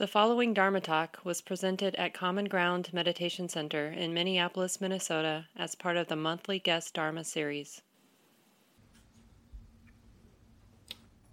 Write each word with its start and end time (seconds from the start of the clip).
The 0.00 0.06
following 0.06 0.54
Dharma 0.54 0.80
talk 0.80 1.18
was 1.24 1.42
presented 1.42 1.94
at 1.96 2.14
Common 2.14 2.46
Ground 2.46 2.88
Meditation 2.94 3.50
Center 3.50 3.88
in 3.88 4.14
Minneapolis, 4.14 4.80
Minnesota, 4.80 5.44
as 5.54 5.74
part 5.74 5.98
of 5.98 6.08
the 6.08 6.16
monthly 6.16 6.58
guest 6.58 6.94
Dharma 6.94 7.22
series. 7.22 7.82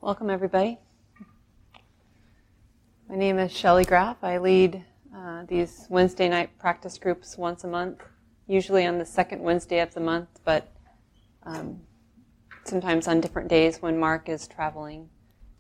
Welcome, 0.02 0.30
everybody. 0.30 0.80
My 3.08 3.16
name 3.16 3.40
is 3.40 3.54
Shelly 3.54 3.86
Graf. 3.86 4.22
I 4.22 4.38
lead 4.38 4.84
uh, 5.16 5.46
these 5.48 5.88
Wednesday 5.90 6.28
night 6.28 6.50
practice 6.60 6.98
groups 6.98 7.38
once 7.38 7.64
a 7.64 7.68
month, 7.70 8.04
usually 8.48 8.86
on 8.86 8.98
the 8.98 9.06
second 9.06 9.44
Wednesday 9.44 9.80
of 9.80 9.94
the 9.94 10.02
month, 10.02 10.42
but 10.44 10.74
um, 11.44 11.80
sometimes 12.66 13.08
on 13.08 13.22
different 13.22 13.48
days 13.48 13.82
when 13.82 13.98
Mark 13.98 14.28
is 14.28 14.46
traveling. 14.46 15.08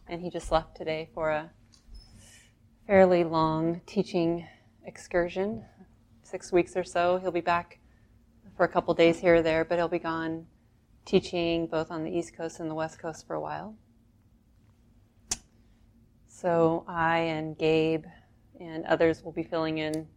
And 0.07 0.21
he 0.21 0.29
just 0.29 0.51
left 0.51 0.75
today 0.75 1.09
for 1.13 1.29
a 1.29 1.51
fairly 2.87 3.25
long 3.25 3.81
teaching 3.85 4.47
excursion, 4.85 5.61
six 6.23 6.53
weeks 6.53 6.77
or 6.77 6.85
so. 6.85 7.17
He'll 7.17 7.31
be 7.31 7.41
back 7.41 7.79
for 8.55 8.63
a 8.63 8.67
couple 8.69 8.93
days 8.93 9.19
here 9.19 9.35
or 9.35 9.41
there, 9.41 9.65
but 9.65 9.77
he'll 9.77 9.89
be 9.89 9.99
gone 9.99 10.47
teaching 11.03 11.67
both 11.67 11.91
on 11.91 12.05
the 12.05 12.09
East 12.09 12.35
Coast 12.37 12.61
and 12.61 12.71
the 12.71 12.73
West 12.73 12.97
Coast 12.97 13.27
for 13.27 13.33
a 13.33 13.41
while. 13.41 13.75
So 16.27 16.85
I 16.87 17.17
and 17.17 17.57
Gabe 17.57 18.05
and 18.57 18.85
others 18.85 19.21
will 19.21 19.33
be 19.33 19.43
filling 19.43 19.79
in 19.79 20.07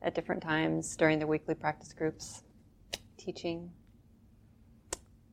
at 0.00 0.14
different 0.14 0.42
times 0.42 0.96
during 0.96 1.18
the 1.18 1.26
weekly 1.26 1.56
practice 1.56 1.92
groups, 1.92 2.44
teaching. 3.16 3.68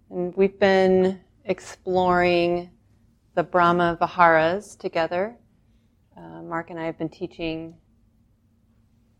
And 0.09 0.35
we've 0.35 0.59
been 0.59 1.19
exploring 1.45 2.71
the 3.35 3.43
Brahma 3.43 3.95
Viharas 4.01 4.75
together 4.75 5.37
uh, 6.19 6.41
Mark 6.41 6.69
and 6.69 6.79
I 6.79 6.85
have 6.85 6.97
been 6.97 7.09
teaching 7.09 7.75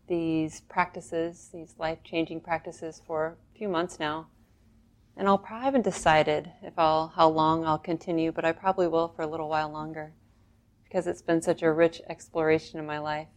these 0.06 0.60
practices, 0.62 1.48
these 1.52 1.76
life 1.78 1.98
changing 2.04 2.40
practices, 2.40 3.00
for 3.06 3.26
a 3.26 3.58
few 3.58 3.68
months 3.68 3.98
now. 3.98 4.26
And 5.16 5.26
I'll 5.28 5.38
probably 5.38 5.64
haven't 5.64 5.84
decided 5.84 6.52
if 6.62 6.78
I'll 6.78 7.08
how 7.08 7.28
long 7.28 7.64
I'll 7.64 7.78
continue, 7.78 8.32
but 8.32 8.44
I 8.44 8.52
probably 8.52 8.88
will 8.88 9.08
for 9.08 9.22
a 9.22 9.26
little 9.26 9.48
while 9.48 9.70
longer 9.70 10.12
because 10.84 11.06
it's 11.06 11.22
been 11.22 11.40
such 11.42 11.62
a 11.62 11.72
rich 11.72 12.02
exploration 12.08 12.78
in 12.78 12.86
my 12.86 12.98
life. 12.98 13.28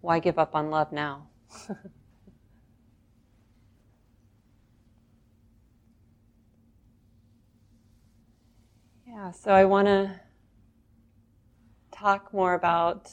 Why 0.00 0.18
give 0.18 0.38
up 0.38 0.54
on 0.54 0.70
love 0.70 0.92
now? 0.92 1.28
yeah, 9.06 9.30
so 9.30 9.50
I 9.50 9.64
want 9.64 9.86
to 9.88 10.20
talk 12.04 12.34
more 12.34 12.52
about 12.52 13.10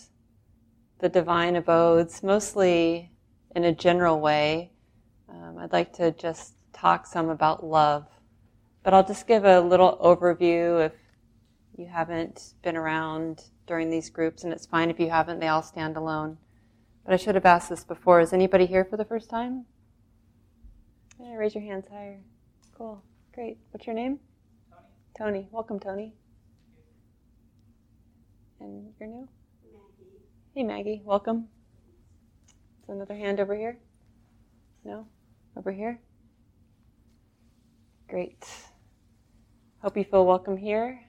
the 0.99 1.07
divine 1.07 1.55
abodes, 1.55 2.21
mostly 2.21 3.09
in 3.55 3.63
a 3.63 3.71
general 3.71 4.19
way. 4.19 4.69
Um, 5.29 5.57
I'd 5.59 5.71
like 5.71 5.93
to 5.93 6.11
just 6.11 6.55
talk 6.73 7.07
some 7.07 7.29
about 7.29 7.65
love, 7.65 8.05
but 8.83 8.93
I'll 8.93 9.07
just 9.07 9.27
give 9.27 9.45
a 9.45 9.61
little 9.61 9.97
overview 10.03 10.85
if 10.85 10.91
you 11.77 11.87
haven't 11.87 12.55
been 12.63 12.75
around 12.75 13.45
during 13.65 13.89
these 13.89 14.09
groups, 14.09 14.43
and 14.43 14.51
it's 14.51 14.65
fine 14.65 14.89
if 14.89 14.99
you 14.99 15.09
haven't, 15.09 15.39
they 15.39 15.47
all 15.47 15.63
stand 15.63 15.95
alone. 15.95 16.37
But 17.05 17.13
I 17.13 17.17
should 17.17 17.35
have 17.35 17.45
asked 17.45 17.69
this 17.69 17.85
before. 17.85 18.19
Is 18.19 18.33
anybody 18.33 18.65
here 18.65 18.83
for 18.83 18.97
the 18.97 19.05
first 19.05 19.29
time? 19.29 19.65
Yeah, 21.17 21.35
raise 21.35 21.55
your 21.55 21.63
hands 21.63 21.85
higher. 21.89 22.19
Cool. 22.77 23.01
Great. 23.33 23.57
What's 23.71 23.87
your 23.87 23.95
name? 23.95 24.19
Tony. 25.17 25.39
Tony. 25.39 25.47
Welcome, 25.49 25.79
Tony. 25.79 26.13
And 28.61 28.93
you're 28.99 29.09
new? 29.09 29.27
Maggie. 29.73 30.11
Hey, 30.53 30.63
Maggie. 30.63 31.01
Welcome. 31.03 31.47
Is 32.83 32.89
another 32.89 33.15
hand 33.15 33.39
over 33.39 33.55
here? 33.55 33.79
No? 34.85 35.07
Over 35.57 35.71
here? 35.71 35.99
Great. 38.07 38.47
Hope 39.81 39.97
you 39.97 40.03
feel 40.03 40.27
welcome 40.27 40.57
here. 40.57 41.01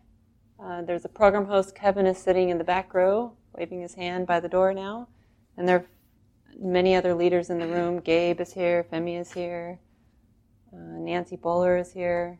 Uh, 0.62 0.81
there's 0.81 1.05
a 1.05 1.11
program 1.11 1.45
host, 1.45 1.75
Kevin, 1.75 2.07
is 2.07 2.17
sitting 2.17 2.49
in 2.49 2.57
the 2.57 2.65
back 2.65 2.95
row, 2.95 3.35
waving 3.55 3.83
his 3.83 3.95
hand 3.95 4.27
by 4.27 4.41
the 4.41 4.49
door 4.49 4.73
now. 4.73 5.09
And 5.59 5.69
there 5.69 5.77
are 5.77 5.87
many 6.59 6.95
other 6.95 7.15
leaders 7.15 7.51
in 7.51 7.59
the 7.59 7.69
room. 7.69 8.01
Gabe 8.01 8.41
is 8.41 8.55
here, 8.55 8.87
Femi 8.91 9.21
is 9.21 9.31
here, 9.31 9.79
uh, 10.73 10.99
Nancy 10.99 11.37
Bowler 11.37 11.77
is 11.77 11.93
here. 11.93 12.39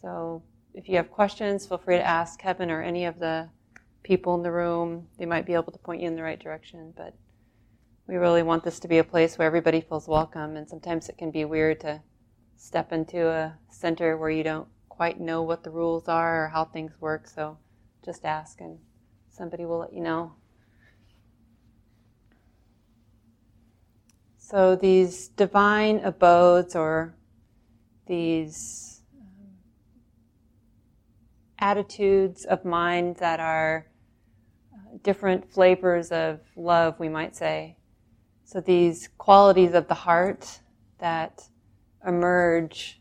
So 0.00 0.44
if 0.74 0.88
you 0.88 0.94
have 0.94 1.10
questions, 1.10 1.66
feel 1.66 1.78
free 1.78 1.96
to 1.96 2.06
ask 2.06 2.38
Kevin 2.38 2.70
or 2.70 2.82
any 2.82 3.04
of 3.04 3.18
the 3.18 3.48
people 4.02 4.34
in 4.34 4.42
the 4.42 4.52
room. 4.52 5.08
They 5.18 5.26
might 5.26 5.46
be 5.46 5.54
able 5.54 5.72
to 5.72 5.78
point 5.78 6.00
you 6.00 6.08
in 6.08 6.16
the 6.16 6.22
right 6.22 6.38
direction, 6.38 6.92
but 6.96 7.14
we 8.06 8.16
really 8.16 8.42
want 8.42 8.64
this 8.64 8.80
to 8.80 8.88
be 8.88 8.98
a 8.98 9.04
place 9.04 9.38
where 9.38 9.46
everybody 9.46 9.80
feels 9.80 10.08
welcome. 10.08 10.56
And 10.56 10.68
sometimes 10.68 11.08
it 11.08 11.18
can 11.18 11.30
be 11.30 11.44
weird 11.44 11.80
to 11.80 12.02
step 12.56 12.92
into 12.92 13.28
a 13.28 13.56
center 13.70 14.16
where 14.16 14.30
you 14.30 14.42
don't 14.42 14.68
quite 14.88 15.20
know 15.20 15.42
what 15.42 15.64
the 15.64 15.70
rules 15.70 16.08
are 16.08 16.44
or 16.44 16.48
how 16.48 16.64
things 16.64 16.92
work. 17.00 17.28
So 17.28 17.58
just 18.04 18.24
ask, 18.24 18.60
and 18.60 18.78
somebody 19.30 19.64
will 19.64 19.78
let 19.78 19.92
you 19.92 20.00
know. 20.00 20.34
So 24.36 24.76
these 24.76 25.28
divine 25.28 26.00
abodes 26.00 26.76
or 26.76 27.14
these 28.06 29.00
um, 29.18 29.56
attitudes 31.58 32.44
of 32.44 32.64
mind 32.64 33.16
that 33.16 33.40
are 33.40 33.86
different 35.02 35.50
flavors 35.52 36.12
of 36.12 36.40
love, 36.56 36.98
we 36.98 37.08
might 37.08 37.34
say. 37.36 37.76
So 38.44 38.60
these 38.60 39.08
qualities 39.18 39.74
of 39.74 39.88
the 39.88 39.94
heart 39.94 40.60
that 40.98 41.48
emerge 42.06 43.00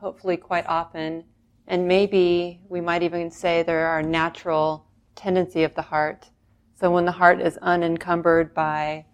hopefully 0.00 0.36
quite 0.36 0.66
often, 0.66 1.24
and 1.66 1.86
maybe 1.86 2.60
we 2.68 2.80
might 2.80 3.02
even 3.02 3.30
say 3.30 3.62
there 3.62 3.86
are 3.86 4.02
natural 4.02 4.86
tendency 5.14 5.62
of 5.64 5.74
the 5.74 5.82
heart. 5.82 6.30
So 6.74 6.90
when 6.90 7.04
the 7.04 7.12
heart 7.12 7.40
is 7.40 7.58
unencumbered 7.58 8.54
by 8.54 9.04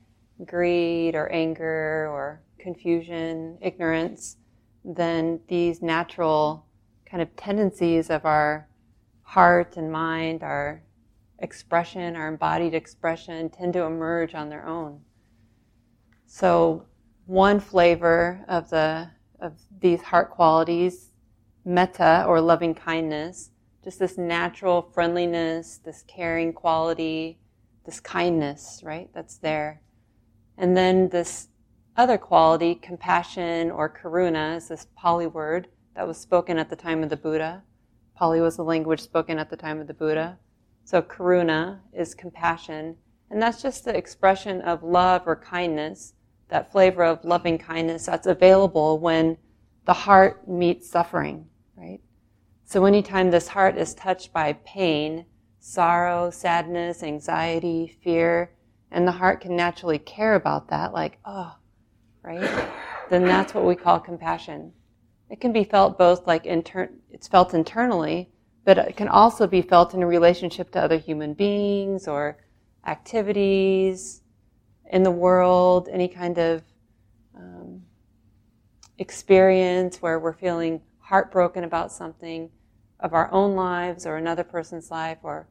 greed 0.45 1.15
or 1.15 1.31
anger 1.33 2.09
or 2.11 2.43
confusion, 2.59 3.59
ignorance, 3.61 4.37
then 4.85 5.41
these 5.49 5.83
natural 5.83 6.67
kind 7.11 7.23
of 7.23 7.35
tendencies 7.37 8.11
of 8.11 8.25
our 8.25 8.69
heart 9.23 9.77
and 9.77 9.91
mind, 9.91 10.43
our 10.45 10.83
expression, 11.39 12.17
our 12.17 12.29
embodied 12.29 12.75
expression, 12.75 13.51
tend 13.51 13.73
to 13.75 13.83
emerge 13.83 14.35
on 14.35 14.49
their 14.49 14.67
own. 14.67 15.01
So, 16.27 16.87
one 17.27 17.61
flavor 17.61 18.45
of 18.49 18.71
the 18.71 19.11
of 19.41 19.53
these 19.81 20.01
heart 20.01 20.31
qualities, 20.31 21.11
metta 21.65 22.25
or 22.27 22.41
loving 22.41 22.75
kindness, 22.75 23.51
just 23.85 23.99
this 23.99 24.17
natural 24.17 24.83
friendliness, 24.83 25.79
this 25.85 26.03
caring 26.07 26.53
quality, 26.53 27.39
this 27.85 28.01
kindness, 28.01 28.81
right? 28.83 29.11
That's 29.15 29.37
there. 29.37 29.83
And 30.57 30.77
then 30.77 31.09
this 31.11 31.49
other 31.97 32.19
quality, 32.19 32.75
compassion 32.75 33.71
or 33.71 33.89
karuna, 33.89 34.57
is 34.57 34.69
this 34.69 34.87
Pali 34.97 35.27
word 35.27 35.69
that 35.95 36.07
was 36.07 36.19
spoken 36.19 36.59
at 36.59 36.69
the 36.69 36.77
time 36.77 37.03
of 37.03 37.11
the 37.11 37.17
Buddha. 37.17 37.63
Pali 38.15 38.41
was 38.41 38.57
the 38.57 38.65
language 38.65 39.01
spoken 39.01 39.39
at 39.39 39.51
the 39.51 39.57
time 39.57 39.81
of 39.81 39.87
the 39.87 39.95
Buddha. 39.95 40.39
So 40.87 41.03
karuna 41.03 41.81
is 41.93 42.15
compassion, 42.15 42.97
and 43.29 43.43
that's 43.43 43.61
just 43.61 43.85
the 43.85 43.97
expression 43.97 44.61
of 44.61 44.85
love 44.85 45.23
or 45.27 45.35
kindness, 45.35 46.15
that 46.49 46.71
flavor 46.71 47.03
of 47.03 47.25
loving 47.25 47.59
kindness 47.59 48.07
that's 48.07 48.29
available 48.29 49.01
when 49.01 49.37
the 49.85 49.93
heart 49.93 50.47
meets 50.47 50.89
suffering, 50.89 51.49
right? 51.77 51.99
So 52.65 52.85
anytime 52.85 53.33
this 53.33 53.49
heart 53.49 53.77
is 53.77 53.95
touched 53.95 54.33
by 54.33 54.53
pain, 54.65 55.27
sorrow, 55.59 56.31
sadness, 56.31 57.03
anxiety, 57.03 57.99
fear, 58.05 58.53
and 58.93 59.09
the 59.09 59.13
heart 59.13 59.41
can 59.41 59.57
naturally 59.57 59.99
care 59.99 60.37
about 60.37 60.69
that, 60.69 60.93
like, 60.93 61.19
oh, 61.25 61.57
right? 62.23 62.71
Then 63.11 63.25
that's 63.25 63.55
what 63.55 63.65
we 63.65 63.75
call 63.75 63.99
compassion. 63.99 64.73
It 65.31 65.41
can 65.41 65.53
be 65.53 65.65
felt 65.65 65.99
both 65.99 66.29
like 66.29 66.47
inter- 66.47 66.93
it's 67.11 67.27
felt 67.27 67.55
internally, 67.55 68.31
but 68.67 68.79
it 68.79 68.97
can 68.97 69.07
also 69.07 69.47
be 69.47 69.63
felt 69.63 69.95
in 69.95 70.03
a 70.03 70.07
relationship 70.07 70.73
to 70.73 70.81
other 70.83 70.99
human 70.99 71.35
beings 71.35 72.09
or 72.09 72.37
activities 72.85 74.23
in 74.91 75.05
the 75.05 75.11
world, 75.11 75.89
any 75.91 76.09
kind 76.09 76.37
of 76.37 76.65
um, 77.37 77.83
experience 78.99 80.03
where 80.03 80.19
we're 80.19 80.33
feeling 80.33 80.81
heartbroken 80.99 81.63
about 81.63 81.93
something 81.93 82.51
of 82.99 83.15
our 83.15 83.33
own 83.33 83.55
lives 83.55 84.05
or 84.05 84.17
another 84.17 84.43
person's 84.43 84.91
life 84.91 85.19
or 85.23 85.47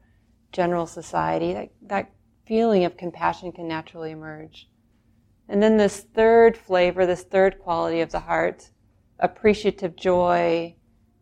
general 0.52 0.86
society. 0.86 1.54
That, 1.54 1.70
that 1.86 2.10
feeling 2.46 2.84
of 2.84 2.98
compassion 2.98 3.50
can 3.50 3.66
naturally 3.66 4.10
emerge. 4.10 4.68
And 5.48 5.62
then 5.62 5.78
this 5.78 6.00
third 6.00 6.54
flavor, 6.54 7.06
this 7.06 7.22
third 7.22 7.60
quality 7.60 8.02
of 8.02 8.12
the 8.12 8.20
heart, 8.20 8.70
appreciative 9.18 9.96
joy, 9.96 10.75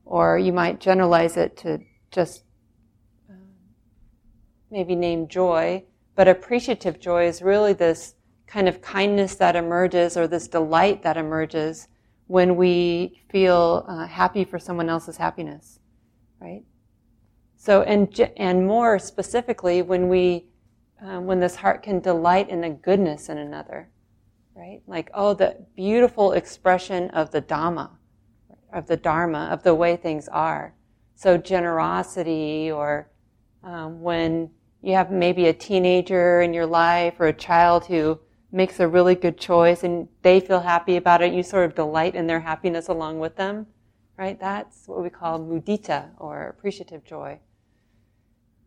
or 0.04 0.38
you 0.38 0.52
might 0.52 0.80
generalize 0.80 1.36
it 1.36 1.56
to 1.58 1.80
just 2.10 2.44
uh, 3.30 3.34
maybe 4.70 4.94
name 4.94 5.28
joy, 5.28 5.84
But 6.14 6.28
appreciative 6.28 7.00
joy 7.00 7.26
is 7.26 7.42
really 7.42 7.72
this 7.72 8.14
kind 8.46 8.68
of 8.68 8.80
kindness 8.80 9.34
that 9.36 9.56
emerges 9.56 10.16
or 10.16 10.28
this 10.28 10.46
delight 10.46 11.02
that 11.02 11.16
emerges 11.16 11.88
when 12.26 12.56
we 12.56 13.20
feel 13.30 13.84
uh, 13.88 14.06
happy 14.06 14.44
for 14.44 14.58
someone 14.58 14.88
else's 14.88 15.16
happiness, 15.16 15.80
right? 16.40 16.62
So, 17.56 17.82
and, 17.82 18.08
and 18.36 18.66
more 18.66 18.98
specifically, 18.98 19.82
when 19.82 20.08
we, 20.08 20.46
um, 21.02 21.26
when 21.26 21.40
this 21.40 21.56
heart 21.56 21.82
can 21.82 22.00
delight 22.00 22.48
in 22.48 22.60
the 22.60 22.70
goodness 22.70 23.28
in 23.28 23.38
another, 23.38 23.90
right? 24.54 24.82
Like, 24.86 25.10
oh, 25.14 25.34
the 25.34 25.66
beautiful 25.74 26.32
expression 26.32 27.10
of 27.10 27.30
the 27.30 27.42
Dhamma, 27.42 27.90
of 28.74 28.86
the 28.86 28.96
Dharma, 28.96 29.48
of 29.50 29.62
the 29.62 29.74
way 29.74 29.96
things 29.96 30.28
are. 30.28 30.74
So 31.14 31.38
generosity 31.38 32.70
or 32.70 33.08
um, 33.62 34.02
when 34.02 34.50
you 34.82 34.94
have 34.94 35.10
maybe 35.10 35.46
a 35.46 35.52
teenager 35.52 36.42
in 36.42 36.52
your 36.52 36.66
life 36.66 37.14
or 37.18 37.28
a 37.28 37.32
child 37.32 37.86
who 37.86 38.18
makes 38.52 38.78
a 38.80 38.86
really 38.86 39.14
good 39.14 39.38
choice 39.38 39.82
and 39.82 40.08
they 40.22 40.40
feel 40.40 40.60
happy 40.60 40.96
about 40.96 41.22
it, 41.22 41.32
you 41.32 41.42
sort 41.42 41.64
of 41.64 41.74
delight 41.74 42.14
in 42.14 42.26
their 42.26 42.40
happiness 42.40 42.88
along 42.88 43.18
with 43.18 43.36
them, 43.36 43.66
right? 44.18 44.38
That's 44.38 44.86
what 44.86 45.02
we 45.02 45.08
call 45.08 45.40
mudita 45.40 46.10
or 46.18 46.48
appreciative 46.48 47.04
joy. 47.04 47.38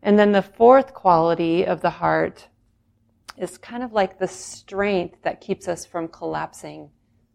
And 0.02 0.18
then 0.18 0.32
the 0.32 0.42
fourth 0.42 0.94
quality 0.94 1.64
of 1.64 1.80
the 1.80 1.90
heart 1.90 2.48
is 3.36 3.56
kind 3.56 3.82
of 3.82 3.92
like 3.92 4.18
the 4.18 4.28
strength 4.28 5.22
that 5.22 5.40
keeps 5.40 5.68
us 5.68 5.86
from 5.86 6.08
collapsing 6.08 6.90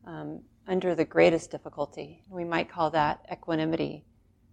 um, 0.06 0.42
under 0.68 0.96
the 0.96 1.06
greatest 1.06 1.52
difficulty. 1.52 2.24
We 2.30 2.44
might 2.44 2.70
call 2.70 2.92
that 2.92 3.26
equanimity, 3.32 4.06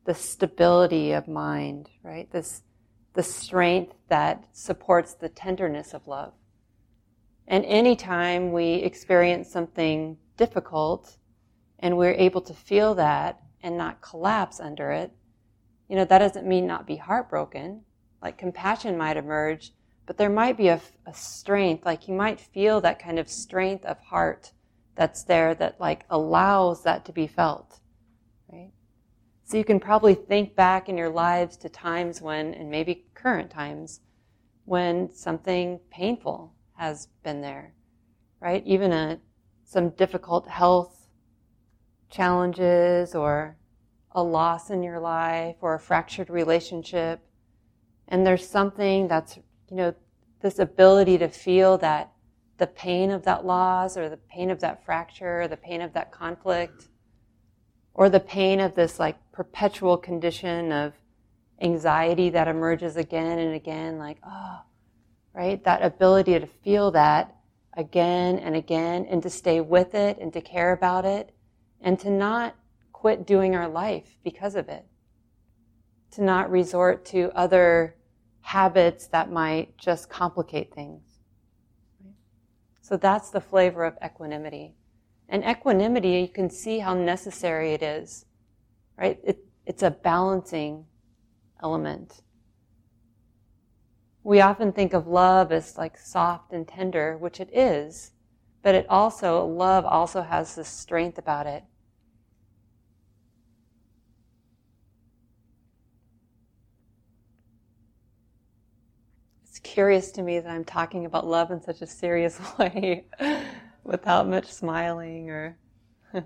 the 0.04 0.14
stability 0.14 1.12
of 1.12 1.28
mind, 1.28 1.90
right? 2.02 2.30
This, 2.30 2.62
the 3.14 3.22
strength 3.22 3.94
that 4.08 4.44
supports 4.52 5.14
the 5.14 5.28
tenderness 5.28 5.94
of 5.94 6.06
love. 6.06 6.32
And 7.46 7.64
anytime 7.64 8.52
we 8.52 8.74
experience 8.74 9.50
something 9.50 10.16
difficult 10.36 11.16
and 11.78 11.96
we're 11.96 12.12
able 12.12 12.40
to 12.42 12.54
feel 12.54 12.94
that 12.94 13.40
and 13.62 13.76
not 13.76 14.00
collapse 14.00 14.60
under 14.60 14.90
it, 14.92 15.12
you 15.88 15.96
know, 15.96 16.04
that 16.04 16.18
doesn't 16.18 16.46
mean 16.46 16.66
not 16.66 16.86
be 16.86 16.96
heartbroken. 16.96 17.82
Like 18.22 18.38
compassion 18.38 18.96
might 18.96 19.16
emerge, 19.16 19.72
but 20.06 20.16
there 20.16 20.30
might 20.30 20.56
be 20.56 20.68
a, 20.68 20.80
a 21.06 21.14
strength, 21.14 21.84
like 21.84 22.06
you 22.06 22.14
might 22.14 22.40
feel 22.40 22.80
that 22.80 23.00
kind 23.00 23.18
of 23.18 23.28
strength 23.28 23.84
of 23.84 23.98
heart 23.98 24.52
that's 24.96 25.24
there 25.24 25.54
that 25.54 25.80
like 25.80 26.04
allows 26.10 26.82
that 26.82 27.04
to 27.06 27.12
be 27.12 27.26
felt, 27.26 27.80
right? 28.52 28.72
So 29.44 29.56
you 29.56 29.64
can 29.64 29.80
probably 29.80 30.14
think 30.14 30.54
back 30.54 30.88
in 30.88 30.96
your 30.96 31.08
lives 31.08 31.56
to 31.58 31.68
times 31.68 32.20
when, 32.22 32.54
and 32.54 32.70
maybe 32.70 33.06
current 33.14 33.50
times, 33.50 34.00
when 34.64 35.12
something 35.12 35.80
painful 35.90 36.54
has 36.76 37.08
been 37.24 37.40
there, 37.40 37.74
right? 38.40 38.62
Even 38.66 38.92
a, 38.92 39.18
some 39.64 39.90
difficult 39.90 40.46
health 40.46 41.08
challenges 42.10 43.14
or 43.14 43.56
a 44.12 44.22
loss 44.22 44.70
in 44.70 44.82
your 44.82 45.00
life 45.00 45.56
or 45.60 45.74
a 45.74 45.80
fractured 45.80 46.30
relationship. 46.30 47.20
And 48.08 48.26
there's 48.26 48.48
something 48.48 49.08
that's, 49.08 49.36
you 49.36 49.76
know, 49.76 49.94
this 50.40 50.58
ability 50.58 51.18
to 51.18 51.28
feel 51.28 51.78
that 51.78 52.12
the 52.60 52.68
pain 52.68 53.10
of 53.10 53.24
that 53.24 53.44
loss 53.44 53.96
or 53.96 54.08
the 54.08 54.16
pain 54.16 54.50
of 54.50 54.60
that 54.60 54.84
fracture 54.84 55.42
or 55.42 55.48
the 55.48 55.56
pain 55.56 55.82
of 55.82 55.92
that 55.94 56.12
conflict 56.12 56.88
or 57.94 58.08
the 58.08 58.20
pain 58.20 58.60
of 58.60 58.76
this 58.76 59.00
like 59.00 59.16
perpetual 59.32 59.96
condition 59.96 60.70
of 60.70 60.92
anxiety 61.60 62.30
that 62.30 62.46
emerges 62.46 62.96
again 62.96 63.40
and 63.40 63.54
again 63.54 63.98
like 63.98 64.18
oh 64.24 64.60
right? 65.32 65.62
That 65.64 65.82
ability 65.82 66.38
to 66.38 66.46
feel 66.46 66.90
that 66.92 67.36
again 67.76 68.38
and 68.38 68.56
again 68.56 69.06
and 69.08 69.22
to 69.22 69.30
stay 69.30 69.60
with 69.60 69.94
it 69.94 70.18
and 70.20 70.32
to 70.32 70.40
care 70.40 70.72
about 70.72 71.04
it 71.04 71.34
and 71.80 71.98
to 72.00 72.10
not 72.10 72.56
quit 72.92 73.26
doing 73.26 73.54
our 73.54 73.68
life 73.68 74.18
because 74.24 74.54
of 74.54 74.68
it. 74.68 74.84
To 76.12 76.22
not 76.22 76.50
resort 76.50 77.04
to 77.06 77.30
other 77.34 77.96
habits 78.40 79.06
that 79.08 79.30
might 79.30 79.76
just 79.78 80.10
complicate 80.10 80.74
things. 80.74 81.09
So 82.90 82.98
that's 82.98 83.30
the 83.30 83.40
flavor 83.40 83.84
of 83.84 83.96
equanimity. 84.04 84.74
And 85.30 85.42
equanimity, 85.44 86.20
you 86.20 86.28
can 86.28 86.50
see 86.50 86.80
how 86.80 86.92
necessary 86.92 87.72
it 87.72 87.82
is, 87.82 88.26
right? 88.98 89.18
It, 89.24 89.38
it's 89.64 89.82
a 89.82 89.90
balancing 89.90 90.84
element 91.62 92.20
we 94.22 94.40
often 94.40 94.72
think 94.72 94.92
of 94.92 95.06
love 95.06 95.50
as 95.50 95.78
like 95.78 95.96
soft 95.96 96.52
and 96.52 96.66
tender, 96.68 97.16
which 97.16 97.40
it 97.40 97.50
is, 97.52 98.12
but 98.62 98.74
it 98.74 98.86
also, 98.88 99.46
love 99.46 99.84
also 99.84 100.22
has 100.22 100.54
this 100.54 100.68
strength 100.68 101.18
about 101.18 101.46
it. 101.46 101.64
Curious 109.62 110.10
to 110.12 110.22
me 110.22 110.40
that 110.40 110.50
I'm 110.50 110.64
talking 110.64 111.04
about 111.04 111.26
love 111.26 111.50
in 111.50 111.60
such 111.60 111.82
a 111.82 111.86
serious 111.86 112.40
way 112.58 113.06
without 113.84 114.28
much 114.28 114.46
smiling 114.46 115.30
or. 115.30 115.56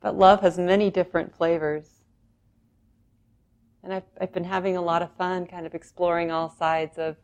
but 0.00 0.16
love 0.16 0.40
has 0.40 0.58
many 0.58 0.90
different 0.90 1.34
flavors. 1.36 1.88
And 3.82 3.92
I've, 3.92 4.04
I've 4.20 4.32
been 4.32 4.44
having 4.44 4.76
a 4.76 4.82
lot 4.82 5.02
of 5.02 5.14
fun 5.16 5.46
kind 5.46 5.66
of 5.66 5.74
exploring 5.74 6.30
all 6.30 6.48
sides 6.48 6.96
of 6.98 7.16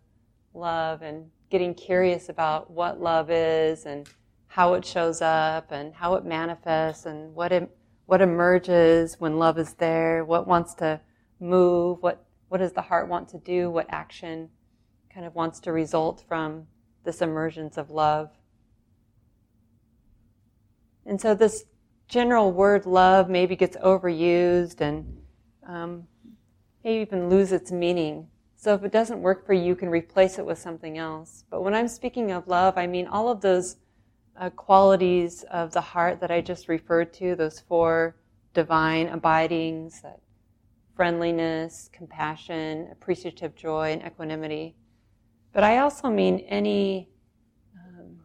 love 0.52 1.02
and 1.02 1.30
getting 1.50 1.74
curious 1.74 2.28
about 2.28 2.70
what 2.70 3.00
love 3.00 3.30
is 3.30 3.86
and 3.86 4.08
how 4.46 4.74
it 4.74 4.84
shows 4.84 5.22
up 5.22 5.72
and 5.72 5.94
how 5.94 6.14
it 6.14 6.24
manifests 6.24 7.06
and 7.06 7.34
what 7.34 7.50
it, 7.50 7.70
what 8.06 8.20
emerges 8.20 9.18
when 9.18 9.38
love 9.38 9.58
is 9.58 9.74
there, 9.74 10.24
what 10.24 10.46
wants 10.46 10.74
to 10.74 11.00
move, 11.38 11.98
what, 12.02 12.24
what 12.50 12.58
does 12.58 12.72
the 12.72 12.82
heart 12.82 13.08
want 13.08 13.28
to 13.28 13.38
do, 13.38 13.70
what 13.70 13.86
action 13.90 14.50
kind 15.14 15.24
of 15.24 15.36
wants 15.36 15.60
to 15.60 15.72
result 15.72 16.24
from 16.26 16.66
this 17.04 17.22
emergence 17.22 17.76
of 17.76 17.90
love. 17.90 18.28
And 21.06 21.20
so 21.20 21.32
this 21.32 21.64
general 22.08 22.50
word 22.50 22.86
love 22.86 23.30
maybe 23.30 23.54
gets 23.54 23.76
overused 23.76 24.80
and 24.80 25.22
um, 25.64 26.08
may 26.82 27.00
even 27.00 27.30
lose 27.30 27.52
its 27.52 27.70
meaning. 27.70 28.26
So 28.56 28.74
if 28.74 28.82
it 28.82 28.90
doesn't 28.90 29.22
work 29.22 29.46
for 29.46 29.52
you, 29.52 29.62
you 29.62 29.76
can 29.76 29.88
replace 29.88 30.36
it 30.36 30.44
with 30.44 30.58
something 30.58 30.98
else. 30.98 31.44
But 31.50 31.62
when 31.62 31.72
I'm 31.72 31.86
speaking 31.86 32.32
of 32.32 32.48
love, 32.48 32.76
I 32.76 32.88
mean 32.88 33.06
all 33.06 33.28
of 33.28 33.40
those 33.40 33.76
uh, 34.36 34.50
qualities 34.50 35.44
of 35.52 35.70
the 35.70 35.80
heart 35.80 36.20
that 36.20 36.32
I 36.32 36.40
just 36.40 36.66
referred 36.66 37.12
to, 37.14 37.36
those 37.36 37.60
four 37.60 38.16
divine 38.54 39.06
abidings, 39.06 40.00
that 40.02 40.18
friendliness, 41.00 41.88
compassion, 41.94 42.86
appreciative 42.92 43.56
joy, 43.56 43.90
and 43.90 44.02
equanimity. 44.02 44.76
But 45.50 45.64
I 45.64 45.78
also 45.78 46.10
mean 46.10 46.40
any, 46.40 47.08
um, 47.74 48.18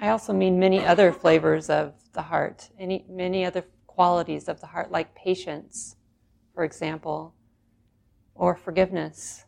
I 0.00 0.08
also 0.08 0.32
mean 0.32 0.58
many 0.58 0.84
other 0.84 1.12
flavors 1.12 1.70
of 1.70 1.94
the 2.14 2.22
heart, 2.22 2.68
any, 2.80 3.04
many 3.08 3.44
other 3.44 3.64
qualities 3.86 4.48
of 4.48 4.60
the 4.60 4.66
heart, 4.66 4.90
like 4.90 5.14
patience, 5.14 5.94
for 6.52 6.64
example, 6.64 7.32
or 8.34 8.56
forgiveness 8.56 9.44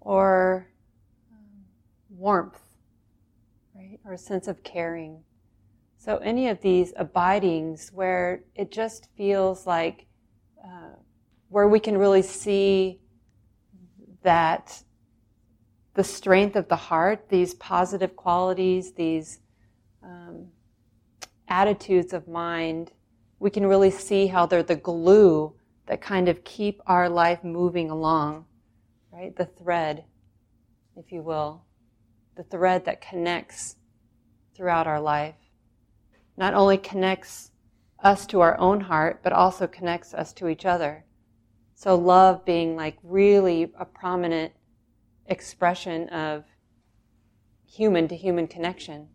or 0.00 0.66
um, 1.30 1.64
warmth, 2.08 2.58
right? 3.74 3.98
Or 4.06 4.14
a 4.14 4.18
sense 4.18 4.48
of 4.48 4.62
caring. 4.62 5.24
So, 6.04 6.16
any 6.16 6.48
of 6.48 6.60
these 6.60 6.92
abidings 6.96 7.90
where 7.92 8.42
it 8.56 8.72
just 8.72 9.08
feels 9.16 9.66
like 9.66 10.06
uh, 10.64 10.96
where 11.48 11.68
we 11.68 11.78
can 11.78 11.96
really 11.96 12.22
see 12.22 12.98
that 14.22 14.82
the 15.94 16.02
strength 16.02 16.56
of 16.56 16.68
the 16.68 16.76
heart, 16.76 17.28
these 17.28 17.54
positive 17.54 18.16
qualities, 18.16 18.92
these 18.94 19.38
um, 20.02 20.48
attitudes 21.48 22.12
of 22.12 22.26
mind 22.26 22.90
we 23.42 23.50
can 23.50 23.66
really 23.66 23.90
see 23.90 24.28
how 24.28 24.46
they're 24.46 24.62
the 24.62 24.76
glue 24.76 25.52
that 25.86 26.00
kind 26.00 26.28
of 26.28 26.44
keep 26.44 26.80
our 26.86 27.08
life 27.08 27.42
moving 27.42 27.90
along, 27.90 28.44
right? 29.12 29.34
The 29.34 29.46
thread, 29.46 30.04
if 30.96 31.10
you 31.10 31.22
will, 31.22 31.64
the 32.36 32.44
thread 32.44 32.84
that 32.84 33.00
connects 33.00 33.74
throughout 34.54 34.86
our 34.86 35.00
life. 35.00 35.41
Not 36.36 36.54
only 36.54 36.78
connects 36.78 37.50
us 38.02 38.26
to 38.26 38.40
our 38.40 38.58
own 38.58 38.80
heart, 38.80 39.20
but 39.22 39.32
also 39.32 39.66
connects 39.66 40.12
us 40.12 40.32
to 40.34 40.48
each 40.48 40.66
other. 40.66 41.04
So 41.74 41.94
love 41.94 42.44
being 42.44 42.76
like 42.76 42.98
really 43.02 43.72
a 43.78 43.84
prominent 43.84 44.52
expression 45.26 46.08
of 46.08 46.44
human 47.66 48.08
to 48.08 48.16
human 48.16 48.46
connection. 48.46 49.08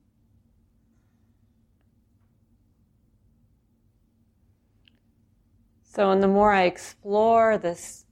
So, 5.83 6.11
and 6.11 6.21
the 6.21 6.27
more 6.27 6.51
I 6.51 6.63
explore 6.63 7.57
this, 7.57 8.05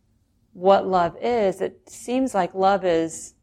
what 0.54 0.88
love 0.88 1.18
is, 1.22 1.62
it 1.62 1.90
seems 1.90 2.34
like 2.34 2.54
love 2.54 2.86
is, 2.86 3.34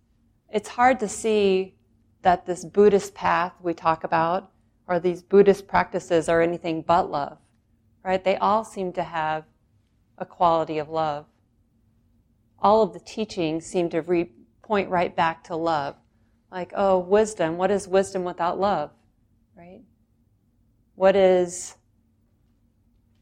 it's 0.48 0.70
hard 0.70 0.98
to 1.00 1.08
see 1.08 1.76
that 2.22 2.46
this 2.46 2.64
Buddhist 2.64 3.14
path 3.14 3.52
we 3.60 3.74
talk 3.74 4.02
about 4.02 4.51
or 4.86 4.98
these 4.98 5.22
Buddhist 5.22 5.66
practices 5.66 6.28
are 6.28 6.42
anything 6.42 6.82
but 6.82 7.10
love, 7.10 7.38
right? 8.04 8.22
They 8.22 8.36
all 8.36 8.64
seem 8.64 8.92
to 8.94 9.02
have 9.02 9.44
a 10.18 10.26
quality 10.26 10.78
of 10.78 10.88
love. 10.88 11.26
All 12.58 12.82
of 12.82 12.92
the 12.92 13.00
teachings 13.00 13.66
seem 13.66 13.88
to 13.90 14.02
re- 14.02 14.30
point 14.62 14.88
right 14.88 15.14
back 15.14 15.44
to 15.44 15.56
love. 15.56 15.96
Like, 16.50 16.72
oh, 16.76 16.98
wisdom. 16.98 17.56
What 17.56 17.70
is 17.70 17.88
wisdom 17.88 18.24
without 18.24 18.60
love, 18.60 18.90
right? 19.56 19.80
What 20.94 21.16
is 21.16 21.76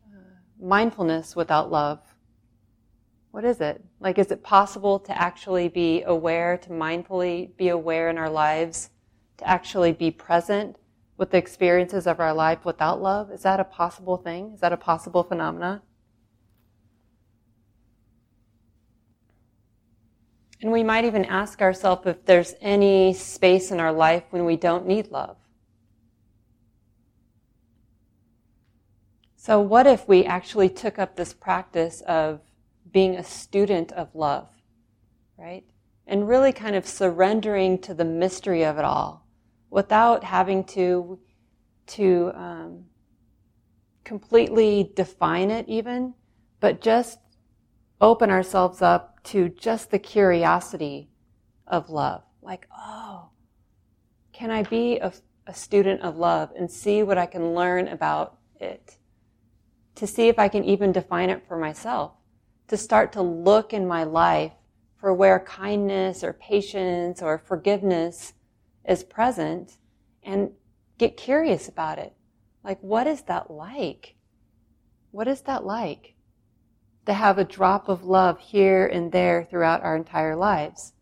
uh, 0.07 0.19
mindfulness 0.61 1.37
without 1.37 1.71
love? 1.71 2.00
What 3.31 3.45
is 3.45 3.61
it? 3.61 3.85
Like, 4.00 4.19
is 4.19 4.33
it 4.33 4.43
possible 4.43 4.99
to 5.00 5.17
actually 5.17 5.69
be 5.69 6.02
aware, 6.02 6.59
to 6.59 6.71
mindfully 6.71 7.57
be 7.57 7.69
aware 7.69 8.11
in 8.11 8.19
our 8.19 8.29
lives, 8.29 8.90
to 9.38 9.49
actually 9.49 9.93
be 9.93 10.11
present 10.11 10.76
with 11.20 11.32
the 11.32 11.36
experiences 11.36 12.06
of 12.06 12.18
our 12.18 12.32
life 12.32 12.64
without 12.64 13.02
love? 13.02 13.30
Is 13.30 13.42
that 13.42 13.60
a 13.60 13.64
possible 13.64 14.16
thing? 14.16 14.52
Is 14.54 14.60
that 14.60 14.72
a 14.72 14.76
possible 14.78 15.22
phenomenon? 15.22 15.82
And 20.62 20.72
we 20.72 20.82
might 20.82 21.04
even 21.04 21.26
ask 21.26 21.60
ourselves 21.60 22.06
if 22.06 22.24
there's 22.24 22.54
any 22.62 23.12
space 23.12 23.70
in 23.70 23.80
our 23.80 23.92
life 23.92 24.22
when 24.30 24.46
we 24.46 24.56
don't 24.56 24.86
need 24.86 25.10
love. 25.10 25.36
So, 29.36 29.60
what 29.60 29.86
if 29.86 30.08
we 30.08 30.24
actually 30.24 30.70
took 30.70 30.98
up 30.98 31.16
this 31.16 31.34
practice 31.34 32.00
of 32.02 32.40
being 32.90 33.16
a 33.16 33.24
student 33.24 33.92
of 33.92 34.14
love, 34.14 34.48
right? 35.36 35.64
And 36.06 36.26
really 36.26 36.52
kind 36.52 36.76
of 36.76 36.86
surrendering 36.86 37.78
to 37.80 37.92
the 37.92 38.06
mystery 38.06 38.64
of 38.64 38.78
it 38.78 38.84
all 38.86 39.26
without 39.70 40.24
having 40.24 40.64
to 40.64 41.18
to 41.86 42.30
um, 42.34 42.84
completely 44.04 44.92
define 44.94 45.50
it 45.50 45.68
even 45.68 46.14
but 46.58 46.80
just 46.80 47.18
open 48.00 48.30
ourselves 48.30 48.82
up 48.82 49.22
to 49.22 49.48
just 49.48 49.90
the 49.90 49.98
curiosity 49.98 51.08
of 51.66 51.88
love. 51.88 52.22
Like 52.42 52.66
oh 52.76 53.30
can 54.32 54.50
i 54.50 54.62
be 54.62 54.98
a, 54.98 55.12
a 55.46 55.54
student 55.54 56.00
of 56.00 56.16
love 56.16 56.50
and 56.56 56.70
see 56.70 57.02
what 57.02 57.18
i 57.18 57.26
can 57.26 57.54
learn 57.54 57.88
about 57.88 58.38
it? 58.60 58.96
To 59.96 60.06
see 60.06 60.28
if 60.28 60.38
i 60.38 60.48
can 60.48 60.64
even 60.64 60.92
define 60.92 61.30
it 61.30 61.46
for 61.46 61.56
myself. 61.56 62.12
To 62.68 62.76
start 62.76 63.12
to 63.12 63.22
look 63.22 63.72
in 63.72 63.86
my 63.86 64.04
life 64.04 64.52
for 64.96 65.14
where 65.14 65.40
kindness 65.40 66.22
or 66.22 66.32
patience 66.34 67.22
or 67.22 67.38
forgiveness 67.38 68.34
is 68.90 69.04
present 69.04 69.78
and 70.25 70.50
get 70.99 71.16
curious 71.16 71.68
about 71.68 71.99
it. 71.99 72.12
Like, 72.64 72.80
what 72.80 73.06
is 73.06 73.23
that 73.23 73.50
like? 73.50 74.16
What 75.12 75.28
is 75.28 75.42
that 75.42 75.64
like? 75.64 76.14
To 77.06 77.12
have 77.12 77.38
a 77.38 77.44
drop 77.44 77.88
of 77.88 78.04
love 78.04 78.40
here 78.40 78.85
and 78.85 79.12
there 79.12 79.44
throughout 79.44 79.82
our 79.82 79.97
entire 79.97 80.35
lives. 80.35 80.92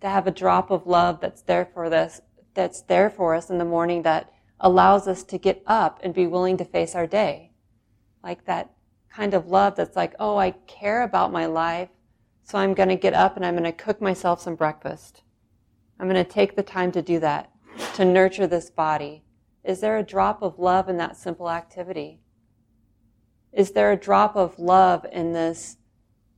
To 0.00 0.08
have 0.08 0.26
a 0.26 0.30
drop 0.30 0.70
of 0.70 0.86
love 0.86 1.20
that's 1.20 1.42
there 1.42 1.66
for 1.66 1.84
us, 1.94 2.22
that's 2.54 2.82
there 2.82 3.10
for 3.10 3.34
us 3.34 3.50
in 3.50 3.58
the 3.58 3.64
morning 3.64 4.02
that 4.02 4.32
allows 4.58 5.06
us 5.06 5.22
to 5.24 5.38
get 5.38 5.62
up 5.66 6.00
and 6.02 6.14
be 6.14 6.26
willing 6.26 6.56
to 6.56 6.64
face 6.64 6.94
our 6.94 7.06
day. 7.06 7.52
Like 8.24 8.46
that 8.46 8.72
kind 9.10 9.34
of 9.34 9.46
love 9.46 9.76
that's 9.76 9.94
like, 9.94 10.14
oh, 10.18 10.38
I 10.38 10.52
care 10.66 11.02
about 11.02 11.32
my 11.32 11.44
life, 11.44 11.90
so 12.44 12.56
I'm 12.56 12.72
going 12.72 12.88
to 12.88 12.96
get 12.96 13.12
up 13.12 13.36
and 13.36 13.44
I'm 13.44 13.54
going 13.54 13.64
to 13.64 13.72
cook 13.72 14.00
myself 14.00 14.40
some 14.40 14.54
breakfast. 14.54 15.22
I'm 15.98 16.08
going 16.08 16.24
to 16.24 16.30
take 16.30 16.56
the 16.56 16.62
time 16.62 16.92
to 16.92 17.02
do 17.02 17.20
that 17.20 17.50
to 17.94 18.04
nurture 18.04 18.46
this 18.46 18.70
body? 18.70 19.22
Is 19.64 19.80
there 19.80 19.98
a 19.98 20.02
drop 20.02 20.42
of 20.42 20.58
love 20.58 20.88
in 20.88 20.96
that 20.98 21.16
simple 21.16 21.50
activity? 21.50 22.20
Is 23.52 23.72
there 23.72 23.92
a 23.92 23.96
drop 23.96 24.36
of 24.36 24.58
love 24.58 25.06
in 25.10 25.32
this 25.32 25.78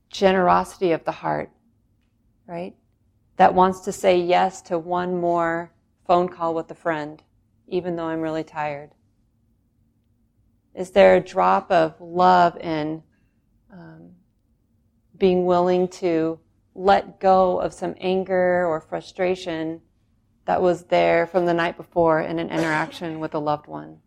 generosity 0.09 0.91
of 0.91 1.03
the 1.03 1.11
heart, 1.11 1.51
right? 2.47 2.75
That 3.37 3.53
wants 3.53 3.81
to 3.81 3.91
say 3.91 4.19
yes 4.19 4.61
to 4.63 4.79
one 4.79 5.19
more 5.19 5.71
phone 6.07 6.29
call 6.29 6.55
with 6.55 6.71
a 6.71 6.75
friend, 6.75 7.21
even 7.67 7.95
though 7.95 8.07
I'm 8.07 8.21
really 8.21 8.43
tired? 8.43 8.91
Is 10.73 10.91
there 10.91 11.15
a 11.15 11.19
drop 11.21 11.71
of 11.71 11.99
love 11.99 12.57
in 12.57 13.03
um, 13.71 14.11
being 15.17 15.45
willing 15.45 15.87
to 15.89 16.39
let 16.79 17.19
go 17.19 17.59
of 17.59 17.73
some 17.73 17.93
anger 17.99 18.65
or 18.65 18.79
frustration 18.79 19.81
that 20.45 20.61
was 20.61 20.85
there 20.85 21.27
from 21.27 21.45
the 21.45 21.53
night 21.53 21.75
before 21.75 22.21
in 22.21 22.39
an 22.39 22.49
interaction 22.49 23.19
with 23.19 23.33
a 23.33 23.37
loved 23.37 23.67
one. 23.67 23.97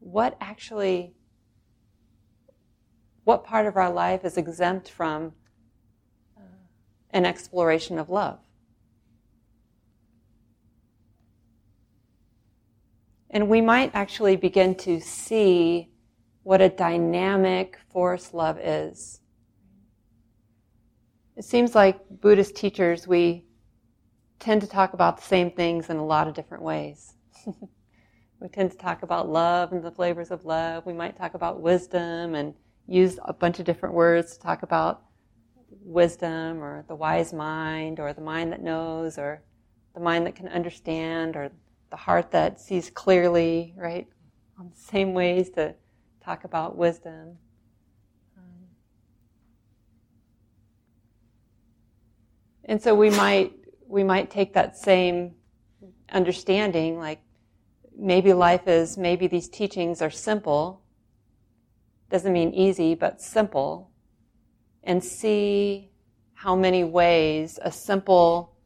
What 0.00 0.36
actually, 0.38 1.14
what 3.24 3.42
part 3.42 3.64
of 3.64 3.74
our 3.74 3.90
life 3.90 4.22
is 4.22 4.36
exempt 4.36 4.90
from 4.90 5.32
an 7.08 7.24
exploration 7.24 7.98
of 7.98 8.10
love? 8.10 8.38
And 13.30 13.48
we 13.48 13.62
might 13.62 13.92
actually 13.94 14.36
begin 14.36 14.74
to 14.74 15.00
see 15.00 15.88
what 16.42 16.60
a 16.60 16.68
dynamic 16.68 17.78
force 17.88 18.34
love 18.34 18.58
is. 18.58 19.20
It 21.36 21.44
seems 21.44 21.74
like 21.74 21.98
Buddhist 22.20 22.54
teachers, 22.54 23.08
we 23.08 23.44
tend 24.38 24.60
to 24.60 24.68
talk 24.68 24.92
about 24.92 25.16
the 25.16 25.24
same 25.24 25.50
things 25.50 25.90
in 25.90 25.96
a 25.96 26.04
lot 26.04 26.28
of 26.28 26.34
different 26.34 26.62
ways. 26.62 27.14
we 27.46 28.48
tend 28.52 28.70
to 28.70 28.78
talk 28.78 29.02
about 29.02 29.28
love 29.28 29.72
and 29.72 29.82
the 29.82 29.90
flavors 29.90 30.30
of 30.30 30.44
love. 30.44 30.86
We 30.86 30.92
might 30.92 31.16
talk 31.16 31.34
about 31.34 31.60
wisdom 31.60 32.36
and 32.36 32.54
use 32.86 33.18
a 33.24 33.32
bunch 33.32 33.58
of 33.58 33.64
different 33.64 33.96
words 33.96 34.34
to 34.34 34.40
talk 34.40 34.62
about 34.62 35.02
wisdom 35.82 36.62
or 36.62 36.84
the 36.86 36.94
wise 36.94 37.32
mind 37.32 37.98
or 37.98 38.12
the 38.12 38.20
mind 38.20 38.52
that 38.52 38.62
knows 38.62 39.18
or 39.18 39.42
the 39.94 40.00
mind 40.00 40.26
that 40.26 40.36
can 40.36 40.48
understand 40.48 41.34
or 41.34 41.50
the 41.90 41.96
heart 41.96 42.30
that 42.30 42.60
sees 42.60 42.90
clearly, 42.90 43.74
right? 43.76 44.06
On 44.60 44.70
the 44.70 44.80
same 44.80 45.14
ways 45.14 45.50
to 45.50 45.74
talk 46.22 46.44
about 46.44 46.76
wisdom. 46.76 47.38
And 52.66 52.80
so 52.82 52.94
we 52.94 53.10
might 53.10 53.52
we 53.86 54.02
might 54.02 54.30
take 54.30 54.54
that 54.54 54.76
same 54.76 55.34
understanding, 56.10 56.98
like 56.98 57.20
maybe 57.96 58.32
life 58.32 58.66
is, 58.66 58.96
maybe 58.96 59.26
these 59.26 59.48
teachings 59.48 60.02
are 60.02 60.10
simple, 60.10 60.82
doesn't 62.10 62.32
mean 62.32 62.52
easy, 62.52 62.94
but 62.94 63.20
simple, 63.20 63.90
and 64.82 65.02
see 65.02 65.90
how 66.34 66.56
many 66.56 66.84
ways 66.84 67.58
a 67.62 67.70
simple 67.70 68.56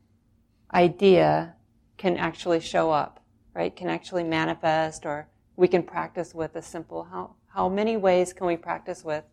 idea 0.73 1.55
can 1.97 2.17
actually 2.17 2.61
show 2.61 2.91
up, 2.91 3.23
right? 3.55 3.75
Can 3.75 3.89
actually 3.89 4.25
manifest, 4.25 5.05
or 5.05 5.29
we 5.57 5.69
can 5.69 5.83
practice 5.83 6.35
with 6.35 6.57
a 6.57 6.63
simple, 6.63 7.05
how, 7.05 7.35
how 7.49 7.69
many 7.69 7.97
ways 7.97 8.33
can 8.33 8.47
we 8.47 8.57
practice 8.57 9.05
with 9.05 9.25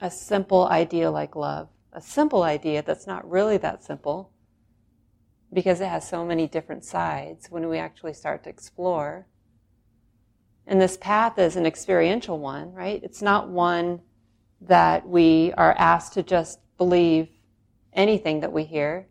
a 0.00 0.10
simple 0.10 0.66
idea 0.66 1.10
like 1.10 1.36
love? 1.36 1.68
A 1.96 2.00
simple 2.02 2.42
idea 2.42 2.82
that's 2.82 3.06
not 3.06 3.28
really 3.28 3.56
that 3.56 3.82
simple 3.82 4.30
because 5.50 5.80
it 5.80 5.88
has 5.88 6.06
so 6.06 6.26
many 6.26 6.46
different 6.46 6.84
sides 6.84 7.50
when 7.50 7.70
we 7.70 7.78
actually 7.78 8.12
start 8.12 8.44
to 8.44 8.50
explore. 8.50 9.26
And 10.66 10.78
this 10.78 10.98
path 10.98 11.38
is 11.38 11.56
an 11.56 11.64
experiential 11.64 12.38
one, 12.38 12.74
right? 12.74 13.00
It's 13.02 13.22
not 13.22 13.48
one 13.48 14.02
that 14.60 15.08
we 15.08 15.54
are 15.56 15.74
asked 15.78 16.12
to 16.14 16.22
just 16.22 16.58
believe 16.76 17.28
anything 17.94 18.40
that 18.40 18.52
we 18.52 18.64
hear, 18.64 19.06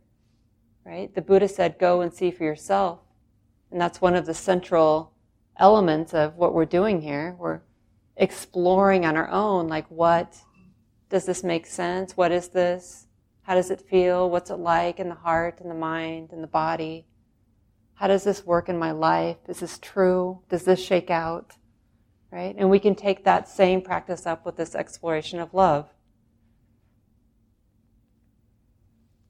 right? 0.85 1.13
The 1.15 1.21
Buddha 1.23 1.47
said, 1.47 1.79
go 1.79 2.01
and 2.01 2.13
see 2.13 2.29
for 2.29 2.43
yourself. 2.43 2.99
And 3.71 3.81
that's 3.81 3.99
one 3.99 4.15
of 4.15 4.27
the 4.27 4.35
central 4.35 5.11
elements 5.57 6.13
of 6.13 6.35
what 6.35 6.53
we're 6.53 6.65
doing 6.65 7.01
here. 7.01 7.35
We're 7.39 7.61
exploring 8.15 9.07
on 9.07 9.17
our 9.17 9.29
own, 9.31 9.67
like, 9.67 9.89
what 9.89 10.37
does 11.15 11.25
this 11.25 11.45
make 11.45 11.65
sense? 11.65 12.17
What 12.17 12.33
is 12.33 12.49
this? 12.49 13.07
How 13.43 13.55
does 13.55 13.71
it 13.71 13.79
feel? 13.79 14.29
What's 14.29 14.49
it 14.49 14.59
like 14.59 14.99
in 14.99 15.07
the 15.07 15.15
heart 15.15 15.61
and 15.61 15.71
the 15.71 15.75
mind 15.75 16.33
and 16.33 16.43
the 16.43 16.47
body? 16.47 17.07
How 17.93 18.07
does 18.07 18.25
this 18.25 18.45
work 18.45 18.67
in 18.67 18.77
my 18.77 18.91
life? 18.91 19.37
Is 19.47 19.61
this 19.61 19.79
true? 19.79 20.41
Does 20.49 20.63
this 20.63 20.83
shake 20.83 21.09
out? 21.09 21.53
Right? 22.31 22.53
And 22.57 22.69
we 22.69 22.79
can 22.79 22.95
take 22.95 23.23
that 23.23 23.47
same 23.47 23.81
practice 23.81 24.25
up 24.25 24.45
with 24.45 24.57
this 24.57 24.75
exploration 24.75 25.39
of 25.39 25.53
love. 25.53 25.87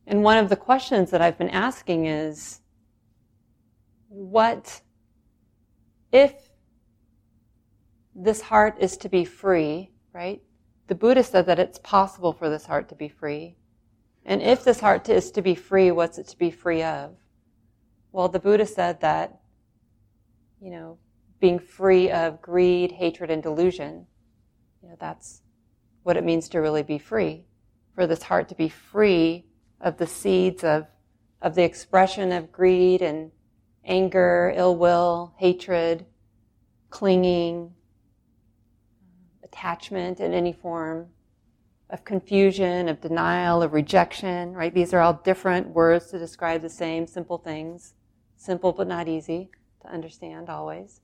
And 0.08 0.24
one 0.24 0.39
of 0.39 0.50
the 0.50 0.56
questions 0.56 1.12
that 1.12 1.22
I've 1.22 1.38
been 1.38 1.50
asking 1.50 2.08
is 2.08 2.62
what 4.10 4.82
if 6.12 6.34
this 8.15 8.42
heart 8.42 8.77
is 8.80 8.98
to 8.98 9.10
be 9.10 9.24
free 9.24 9.92
right? 10.15 10.42
The 10.88 10.96
Buddha 10.96 11.24
said 11.24 11.48
that 11.48 11.60
it's 11.60 11.80
possible 11.80 12.32
for 12.34 12.50
this 12.50 12.65
heart 12.65 12.89
to 12.89 12.96
be 12.96 13.08
free. 13.08 13.56
And 14.25 14.42
if 14.42 14.63
this 14.63 14.80
heart 14.80 15.08
is 15.10 15.32
to 15.32 15.42
be 15.42 15.56
free, 15.56 15.92
what's 15.92 16.18
it 16.18 16.27
to 16.27 16.38
be 16.38 16.51
free 16.51 16.84
of? 16.84 17.15
Well, 18.12 18.30
the 18.30 18.39
Buddha 18.39 18.65
said 18.65 19.01
that, 19.01 19.39
you 20.62 20.72
know, 20.72 20.98
being 21.39 21.60
free 21.60 22.10
of 22.10 22.42
greed, 22.42 22.92
hatred, 22.92 23.30
and 23.30 23.44
delusion, 23.44 24.08
you 24.82 24.89
know, 24.89 24.96
that's 25.00 25.42
what 26.04 26.18
it 26.18 26.24
means 26.24 26.50
to 26.50 26.60
really 26.60 26.84
be 26.84 26.98
free. 26.98 27.46
For 27.94 28.08
this 28.08 28.24
heart 28.24 28.50
to 28.50 28.56
be 28.56 28.70
free 28.70 29.46
of 29.82 29.98
the 29.98 30.08
seeds 30.08 30.63
of, 30.63 30.88
of 31.42 31.56
the 31.56 31.63
expression 31.63 32.32
of 32.32 32.51
greed 32.51 33.01
and 33.01 33.32
anger, 33.84 34.54
ill 34.56 34.75
will, 34.75 35.34
hatred, 35.38 36.06
clinging, 36.89 37.74
attachment 39.55 40.19
in 40.19 40.33
any 40.33 40.51
form, 40.51 41.07
of 41.89 42.03
confusion, 42.03 42.89
of 42.89 43.00
denial, 43.00 43.62
of 43.62 43.74
rejection, 43.74 44.53
right? 44.53 44.74
These 44.74 44.93
are 44.93 45.00
all 45.00 45.13
different 45.24 45.69
words 45.69 46.07
to 46.07 46.19
describe 46.19 46.62
the 46.62 46.69
same 46.69 47.07
simple 47.07 47.38
things. 47.38 47.93
Simple 48.35 48.74
but 48.74 48.88
not 48.88 49.07
easy 49.07 49.50
to 49.81 49.88
understand 49.88 50.50
always. 50.50 51.00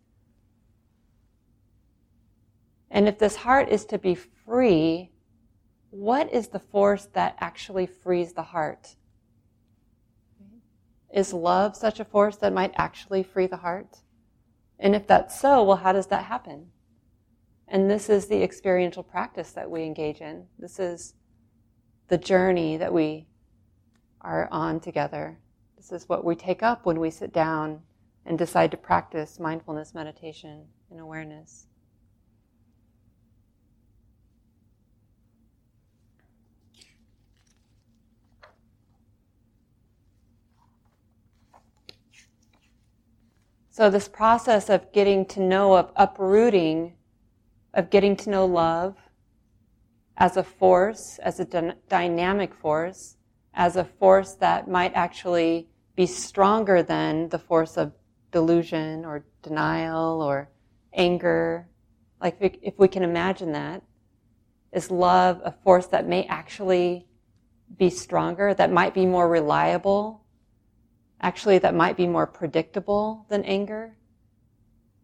And 2.90 3.08
if 3.08 3.20
this 3.20 3.38
heart 3.38 3.70
is 3.70 3.86
to 3.86 3.98
be 3.98 4.16
free, 4.16 5.12
what 5.92 6.34
is 6.34 6.50
the 6.50 6.60
force 6.60 7.08
that 7.14 7.38
actually 7.40 7.86
frees 7.86 8.34
the 8.34 8.44
heart? 8.44 8.96
Is 11.14 11.32
love 11.32 11.78
such 11.78 12.00
a 12.00 12.06
force 12.06 12.38
that 12.38 12.54
might 12.54 12.74
actually 12.76 13.24
free 13.24 13.48
the 13.48 13.58
heart? 13.58 14.00
And 14.80 14.96
if 14.96 15.08
that's 15.08 15.40
so, 15.40 15.64
well, 15.64 15.78
how 15.78 15.94
does 15.94 16.08
that 16.08 16.26
happen? 16.26 16.72
And 17.72 17.90
this 17.90 18.10
is 18.10 18.28
the 18.28 18.44
experiential 18.44 19.02
practice 19.02 19.54
that 19.54 19.72
we 19.72 19.84
engage 19.84 20.20
in. 20.20 20.46
This 20.60 20.78
is 20.78 21.14
the 22.10 22.18
journey 22.18 22.76
that 22.76 22.92
we 22.92 23.28
are 24.20 24.50
on 24.52 24.82
together. 24.82 25.40
This 25.78 25.94
is 25.94 26.10
what 26.10 26.26
we 26.26 26.36
take 26.36 26.62
up 26.62 26.86
when 26.86 27.00
we 27.00 27.10
sit 27.10 27.32
down 27.32 27.80
and 28.26 28.38
decide 28.38 28.72
to 28.72 28.78
practice 28.78 29.40
mindfulness, 29.40 29.94
meditation, 29.94 30.66
and 30.90 31.00
awareness. 31.00 31.68
So, 43.70 43.90
this 43.90 44.10
process 44.10 44.70
of 44.70 44.92
getting 44.92 45.26
to 45.28 45.40
know, 45.40 45.78
of 45.78 45.94
uprooting 45.96 46.96
of 47.74 47.90
getting 47.90 48.16
to 48.18 48.30
know 48.30 48.46
love 48.46 48.98
as 50.18 50.38
a 50.38 50.44
force, 50.44 51.20
as 51.24 51.40
a 51.40 51.76
dynamic 51.90 52.54
force, 52.54 53.18
as 53.54 53.76
a 53.76 53.84
force 53.84 54.34
that 54.36 54.70
might 54.70 54.94
actually 54.94 55.68
be 55.96 56.06
stronger 56.06 56.84
than 56.84 57.30
the 57.30 57.40
force 57.40 57.78
of 57.78 57.94
delusion 58.32 59.06
or 59.06 59.26
denial 59.42 60.22
or 60.22 60.50
anger. 60.94 61.68
Like 62.22 62.38
if, 62.40 62.56
if 62.62 62.78
we 62.78 62.88
can 62.88 63.04
imagine 63.04 63.52
that, 63.54 63.82
is 64.72 64.90
love 64.90 65.42
a 65.44 65.52
force 65.52 65.88
that 65.88 66.08
may 66.08 66.26
actually 66.26 67.08
be 67.78 67.90
stronger, 67.90 68.54
that 68.54 68.72
might 68.72 68.94
be 68.94 69.06
more 69.06 69.28
reliable, 69.28 70.24
actually 71.22 71.58
that 71.60 71.76
might 71.76 71.98
be 71.98 72.08
more 72.08 72.28
predictable 72.28 73.26
than 73.30 73.44
anger? 73.44 73.98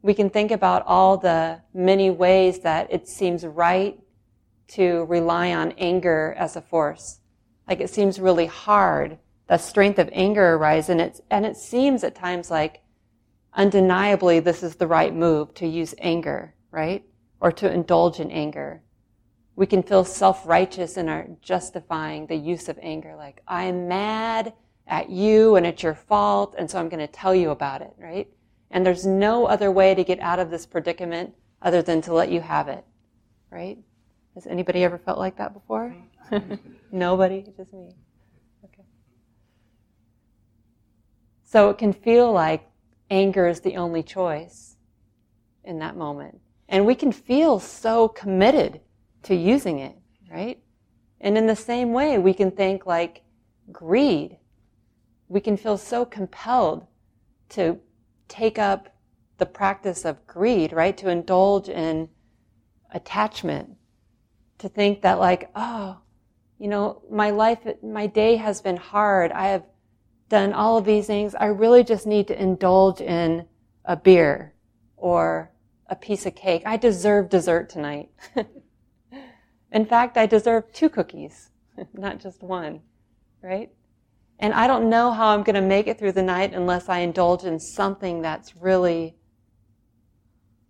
We 0.07 0.13
can 0.13 0.29
think 0.29 0.51
about 0.51 0.83
all 0.87 1.17
the 1.17 1.59
many 1.73 2.09
ways 2.09 2.59
that 2.59 2.87
it 2.89 3.09
seems 3.09 3.45
right 3.45 3.99
to 4.65 5.03
rely 5.03 5.53
on 5.53 5.73
anger 5.73 6.33
as 6.37 6.55
a 6.55 6.61
force. 6.61 7.19
Like 7.67 7.81
it 7.81 7.89
seems 7.89 8.17
really 8.17 8.45
hard. 8.45 9.17
The 9.47 9.58
strength 9.58 9.99
of 9.99 10.10
anger 10.13 10.53
arises 10.53 10.91
and 10.91 11.01
it's, 11.01 11.19
and 11.29 11.45
it 11.45 11.58
seems 11.58 12.05
at 12.05 12.15
times 12.15 12.49
like 12.49 12.84
undeniably 13.53 14.39
this 14.39 14.63
is 14.63 14.77
the 14.77 14.88
right 14.88 15.13
move 15.13 15.53
to 15.55 15.67
use 15.67 15.93
anger, 15.97 16.55
right? 16.71 17.03
Or 17.41 17.51
to 17.51 17.69
indulge 17.69 18.21
in 18.21 18.32
anger. 18.32 18.82
We 19.58 19.65
can 19.65 19.84
feel 19.84 20.05
self-righteous 20.05 20.95
in 20.95 21.10
our 21.10 21.27
justifying 21.41 22.27
the 22.27 22.38
use 22.38 22.69
of 22.69 22.79
anger. 22.82 23.13
Like, 23.17 23.41
I'm 23.45 23.89
mad 23.89 24.53
at 24.88 25.10
you 25.10 25.58
and 25.58 25.65
it's 25.65 25.84
your 25.84 25.95
fault 25.95 26.55
and 26.58 26.71
so 26.71 26.79
I'm 26.79 26.88
going 26.88 27.05
to 27.05 27.12
tell 27.12 27.36
you 27.36 27.49
about 27.49 27.82
it, 27.82 27.91
right? 27.97 28.29
And 28.71 28.86
there's 28.86 29.06
no 29.06 29.45
other 29.45 29.71
way 29.71 29.95
to 29.95 30.03
get 30.03 30.19
out 30.19 30.39
of 30.39 30.49
this 30.49 30.65
predicament 30.65 31.34
other 31.62 31.82
than 31.82 32.01
to 32.01 32.13
let 32.13 32.32
you 32.32 32.41
have 32.41 32.67
it. 32.67 32.84
Right? 33.49 33.77
Has 34.36 34.45
anybody 34.45 34.84
ever 34.84 34.97
felt 34.97 35.17
like 35.17 35.38
that 35.38 35.53
before? 35.53 35.95
Nobody? 36.91 37.43
Just 37.56 37.73
me. 37.73 37.89
Okay. 38.63 38.84
So 41.43 41.69
it 41.69 41.77
can 41.77 41.93
feel 41.93 42.32
like 42.32 42.69
anger 43.10 43.47
is 43.47 43.62
the 43.62 43.77
only 43.77 44.03
choice 44.03 44.75
in 45.63 45.80
that 45.80 45.95
moment. 45.95 46.39
And 46.69 46.86
we 46.86 46.95
can 46.95 47.12
feel 47.12 47.60
so 47.60 48.08
committed 48.08 48.82
to 49.23 49.36
using 49.36 49.80
it, 49.80 49.95
right? 50.32 50.60
And 51.21 51.38
in 51.38 51.47
the 51.47 51.56
same 51.56 51.93
way, 51.93 52.17
we 52.17 52.34
can 52.34 52.51
think 52.51 52.86
like 52.86 53.23
greed. 53.71 54.38
We 55.30 55.41
can 55.41 55.58
feel 55.58 55.77
so 55.77 56.06
compelled 56.06 56.86
to 57.49 57.80
take 58.27 58.59
up 58.59 58.95
the 59.37 59.45
practice 59.45 60.05
of 60.05 60.25
greed, 60.27 60.73
right? 60.73 60.97
To 60.97 61.09
indulge 61.09 61.69
in 61.69 62.09
attachment, 62.91 63.75
to 64.59 64.69
think 64.69 65.01
that 65.01 65.19
like, 65.19 65.49
oh, 65.55 65.99
you 66.59 66.67
know, 66.67 67.01
my 67.11 67.29
life, 67.29 67.59
my 67.83 68.07
day 68.07 68.35
has 68.37 68.61
been 68.61 68.77
hard. 68.77 69.31
I 69.31 69.47
have 69.49 69.63
done 70.29 70.53
all 70.53 70.77
of 70.77 70.85
these 70.85 71.07
things. 71.07 71.35
I 71.35 71.45
really 71.45 71.83
just 71.83 72.07
need 72.07 72.27
to 72.27 72.41
indulge 72.41 72.99
in 72.99 73.45
a 73.85 73.95
beer 73.95 74.53
or 74.95 75.51
a 75.87 75.95
piece 75.95 76.25
of 76.25 76.35
cake. 76.35 76.63
I 76.65 76.77
deserve 76.77 77.29
dessert 77.29 77.69
tonight. 77.69 78.09
in 79.71 79.85
fact, 79.85 80.17
I 80.17 80.25
deserve 80.25 80.71
two 80.73 80.89
cookies, 80.89 81.51
not 81.93 82.19
just 82.19 82.41
one, 82.41 82.81
right? 83.41 83.71
And 84.39 84.54
I 84.54 84.67
don't 84.67 84.89
know 84.89 85.12
how 85.12 85.30
I'm 85.30 85.43
going 85.43 85.56
to 85.56 85.62
make 85.62 85.88
it 85.88 85.97
through 85.97 86.12
the 86.12 86.23
night 86.23 86.54
unless 86.54 86.89
I 86.89 87.00
indulge 87.00 87.43
in 87.43 87.60
something 87.60 88.21
that's 88.21 88.56
really 88.56 89.15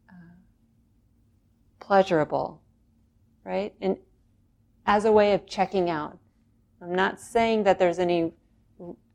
uh, 0.10 0.36
pleasurable, 1.80 2.62
right? 3.44 3.74
And 3.82 3.98
as 4.88 5.04
a 5.04 5.12
way 5.12 5.34
of 5.34 5.46
checking 5.46 5.90
out. 5.90 6.18
I'm 6.82 6.96
not 6.96 7.20
saying 7.20 7.64
that 7.64 7.78
there's 7.78 8.00
any 8.00 8.32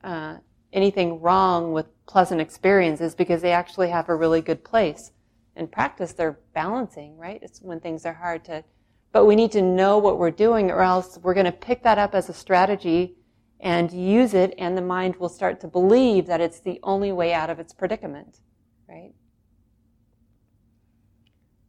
uh, 0.05 0.37
anything 0.73 1.21
wrong 1.21 1.73
with 1.73 1.87
pleasant 2.07 2.41
experiences 2.41 3.15
because 3.15 3.41
they 3.41 3.53
actually 3.53 3.89
have 3.91 4.09
a 4.09 4.15
really 4.15 4.41
good 4.41 4.65
place. 4.65 5.13
In 5.57 5.69
practice, 5.69 6.13
they're 6.13 6.39
balancing, 6.55 7.17
right? 7.17 7.41
It's 7.43 7.61
when 7.61 7.81
things 7.81 8.05
are 8.05 8.15
hard 8.15 8.45
to, 8.47 8.65
but 9.13 9.27
we 9.27 9.37
need 9.37 9.53
to 9.53 9.63
know 9.63 9.99
what 9.99 10.19
we're 10.19 10.31
doing, 10.31 10.71
or 10.71 10.83
else 10.83 11.19
we're 11.23 11.35
going 11.35 11.47
to 11.47 11.53
pick 11.53 11.83
that 11.85 11.99
up 11.99 12.15
as 12.15 12.29
a 12.29 12.35
strategy 12.35 13.17
and 13.63 13.93
use 13.93 14.35
it, 14.35 14.53
and 14.59 14.77
the 14.77 14.83
mind 14.83 15.17
will 15.17 15.29
start 15.29 15.61
to 15.61 15.69
believe 15.69 16.27
that 16.27 16.41
it's 16.41 16.59
the 16.59 16.81
only 16.83 17.13
way 17.13 17.33
out 17.33 17.49
of 17.49 17.61
its 17.61 17.73
predicament, 17.73 18.41
right? 18.89 19.15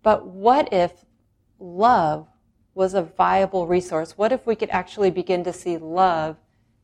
But 0.02 0.26
what 0.26 0.74
if 0.74 1.06
love 1.60 2.28
was 2.74 2.96
a 2.96 3.04
viable 3.04 3.68
resource? 3.68 4.18
What 4.18 4.32
if 4.32 4.48
we 4.48 4.56
could 4.56 4.72
actually 4.72 5.12
begin 5.12 5.44
to 5.44 5.54
see 5.54 5.78
love 5.78 6.38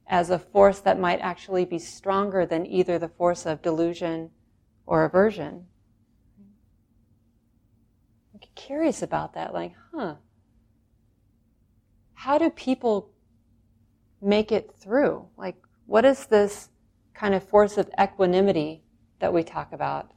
as 0.05 0.29
a 0.29 0.37
force 0.37 0.79
that 0.81 0.99
might 0.99 1.19
actually 1.21 1.65
be 1.65 1.79
stronger 1.79 2.45
than 2.45 2.67
either 2.67 2.99
the 2.99 3.09
force 3.09 3.47
of 3.47 3.63
delusion 3.63 4.29
or 4.85 5.05
aversion? 5.05 5.65
I'm 8.33 8.39
curious 8.53 9.01
about 9.01 9.33
that, 9.33 9.55
like, 9.55 9.73
huh? 9.91 10.15
How 12.13 12.37
do 12.37 12.51
people 12.51 13.11
make 14.21 14.51
it 14.51 14.71
through? 14.79 15.27
Like, 15.37 15.55
what 15.85 16.05
is 16.05 16.25
this 16.25 16.69
kind 17.13 17.33
of 17.33 17.43
force 17.43 17.77
of 17.77 17.89
equanimity 18.01 18.83
that 19.19 19.33
we 19.33 19.43
talk 19.43 19.73
about? 19.73 20.11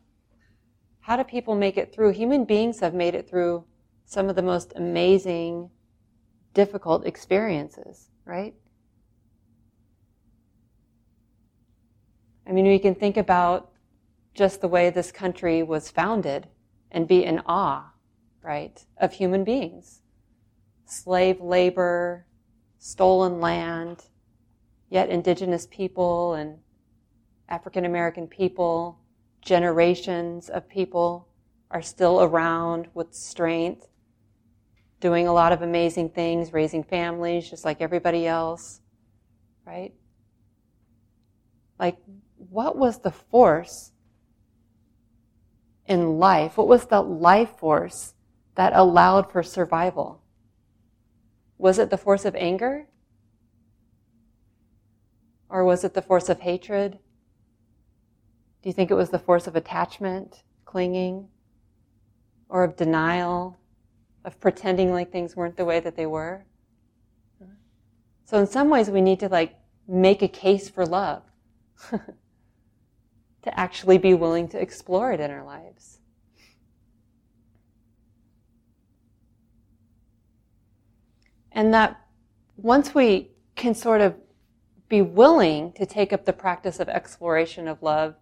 How 1.01 1.17
do 1.17 1.25
people 1.25 1.55
make 1.55 1.77
it 1.77 1.93
through? 1.93 2.13
Human 2.13 2.45
beings 2.45 2.81
have 2.81 2.95
made 2.95 3.15
it 3.15 3.29
through 3.29 3.65
some 4.05 4.29
of 4.29 4.37
the 4.37 4.43
most 4.43 4.73
amazing, 4.77 5.71
difficult 6.55 7.07
experiences, 7.07 8.09
right? 8.25 8.55
I 12.47 12.53
mean, 12.53 12.67
we 12.67 12.79
can 12.79 12.95
think 12.95 13.17
about 13.17 13.71
just 14.35 14.61
the 14.61 14.69
way 14.69 14.91
this 14.91 15.13
country 15.13 15.63
was 15.63 15.91
founded 15.91 16.49
and 16.91 17.09
be 17.09 17.25
in 17.25 17.41
awe, 17.47 17.93
right, 18.43 18.85
of 18.99 19.13
human 19.13 19.45
beings. 19.45 20.03
Slave 20.85 21.41
labor, 21.41 22.27
stolen 22.85 23.41
land, 23.41 24.07
yet 24.91 25.09
indigenous 25.09 25.69
people 25.71 26.35
and 26.35 26.59
African 27.49 27.85
American 27.85 28.27
people, 28.27 28.99
generations 29.41 30.49
of 30.49 30.69
people 30.69 31.29
are 31.71 31.81
still 31.81 32.21
around 32.23 32.89
with 32.93 33.15
strength. 33.15 33.87
doing 35.03 35.27
a 35.27 35.33
lot 35.33 35.53
of 35.53 35.63
amazing 35.63 36.09
things, 36.09 36.53
raising 36.53 36.85
families 36.85 37.51
just 37.51 37.65
like 37.65 37.81
everybody 37.83 38.27
else, 38.27 38.81
right? 39.67 39.93
Like, 41.79 41.99
what 42.37 42.79
was 42.79 43.01
the 43.01 43.11
force 43.11 43.91
in 45.87 46.21
life? 46.21 46.57
What 46.57 46.69
was 46.69 46.87
the 46.87 47.03
life 47.03 47.59
force 47.59 48.15
that 48.55 48.73
allowed 48.75 49.31
for 49.33 49.43
survival? 49.43 50.22
Was 51.63 51.79
it 51.79 51.91
the 51.91 51.97
force 51.97 52.25
of 52.25 52.35
anger? 52.35 52.89
Or 55.49 55.63
was 55.63 55.85
it 55.85 55.95
the 55.95 56.03
force 56.03 56.29
of 56.29 56.41
hatred? 56.41 56.99
Do 58.63 58.69
you 58.69 58.73
think 58.73 58.91
it 58.91 58.95
was 58.95 59.11
the 59.11 59.21
force 59.21 59.47
of 59.47 59.55
attachment, 59.55 60.43
clinging, 60.65 61.29
or 62.49 62.65
of 62.65 62.75
denial, 62.75 63.61
of 64.25 64.41
pretending 64.41 64.91
like 64.91 65.13
things 65.13 65.37
weren't 65.37 65.57
the 65.57 65.65
way 65.65 65.79
that 65.79 65.95
they 65.95 66.07
were? 66.07 66.45
So 68.25 68.39
in 68.39 68.49
some 68.49 68.69
ways 68.69 68.91
we 68.91 69.01
need 69.01 69.21
to 69.21 69.29
like 69.29 69.55
make 69.87 70.23
a 70.23 70.29
case 70.29 70.69
for 70.69 70.85
love. 70.85 71.23
to 71.93 72.01
actually 73.61 73.99
be 73.99 74.15
willing 74.15 74.49
to 74.49 74.61
explore 74.61 75.13
it 75.13 75.21
in 75.21 75.31
our 75.31 75.45
lives. 75.45 76.01
And 81.55 81.73
that 81.75 82.01
once 82.57 82.95
we 82.95 83.31
can 83.57 83.75
sort 83.75 84.01
of 84.01 84.15
be 84.89 85.03
willing 85.03 85.73
to 85.73 85.87
take 85.87 86.13
up 86.13 86.25
the 86.25 86.33
practice 86.33 86.81
of 86.81 86.89
exploration 86.89 87.69
of 87.69 87.83
love, 87.83 88.15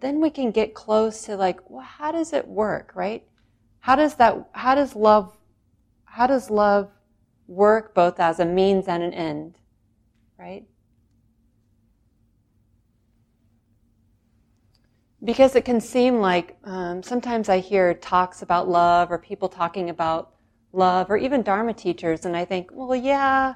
then 0.00 0.20
we 0.20 0.30
can 0.30 0.50
get 0.50 0.74
close 0.74 1.22
to 1.22 1.36
like, 1.36 1.58
well, 1.68 1.84
how 1.84 2.12
does 2.12 2.32
it 2.32 2.46
work, 2.46 2.92
right? 2.94 3.24
How 3.80 3.96
does 3.96 4.14
that, 4.16 4.48
how 4.52 4.74
does 4.74 4.94
love, 4.94 5.36
how 6.04 6.26
does 6.26 6.50
love 6.50 6.90
work 7.46 7.94
both 7.94 8.20
as 8.20 8.40
a 8.40 8.44
means 8.44 8.86
and 8.86 9.02
an 9.02 9.12
end, 9.12 9.58
right? 10.38 10.64
Because 15.22 15.56
it 15.56 15.64
can 15.64 15.80
seem 15.80 16.20
like 16.20 16.56
um, 16.64 17.02
sometimes 17.02 17.48
I 17.48 17.58
hear 17.58 17.94
talks 17.94 18.42
about 18.42 18.68
love 18.68 19.10
or 19.10 19.18
people 19.18 19.48
talking 19.48 19.88
about 19.88 20.33
love 20.74 21.10
or 21.10 21.16
even 21.16 21.42
Dharma 21.42 21.74
teachers, 21.74 22.24
and 22.24 22.36
I 22.36 22.44
think, 22.44 22.70
well, 22.72 22.94
yeah, 22.94 23.54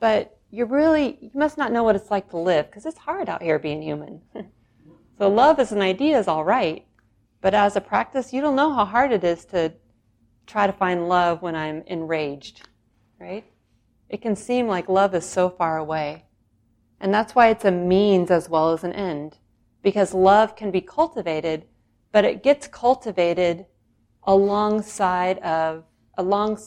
but 0.00 0.38
you 0.50 0.64
really, 0.64 1.18
you 1.20 1.30
must 1.34 1.58
not 1.58 1.72
know 1.72 1.82
what 1.82 1.96
it's 1.96 2.10
like 2.10 2.30
to 2.30 2.38
live 2.38 2.66
because 2.66 2.86
it's 2.86 2.98
hard 2.98 3.28
out 3.28 3.42
here 3.42 3.58
being 3.58 3.82
human. 3.82 4.22
so 5.18 5.28
love 5.28 5.58
as 5.58 5.72
an 5.72 5.80
idea 5.80 6.18
is 6.18 6.28
all 6.28 6.44
right, 6.44 6.86
but 7.40 7.54
as 7.54 7.76
a 7.76 7.80
practice, 7.80 8.32
you 8.32 8.40
don't 8.40 8.56
know 8.56 8.72
how 8.72 8.84
hard 8.84 9.12
it 9.12 9.24
is 9.24 9.44
to 9.46 9.72
try 10.46 10.66
to 10.66 10.72
find 10.72 11.08
love 11.08 11.42
when 11.42 11.56
I'm 11.56 11.82
enraged, 11.86 12.68
right? 13.20 13.44
It 14.08 14.22
can 14.22 14.36
seem 14.36 14.68
like 14.68 14.88
love 14.88 15.14
is 15.14 15.28
so 15.28 15.50
far 15.50 15.78
away. 15.78 16.24
And 17.00 17.12
that's 17.12 17.34
why 17.34 17.48
it's 17.48 17.64
a 17.64 17.70
means 17.70 18.30
as 18.30 18.48
well 18.48 18.72
as 18.72 18.84
an 18.84 18.92
end 18.92 19.38
because 19.82 20.12
love 20.12 20.56
can 20.56 20.72
be 20.72 20.80
cultivated, 20.80 21.64
but 22.10 22.24
it 22.24 22.42
gets 22.42 22.66
cultivated 22.66 23.66
alongside 24.24 25.38
of 25.38 25.84
along 26.16 26.58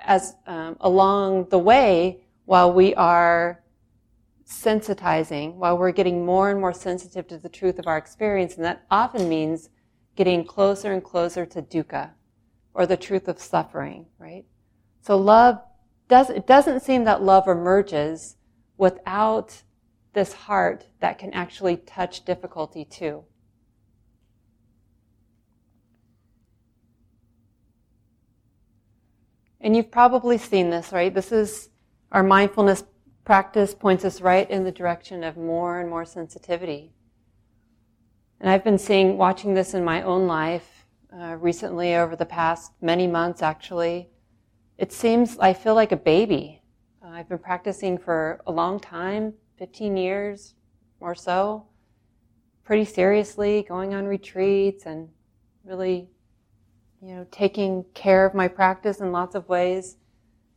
as 0.00 0.34
um, 0.46 0.76
along 0.80 1.48
the 1.50 1.58
way 1.58 2.24
while 2.44 2.72
we 2.72 2.94
are 2.94 3.62
sensitizing, 4.46 5.54
while 5.54 5.76
we're 5.76 5.92
getting 5.92 6.24
more 6.24 6.50
and 6.50 6.60
more 6.60 6.72
sensitive 6.72 7.26
to 7.26 7.38
the 7.38 7.48
truth 7.48 7.78
of 7.78 7.86
our 7.86 7.98
experience, 7.98 8.54
and 8.54 8.64
that 8.64 8.84
often 8.90 9.28
means 9.28 9.68
getting 10.14 10.44
closer 10.44 10.92
and 10.92 11.02
closer 11.02 11.44
to 11.44 11.60
dukkha, 11.60 12.10
or 12.72 12.86
the 12.86 12.96
truth 12.96 13.28
of 13.28 13.40
suffering, 13.40 14.06
right? 14.18 14.44
So 15.02 15.16
love 15.16 15.58
does 16.08 16.30
it 16.30 16.46
doesn't 16.46 16.82
seem 16.82 17.04
that 17.04 17.22
love 17.22 17.48
emerges 17.48 18.36
without 18.76 19.62
this 20.12 20.32
heart 20.32 20.86
that 21.00 21.18
can 21.18 21.32
actually 21.32 21.76
touch 21.76 22.24
difficulty 22.24 22.84
too. 22.84 23.24
And 29.66 29.74
you've 29.74 29.90
probably 29.90 30.38
seen 30.38 30.70
this, 30.70 30.92
right? 30.92 31.12
This 31.12 31.32
is 31.32 31.70
our 32.12 32.22
mindfulness 32.22 32.84
practice 33.24 33.74
points 33.74 34.04
us 34.04 34.20
right 34.20 34.48
in 34.48 34.62
the 34.62 34.70
direction 34.70 35.24
of 35.24 35.36
more 35.36 35.80
and 35.80 35.90
more 35.90 36.04
sensitivity. 36.04 36.92
And 38.38 38.48
I've 38.48 38.62
been 38.62 38.78
seeing, 38.78 39.18
watching 39.18 39.54
this 39.54 39.74
in 39.74 39.84
my 39.84 40.02
own 40.02 40.28
life 40.28 40.86
uh, 41.12 41.34
recently 41.40 41.96
over 41.96 42.14
the 42.14 42.24
past 42.24 42.74
many 42.80 43.08
months 43.08 43.42
actually. 43.42 44.08
It 44.78 44.92
seems 44.92 45.36
I 45.40 45.52
feel 45.52 45.74
like 45.74 45.90
a 45.90 45.96
baby. 45.96 46.62
Uh, 47.04 47.08
I've 47.08 47.28
been 47.28 47.40
practicing 47.40 47.98
for 47.98 48.40
a 48.46 48.52
long 48.52 48.78
time, 48.78 49.34
15 49.58 49.96
years 49.96 50.54
or 51.00 51.16
so, 51.16 51.66
pretty 52.62 52.84
seriously, 52.84 53.66
going 53.68 53.94
on 53.94 54.06
retreats 54.06 54.86
and 54.86 55.08
really, 55.64 56.08
you 57.06 57.14
know, 57.14 57.26
taking 57.30 57.84
care 57.94 58.26
of 58.26 58.34
my 58.34 58.48
practice 58.48 59.00
in 59.00 59.12
lots 59.12 59.36
of 59.36 59.48
ways. 59.48 59.96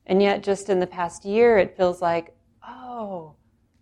And 0.07 0.19
yet, 0.19 0.41
just 0.41 0.67
in 0.69 0.79
the 0.79 0.87
past 0.87 1.23
year, 1.23 1.59
it 1.59 1.77
feels 1.77 2.01
like, 2.01 2.35
oh, 2.67 3.35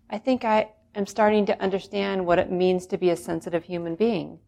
I 0.09 0.17
think 0.17 0.43
I 0.43 0.71
am 0.93 1.05
starting 1.05 1.45
to 1.45 1.61
understand 1.61 2.25
what 2.25 2.39
it 2.39 2.51
means 2.51 2.85
to 2.87 2.97
be 2.97 3.09
a 3.09 3.15
sensitive 3.15 3.63
human 3.63 3.95
being. 3.95 4.39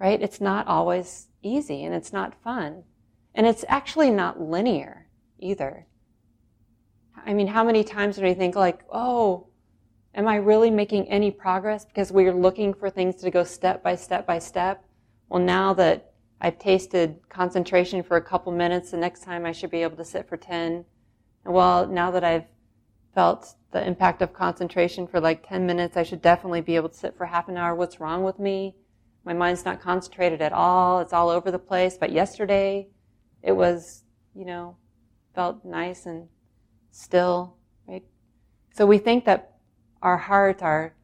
Right? 0.00 0.20
It's 0.20 0.40
not 0.40 0.66
always 0.66 1.28
easy 1.42 1.84
and 1.84 1.94
it's 1.94 2.12
not 2.12 2.42
fun. 2.42 2.82
And 3.36 3.46
it's 3.46 3.64
actually 3.68 4.10
not 4.10 4.40
linear 4.40 5.06
either. 5.38 5.86
I 7.24 7.34
mean, 7.34 7.46
how 7.46 7.62
many 7.62 7.84
times 7.84 8.16
do 8.16 8.22
we 8.22 8.34
think 8.34 8.56
like, 8.56 8.82
oh, 8.90 9.48
Am 10.14 10.26
I 10.26 10.36
really 10.36 10.70
making 10.70 11.08
any 11.08 11.30
progress? 11.30 11.84
Because 11.84 12.10
we're 12.10 12.34
looking 12.34 12.74
for 12.74 12.90
things 12.90 13.16
to 13.16 13.30
go 13.30 13.44
step 13.44 13.84
by 13.84 13.94
step 13.94 14.26
by 14.26 14.40
step. 14.40 14.84
Well, 15.28 15.40
now 15.40 15.74
that 15.74 16.07
I've 16.40 16.58
tasted 16.58 17.18
concentration 17.28 18.02
for 18.02 18.16
a 18.16 18.22
couple 18.22 18.52
minutes, 18.52 18.90
the 18.90 18.96
next 18.96 19.22
time 19.22 19.44
I 19.44 19.52
should 19.52 19.70
be 19.70 19.82
able 19.82 19.96
to 19.96 20.04
sit 20.04 20.28
for 20.28 20.36
10. 20.36 20.84
And 21.44 21.54
well, 21.54 21.86
now 21.86 22.10
that 22.12 22.22
I've 22.22 22.46
felt 23.14 23.54
the 23.72 23.84
impact 23.84 24.22
of 24.22 24.32
concentration 24.32 25.06
for 25.06 25.20
like 25.20 25.46
10 25.46 25.66
minutes, 25.66 25.96
I 25.96 26.04
should 26.04 26.22
definitely 26.22 26.60
be 26.60 26.76
able 26.76 26.90
to 26.90 26.96
sit 26.96 27.16
for 27.16 27.26
half 27.26 27.48
an 27.48 27.56
hour. 27.56 27.74
What's 27.74 28.00
wrong 28.00 28.22
with 28.22 28.38
me? 28.38 28.76
My 29.24 29.32
mind's 29.34 29.64
not 29.64 29.80
concentrated 29.80 30.40
at 30.40 30.52
all. 30.52 31.00
It's 31.00 31.12
all 31.12 31.28
over 31.28 31.50
the 31.50 31.58
place. 31.58 31.98
But 31.98 32.12
yesterday, 32.12 32.88
it 33.42 33.52
was, 33.52 34.04
you 34.34 34.44
know, 34.44 34.76
felt 35.34 35.64
nice 35.64 36.06
and 36.06 36.28
still, 36.92 37.56
right? 37.86 38.04
So 38.74 38.86
we 38.86 38.98
think 38.98 39.24
that 39.24 39.56
our 40.00 40.16
heart, 40.16 40.62
our 40.62 40.94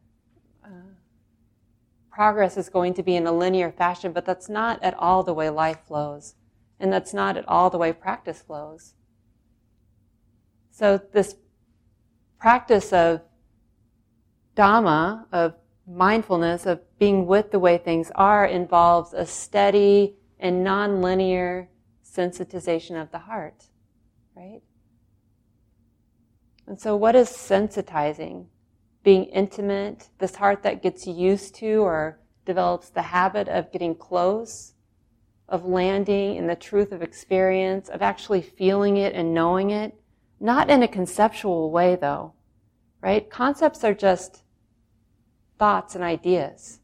progress 2.14 2.56
is 2.56 2.68
going 2.68 2.94
to 2.94 3.02
be 3.02 3.16
in 3.16 3.26
a 3.26 3.32
linear 3.32 3.72
fashion, 3.72 4.12
but 4.12 4.24
that's 4.24 4.48
not 4.48 4.80
at 4.84 4.94
all 4.94 5.24
the 5.24 5.34
way 5.34 5.50
life 5.50 5.80
flows. 5.86 6.34
And 6.78 6.92
that's 6.92 7.12
not 7.12 7.36
at 7.36 7.46
all 7.48 7.70
the 7.70 7.78
way 7.78 7.92
practice 7.92 8.40
flows. 8.40 8.94
So 10.70 11.00
this 11.12 11.34
practice 12.38 12.92
of 12.92 13.22
Dhamma, 14.56 15.26
of 15.32 15.54
mindfulness, 15.88 16.66
of 16.66 16.80
being 16.98 17.26
with 17.26 17.50
the 17.50 17.58
way 17.58 17.78
things 17.78 18.12
are, 18.14 18.46
involves 18.46 19.12
a 19.12 19.26
steady 19.26 20.14
and 20.38 20.62
non-linear 20.62 21.68
sensitization 22.04 23.00
of 23.00 23.10
the 23.10 23.18
heart, 23.18 23.64
right? 24.36 24.60
And 26.66 26.80
so 26.80 26.94
what 26.94 27.16
is 27.16 27.28
sensitizing? 27.28 28.46
Being 29.04 29.24
intimate, 29.26 30.08
this 30.18 30.34
heart 30.36 30.62
that 30.62 30.82
gets 30.82 31.06
used 31.06 31.54
to 31.56 31.82
or 31.82 32.18
develops 32.46 32.88
the 32.88 33.02
habit 33.02 33.48
of 33.48 33.70
getting 33.70 33.94
close, 33.94 34.72
of 35.48 35.66
landing 35.66 36.36
in 36.36 36.46
the 36.46 36.56
truth 36.56 36.90
of 36.90 37.02
experience, 37.02 37.88
of 37.88 38.02
actually 38.02 38.42
feeling 38.42 38.96
it 38.96 39.14
and 39.14 39.34
knowing 39.34 39.70
it. 39.70 39.94
Not 40.40 40.70
in 40.70 40.82
a 40.82 40.88
conceptual 40.88 41.70
way, 41.70 41.96
though, 41.96 42.32
right? 43.02 43.30
Concepts 43.30 43.84
are 43.84 43.94
just 43.94 44.42
thoughts 45.58 45.94
and 45.94 46.02
ideas. 46.02 46.80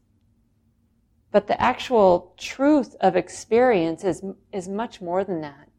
But 1.31 1.47
the 1.47 1.59
actual 1.61 2.33
truth 2.37 2.95
of 3.01 3.15
experience 3.15 4.03
is, 4.03 4.23
is 4.53 4.69
much 4.69 5.01
more 5.01 5.23
than 5.23 5.41
that. 5.41 5.69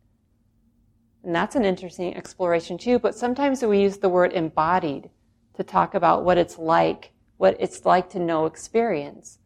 And 1.22 1.34
that's 1.34 1.54
an 1.54 1.64
interesting 1.64 2.16
exploration 2.16 2.78
too, 2.78 2.98
but 2.98 3.14
sometimes 3.14 3.62
we 3.62 3.80
use 3.80 3.98
the 3.98 4.08
word 4.08 4.32
embodied 4.32 5.08
to 5.54 5.62
talk 5.62 5.94
about 5.94 6.24
what 6.24 6.38
it's 6.38 6.58
like, 6.58 7.12
what 7.36 7.56
it's 7.60 7.84
like 7.84 8.10
to 8.10 8.18
know 8.18 8.46
experience, 8.46 9.38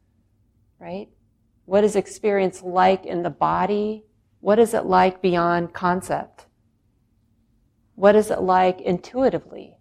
right? 0.79 1.09
What 1.64 1.85
is 1.85 1.97
experience 1.97 2.62
like 2.62 3.05
in 3.05 3.23
the 3.23 3.31
body? 3.31 4.05
What 4.40 4.59
is 4.59 4.75
it 4.75 4.85
like 4.85 5.21
beyond 5.21 5.73
concept? 5.73 6.47
What 7.95 8.14
is 8.14 8.31
it 8.31 8.40
like 8.40 8.81
intuitively? 8.81 9.79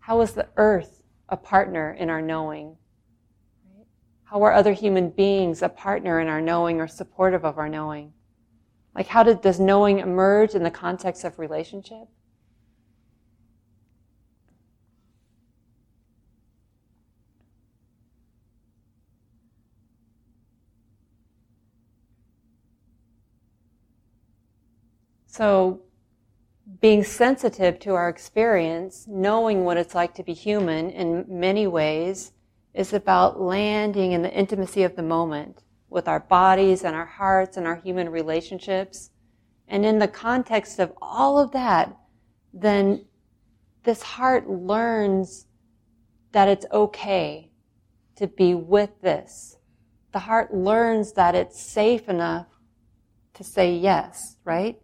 How 0.00 0.20
is 0.20 0.32
the 0.32 0.48
earth 0.56 1.02
a 1.28 1.36
partner 1.36 1.92
in 1.92 2.10
our 2.10 2.22
knowing? 2.22 2.76
How 4.24 4.42
are 4.42 4.52
other 4.52 4.72
human 4.72 5.10
beings 5.10 5.62
a 5.62 5.68
partner 5.68 6.20
in 6.20 6.26
our 6.26 6.40
knowing 6.40 6.80
or 6.80 6.88
supportive 6.88 7.44
of 7.44 7.58
our 7.58 7.68
knowing? 7.68 8.12
Like, 8.94 9.06
how 9.06 9.22
did, 9.22 9.40
does 9.40 9.60
knowing 9.60 9.98
emerge 9.98 10.54
in 10.54 10.62
the 10.62 10.70
context 10.70 11.22
of 11.24 11.38
relationship? 11.38 12.08
So, 25.36 25.82
being 26.80 27.04
sensitive 27.04 27.78
to 27.80 27.92
our 27.92 28.08
experience, 28.08 29.04
knowing 29.06 29.64
what 29.66 29.76
it's 29.76 29.94
like 29.94 30.14
to 30.14 30.22
be 30.22 30.32
human 30.32 30.88
in 30.88 31.26
many 31.28 31.66
ways, 31.66 32.32
is 32.72 32.94
about 32.94 33.38
landing 33.38 34.12
in 34.12 34.22
the 34.22 34.32
intimacy 34.32 34.82
of 34.82 34.96
the 34.96 35.02
moment 35.02 35.62
with 35.90 36.08
our 36.08 36.20
bodies 36.20 36.84
and 36.84 36.96
our 36.96 37.04
hearts 37.04 37.58
and 37.58 37.66
our 37.66 37.76
human 37.76 38.08
relationships. 38.08 39.10
And 39.68 39.84
in 39.84 39.98
the 39.98 40.08
context 40.08 40.78
of 40.78 40.94
all 41.02 41.38
of 41.38 41.50
that, 41.50 41.94
then 42.54 43.04
this 43.84 44.00
heart 44.00 44.48
learns 44.48 45.44
that 46.32 46.48
it's 46.48 46.64
okay 46.72 47.50
to 48.14 48.26
be 48.26 48.54
with 48.54 49.02
this. 49.02 49.58
The 50.12 50.20
heart 50.20 50.54
learns 50.54 51.12
that 51.12 51.34
it's 51.34 51.60
safe 51.60 52.08
enough 52.08 52.46
to 53.34 53.44
say 53.44 53.76
yes, 53.76 54.38
right? 54.42 54.80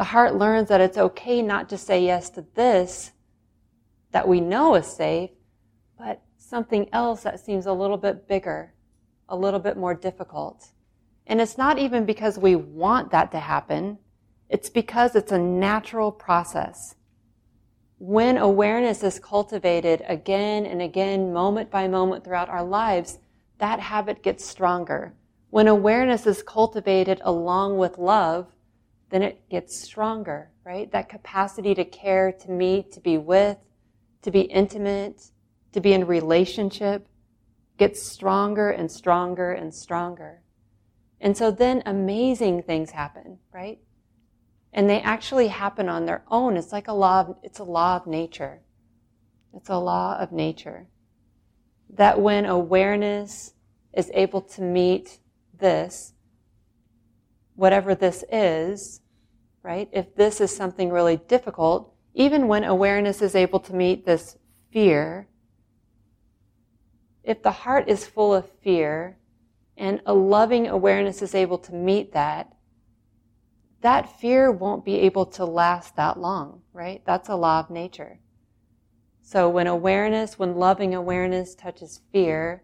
The 0.00 0.04
heart 0.04 0.34
learns 0.34 0.68
that 0.70 0.80
it's 0.80 0.96
okay 0.96 1.42
not 1.42 1.68
to 1.68 1.76
say 1.76 2.02
yes 2.02 2.30
to 2.30 2.42
this 2.54 3.12
that 4.12 4.26
we 4.26 4.40
know 4.40 4.74
is 4.74 4.86
safe, 4.86 5.28
but 5.98 6.22
something 6.38 6.88
else 6.90 7.24
that 7.24 7.38
seems 7.38 7.66
a 7.66 7.72
little 7.74 7.98
bit 7.98 8.26
bigger, 8.26 8.72
a 9.28 9.36
little 9.36 9.60
bit 9.60 9.76
more 9.76 9.92
difficult. 9.92 10.68
And 11.26 11.38
it's 11.38 11.58
not 11.58 11.78
even 11.78 12.06
because 12.06 12.38
we 12.38 12.56
want 12.56 13.10
that 13.10 13.30
to 13.32 13.40
happen. 13.40 13.98
It's 14.48 14.70
because 14.70 15.14
it's 15.14 15.32
a 15.32 15.38
natural 15.38 16.10
process. 16.10 16.94
When 17.98 18.38
awareness 18.38 19.02
is 19.02 19.18
cultivated 19.18 20.02
again 20.08 20.64
and 20.64 20.80
again, 20.80 21.30
moment 21.30 21.70
by 21.70 21.88
moment 21.88 22.24
throughout 22.24 22.48
our 22.48 22.64
lives, 22.64 23.18
that 23.58 23.80
habit 23.80 24.22
gets 24.22 24.46
stronger. 24.46 25.12
When 25.50 25.68
awareness 25.68 26.26
is 26.26 26.42
cultivated 26.42 27.20
along 27.22 27.76
with 27.76 27.98
love, 27.98 28.46
then 29.10 29.22
it 29.22 29.48
gets 29.48 29.78
stronger, 29.78 30.50
right? 30.64 30.90
That 30.92 31.08
capacity 31.08 31.74
to 31.74 31.84
care, 31.84 32.32
to 32.32 32.50
meet, 32.50 32.92
to 32.92 33.00
be 33.00 33.18
with, 33.18 33.58
to 34.22 34.30
be 34.30 34.42
intimate, 34.42 35.30
to 35.72 35.80
be 35.80 35.92
in 35.92 36.06
relationship 36.06 37.06
gets 37.76 38.02
stronger 38.02 38.70
and 38.70 38.90
stronger 38.90 39.52
and 39.52 39.74
stronger. 39.74 40.42
And 41.20 41.36
so 41.36 41.50
then 41.50 41.82
amazing 41.86 42.62
things 42.62 42.90
happen, 42.90 43.38
right? 43.52 43.78
And 44.72 44.88
they 44.88 45.00
actually 45.00 45.48
happen 45.48 45.88
on 45.88 46.06
their 46.06 46.22
own. 46.30 46.56
It's 46.56 46.72
like 46.72 46.88
a 46.88 46.92
law 46.92 47.20
of, 47.20 47.36
it's 47.42 47.58
a 47.58 47.64
law 47.64 47.96
of 47.96 48.06
nature. 48.06 48.60
It's 49.54 49.68
a 49.68 49.78
law 49.78 50.16
of 50.18 50.30
nature. 50.30 50.86
That 51.88 52.20
when 52.20 52.44
awareness 52.44 53.54
is 53.92 54.10
able 54.14 54.42
to 54.42 54.62
meet 54.62 55.18
this, 55.58 56.12
whatever 57.60 57.94
this 57.94 58.24
is, 58.32 59.02
right? 59.62 59.90
If 59.92 60.14
this 60.14 60.40
is 60.40 60.54
something 60.56 60.88
really 60.88 61.18
difficult, 61.18 61.92
even 62.14 62.48
when 62.48 62.64
awareness 62.64 63.20
is 63.20 63.34
able 63.34 63.60
to 63.60 63.74
meet 63.74 64.06
this 64.06 64.38
fear, 64.72 65.28
if 67.22 67.42
the 67.42 67.50
heart 67.50 67.86
is 67.86 68.06
full 68.06 68.34
of 68.34 68.50
fear 68.62 69.18
and 69.76 70.00
a 70.06 70.14
loving 70.14 70.68
awareness 70.68 71.20
is 71.20 71.34
able 71.34 71.58
to 71.58 71.74
meet 71.74 72.14
that, 72.14 72.50
that 73.82 74.18
fear 74.18 74.50
won't 74.50 74.86
be 74.86 74.94
able 75.00 75.26
to 75.26 75.44
last 75.44 75.96
that 75.96 76.18
long, 76.18 76.62
right? 76.72 77.02
That's 77.04 77.28
a 77.28 77.36
law 77.36 77.60
of 77.60 77.68
nature. 77.68 78.20
So 79.20 79.50
when 79.50 79.66
awareness, 79.66 80.38
when 80.38 80.56
loving 80.56 80.94
awareness 80.94 81.54
touches 81.54 82.00
fear, 82.10 82.62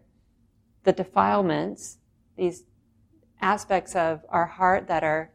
the 0.85 0.91
defilements, 0.91 1.99
these 2.35 2.63
aspects 3.41 3.95
of 3.95 4.21
our 4.29 4.45
heart 4.45 4.87
that 4.87 5.03
are 5.03 5.31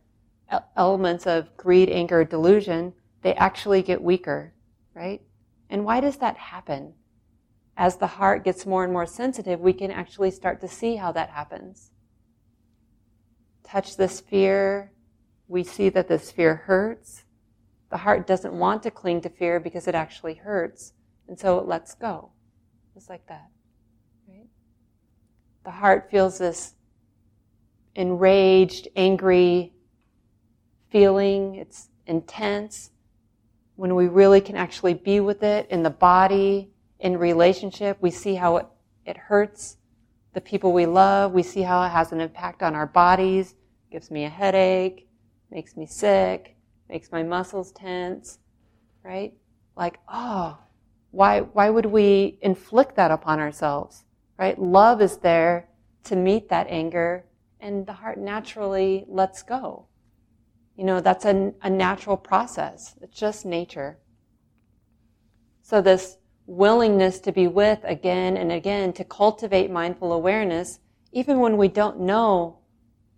elements 0.77 1.27
of 1.27 1.57
greed, 1.57 1.89
anger, 1.89 2.25
delusion, 2.25 2.93
they 3.23 3.35
actually 3.35 3.83
get 3.83 4.03
weaker, 4.03 4.53
right? 4.95 5.23
And 5.71 5.85
why 5.85 6.01
does 6.01 6.19
that 6.19 6.37
happen? 6.37 6.95
As 7.77 7.97
the 7.97 8.07
heart 8.07 8.45
gets 8.45 8.67
more 8.67 8.85
and 8.85 8.93
more 8.93 9.07
sensitive, 9.07 9.61
we 9.61 9.73
can 9.73 9.91
actually 9.91 10.31
start 10.31 10.61
to 10.61 10.69
see 10.69 10.97
how 10.97 11.13
that 11.13 11.31
happens. 11.31 11.91
Touch 13.65 13.97
this 13.97 14.21
fear, 14.21 14.93
we 15.49 15.65
see 15.65 15.89
that 15.89 16.09
this 16.09 16.31
fear 16.31 16.55
hurts. 16.55 17.25
The 17.91 17.99
heart 17.99 18.27
doesn't 18.27 18.53
want 18.53 18.83
to 18.83 18.91
cling 18.91 19.23
to 19.23 19.31
fear 19.31 19.61
because 19.61 19.89
it 19.89 19.95
actually 19.95 20.35
hurts, 20.35 20.93
and 21.29 21.39
so 21.39 21.59
it 21.59 21.67
lets 21.67 21.95
go. 21.95 22.33
Just 22.95 23.09
like 23.09 23.27
that. 23.29 23.49
Right? 24.29 24.49
The 25.65 25.71
heart 25.71 26.11
feels 26.11 26.39
this 26.39 26.75
enraged, 27.95 28.89
angry 28.97 29.73
feeling. 30.91 31.57
It's 31.57 31.89
intense. 32.07 32.91
When 33.77 33.95
we 33.95 34.09
really 34.09 34.41
can 34.41 34.57
actually 34.57 34.95
be 34.95 35.21
with 35.21 35.43
it 35.43 35.69
in 35.71 35.83
the 35.83 35.91
body, 35.91 36.71
in 37.01 37.17
relationship, 37.17 37.99
we 38.01 38.11
see 38.11 38.35
how 38.35 38.59
it, 38.59 38.67
it 39.05 39.17
hurts 39.17 39.77
the 40.35 40.41
people 40.41 40.73
we 40.73 40.87
love. 40.87 41.33
We 41.33 41.43
see 41.43 41.63
how 41.63 41.83
it 41.83 41.89
has 41.89 42.13
an 42.13 42.21
impact 42.21 42.63
on 42.63 42.75
our 42.75 42.87
bodies. 42.87 43.55
gives 43.91 44.11
me 44.11 44.25
a 44.25 44.29
headache, 44.29 45.09
makes 45.51 45.77
me 45.77 45.87
sick, 45.87 46.57
makes 46.89 47.11
my 47.11 47.23
muscles 47.23 47.73
tense, 47.73 48.39
right? 49.05 49.35
Like, 49.77 49.99
oh, 50.09 50.59
why, 51.11 51.41
why 51.41 51.71
would 51.71 51.87
we 51.87 52.39
inflict 52.41 52.97
that 52.97 53.11
upon 53.11 53.41
ourselves, 53.41 54.05
right? 54.39 54.59
Love 54.59 55.03
is 55.03 55.19
there 55.19 55.69
to 56.05 56.17
meet 56.17 56.49
that 56.49 56.67
anger 56.69 57.25
and 57.63 57.87
the 57.87 57.93
heart 57.93 58.19
naturally 58.19 59.05
lets 59.09 59.43
go. 59.43 59.87
You 60.77 60.85
know, 60.85 61.01
that's 61.01 61.25
a, 61.25 61.53
a 61.63 61.71
natural 61.71 62.17
process. 62.17 62.97
It's 63.01 63.19
just 63.19 63.47
nature. 63.47 63.99
So 65.63 65.81
this 65.81 66.17
willingness 66.47 67.21
to 67.21 67.33
be 67.33 67.47
with 67.47 67.79
again 67.85 68.37
and 68.37 68.51
again, 68.51 68.93
to 68.95 69.05
cultivate 69.05 69.71
mindful 69.71 70.13
awareness, 70.13 70.81
even 71.13 71.39
when 71.39 71.57
we 71.57 71.69
don't 71.69 72.01
know 72.01 72.59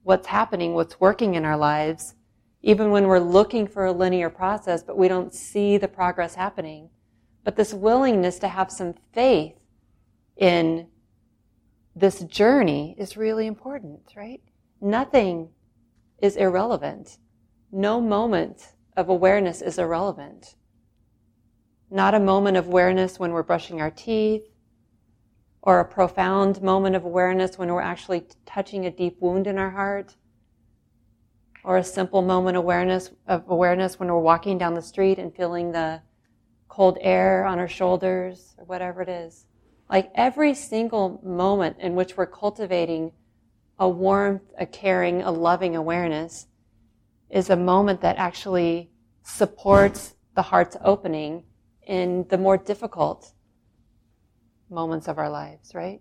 what's 0.03 0.27
happening, 0.27 0.75
what's 0.75 1.01
working 1.01 1.35
in 1.35 1.45
our 1.47 1.57
lives, 1.57 2.15
even 2.61 2.91
when 2.91 3.07
we're 3.07 3.19
looking 3.19 3.67
for 3.67 3.87
a 3.87 3.93
linear 3.93 4.29
process, 4.29 4.83
but 4.83 4.99
we 4.99 5.09
don't 5.09 5.35
see 5.35 5.79
the 5.79 5.89
progress 5.89 6.35
happening. 6.35 6.91
But 7.45 7.57
this 7.57 7.73
willingness 7.73 8.39
to 8.41 8.49
have 8.49 8.71
some 8.71 8.95
faith 9.13 9.55
in 10.37 10.89
this 11.97 12.21
journey 12.25 12.95
is 12.99 13.17
really 13.17 13.47
important, 13.47 14.01
right? 14.17 14.41
Nothing 14.81 15.51
is 16.19 16.37
irrelevant. 16.37 17.19
No 17.71 18.01
moment 18.01 18.73
of 18.97 19.09
awareness 19.09 19.63
is 19.63 19.79
irrelevant. 19.79 20.57
Not 21.91 22.15
a 22.15 22.21
moment 22.21 22.57
of 22.57 22.67
awareness 22.67 23.19
when 23.19 23.33
we're 23.33 23.43
brushing 23.43 23.81
our 23.81 23.91
teeth, 23.91 24.43
or 25.63 25.81
a 25.81 25.85
profound 25.85 26.61
moment 26.63 26.97
of 26.97 27.05
awareness 27.05 27.57
when 27.57 27.73
we're 27.73 27.81
actually 27.81 28.25
touching 28.45 28.85
a 28.85 28.91
deep 28.91 29.17
wound 29.21 29.47
in 29.47 29.59
our 29.59 29.71
heart, 29.71 30.17
or 31.63 31.79
a 31.79 31.85
simple 31.85 32.21
moment 32.21 32.57
awareness 32.57 33.11
of 33.27 33.49
awareness 33.49 33.99
when 33.99 34.09
we're 34.09 34.19
walking 34.19 34.59
down 34.59 34.75
the 34.75 34.83
street 34.83 35.19
and 35.19 35.35
feeling 35.35 35.73
the 35.73 36.03
cold 36.69 36.99
air 37.01 37.45
on 37.45 37.59
our 37.59 37.69
shoulders, 37.69 38.55
or 38.59 38.65
whatever 38.65 39.01
it 39.01 39.09
is. 39.09 39.47
Like 39.89 40.11
every 40.15 40.55
single 40.55 41.21
moment 41.23 41.77
in 41.79 41.95
which 41.95 42.17
we're 42.17 42.27
cultivating 42.27 43.13
a 43.79 43.89
warmth, 43.89 44.53
a 44.59 44.67
caring, 44.67 45.23
a 45.23 45.31
loving 45.31 45.77
awareness 45.77 46.47
is 47.31 47.51
a 47.51 47.57
moment 47.57 48.01
that 48.01 48.17
actually 48.17 48.91
supports 49.23 50.15
the 50.35 50.43
heart's 50.43 50.77
opening 50.83 51.45
in 51.87 52.27
the 52.31 52.39
more 52.39 52.57
difficult 52.57 53.33
moments 54.71 55.09
of 55.09 55.19
our 55.19 55.29
lives, 55.29 55.75
right? 55.75 56.01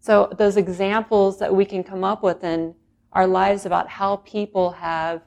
So 0.00 0.32
those 0.36 0.56
examples 0.56 1.38
that 1.38 1.54
we 1.54 1.64
can 1.64 1.84
come 1.84 2.04
up 2.04 2.22
with 2.22 2.42
in 2.42 2.74
our 3.12 3.26
lives 3.26 3.66
about 3.66 3.88
how 3.88 4.16
people 4.16 4.70
have 4.72 5.22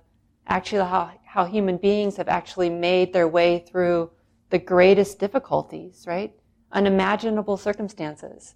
actually 0.48 0.80
how, 0.80 1.12
how 1.26 1.46
human 1.46 1.78
beings 1.78 2.18
have 2.18 2.28
actually 2.28 2.70
made 2.70 3.14
their 3.14 3.28
way 3.28 3.60
through 3.60 4.12
the 4.50 4.60
greatest 4.60 5.20
difficulties, 5.20 6.06
right? 6.08 6.34
Unimaginable 6.74 7.58
circumstances. 7.58 8.56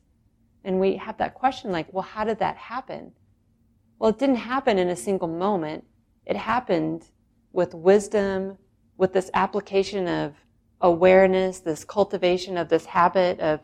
And 0.63 0.80
we 0.80 0.97
have 0.97 1.17
that 1.17 1.34
question 1.34 1.71
like, 1.71 1.91
well, 1.93 2.03
how 2.03 2.25
did 2.25 2.39
that 2.39 2.58
happen? 2.58 3.13
Well, 3.99 4.10
it 4.10 4.19
didn't 4.19 4.36
happen 4.36 4.77
in 4.77 4.89
a 4.89 4.95
single 4.95 5.27
moment. 5.27 5.86
It 6.25 6.36
happened 6.36 7.06
with 7.53 7.73
wisdom, 7.73 8.58
with 8.97 9.13
this 9.13 9.32
application 9.34 10.08
of 10.08 10.36
awareness, 10.82 11.60
this 11.60 11.86
cultivation 11.86 12.58
of 12.58 12.69
this 12.69 12.86
habit 12.86 13.39
of 13.39 13.62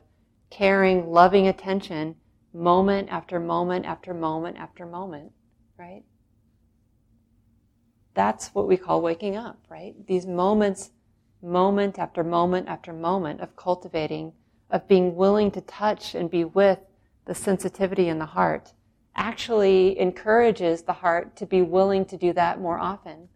caring, 0.50 1.12
loving 1.12 1.48
attention, 1.48 2.16
moment 2.54 3.10
after 3.12 3.40
moment 3.40 3.86
after 3.86 4.14
moment 4.14 4.58
after 4.58 4.86
moment, 4.86 5.32
right? 5.78 6.04
that's 8.14 8.54
what 8.54 8.68
we 8.68 8.78
call 8.78 9.02
waking 9.02 9.36
up, 9.36 9.60
right? 9.70 9.96
These 10.08 10.26
moments, 10.26 10.92
moment 11.42 11.98
after 12.00 12.24
moment 12.24 12.68
after 12.68 12.94
moment 12.94 13.42
of 13.42 13.56
cultivating, 13.56 14.34
of 14.74 14.86
being 14.90 15.16
willing 15.16 15.52
to 15.52 15.62
touch 15.62 16.16
and 16.16 16.30
be 16.30 16.44
with 16.44 16.80
the 17.24 17.34
sensitivity 17.34 18.10
in 18.10 18.20
the 18.20 18.26
heart 18.26 18.74
actually 19.16 19.98
encourages 20.00 20.82
the 20.82 20.94
heart 20.94 21.36
to 21.38 21.46
be 21.46 21.62
willing 21.62 22.04
to 22.04 22.18
do 22.18 22.34
that 22.34 22.60
more 22.60 22.80
often. 22.80 23.30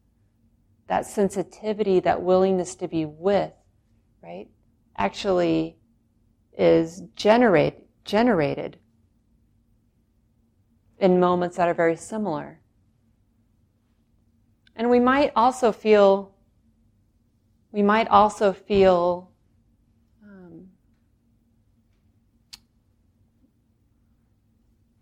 That 0.88 1.06
sensitivity, 1.06 2.00
that 2.02 2.22
willingness 2.22 2.76
to 2.76 2.88
be 2.88 3.06
with, 3.06 3.54
right, 4.22 4.48
actually 4.98 5.78
is 6.58 7.04
generate, 7.16 7.76
generated 8.04 8.80
in 11.00 11.20
moments 11.20 11.58
that 11.58 11.68
are 11.68 11.74
very 11.74 11.96
similar. 11.96 12.60
And 14.76 14.90
we 14.90 15.00
might 15.00 15.32
also 15.36 15.72
feel, 15.72 16.34
we 17.72 17.82
might 17.82 18.08
also 18.08 18.54
feel 18.54 19.32
um, 20.24 20.68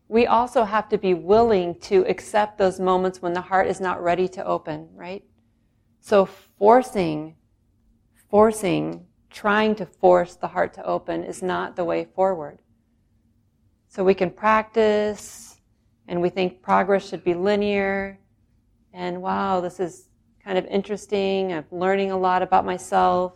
we 0.08 0.28
also 0.28 0.63
have 0.63 0.89
to 0.89 0.98
be 0.98 1.13
willing 1.13 1.80
to 1.80 2.06
accept 2.08 2.58
those 2.58 2.80
moments 2.80 3.22
when 3.22 3.34
the 3.34 3.41
heart 3.41 3.68
is 3.68 3.82
not 3.82 4.04
ready 4.04 4.28
to 4.30 4.46
open, 4.46 4.89
right? 4.94 5.24
So 6.00 6.26
forcing, 6.26 7.36
forcing, 8.30 9.08
trying 9.32 9.76
to 9.76 9.86
force 9.86 10.36
the 10.36 10.48
heart 10.48 10.74
to 10.76 10.86
open 10.86 11.24
is 11.24 11.41
not 11.41 11.76
the 11.76 11.84
way 11.84 12.06
forward. 12.15 12.60
So 13.88 14.04
we 14.04 14.13
can 14.13 14.30
practice 14.30 15.58
and 16.08 16.22
we 16.22 16.30
think 16.30 16.62
progress 16.62 17.10
should 17.10 17.24
be 17.24 17.34
linear 17.34 18.20
and 18.94 19.22
wow, 19.22 19.60
this 19.60 19.80
is 19.80 20.10
kind 20.44 20.58
of 20.58 20.65
interesting. 20.68 21.52
I'm 21.52 21.65
learning 21.72 22.12
a 22.12 22.18
lot 22.18 22.41
about 22.41 22.65
myself, 22.65 23.34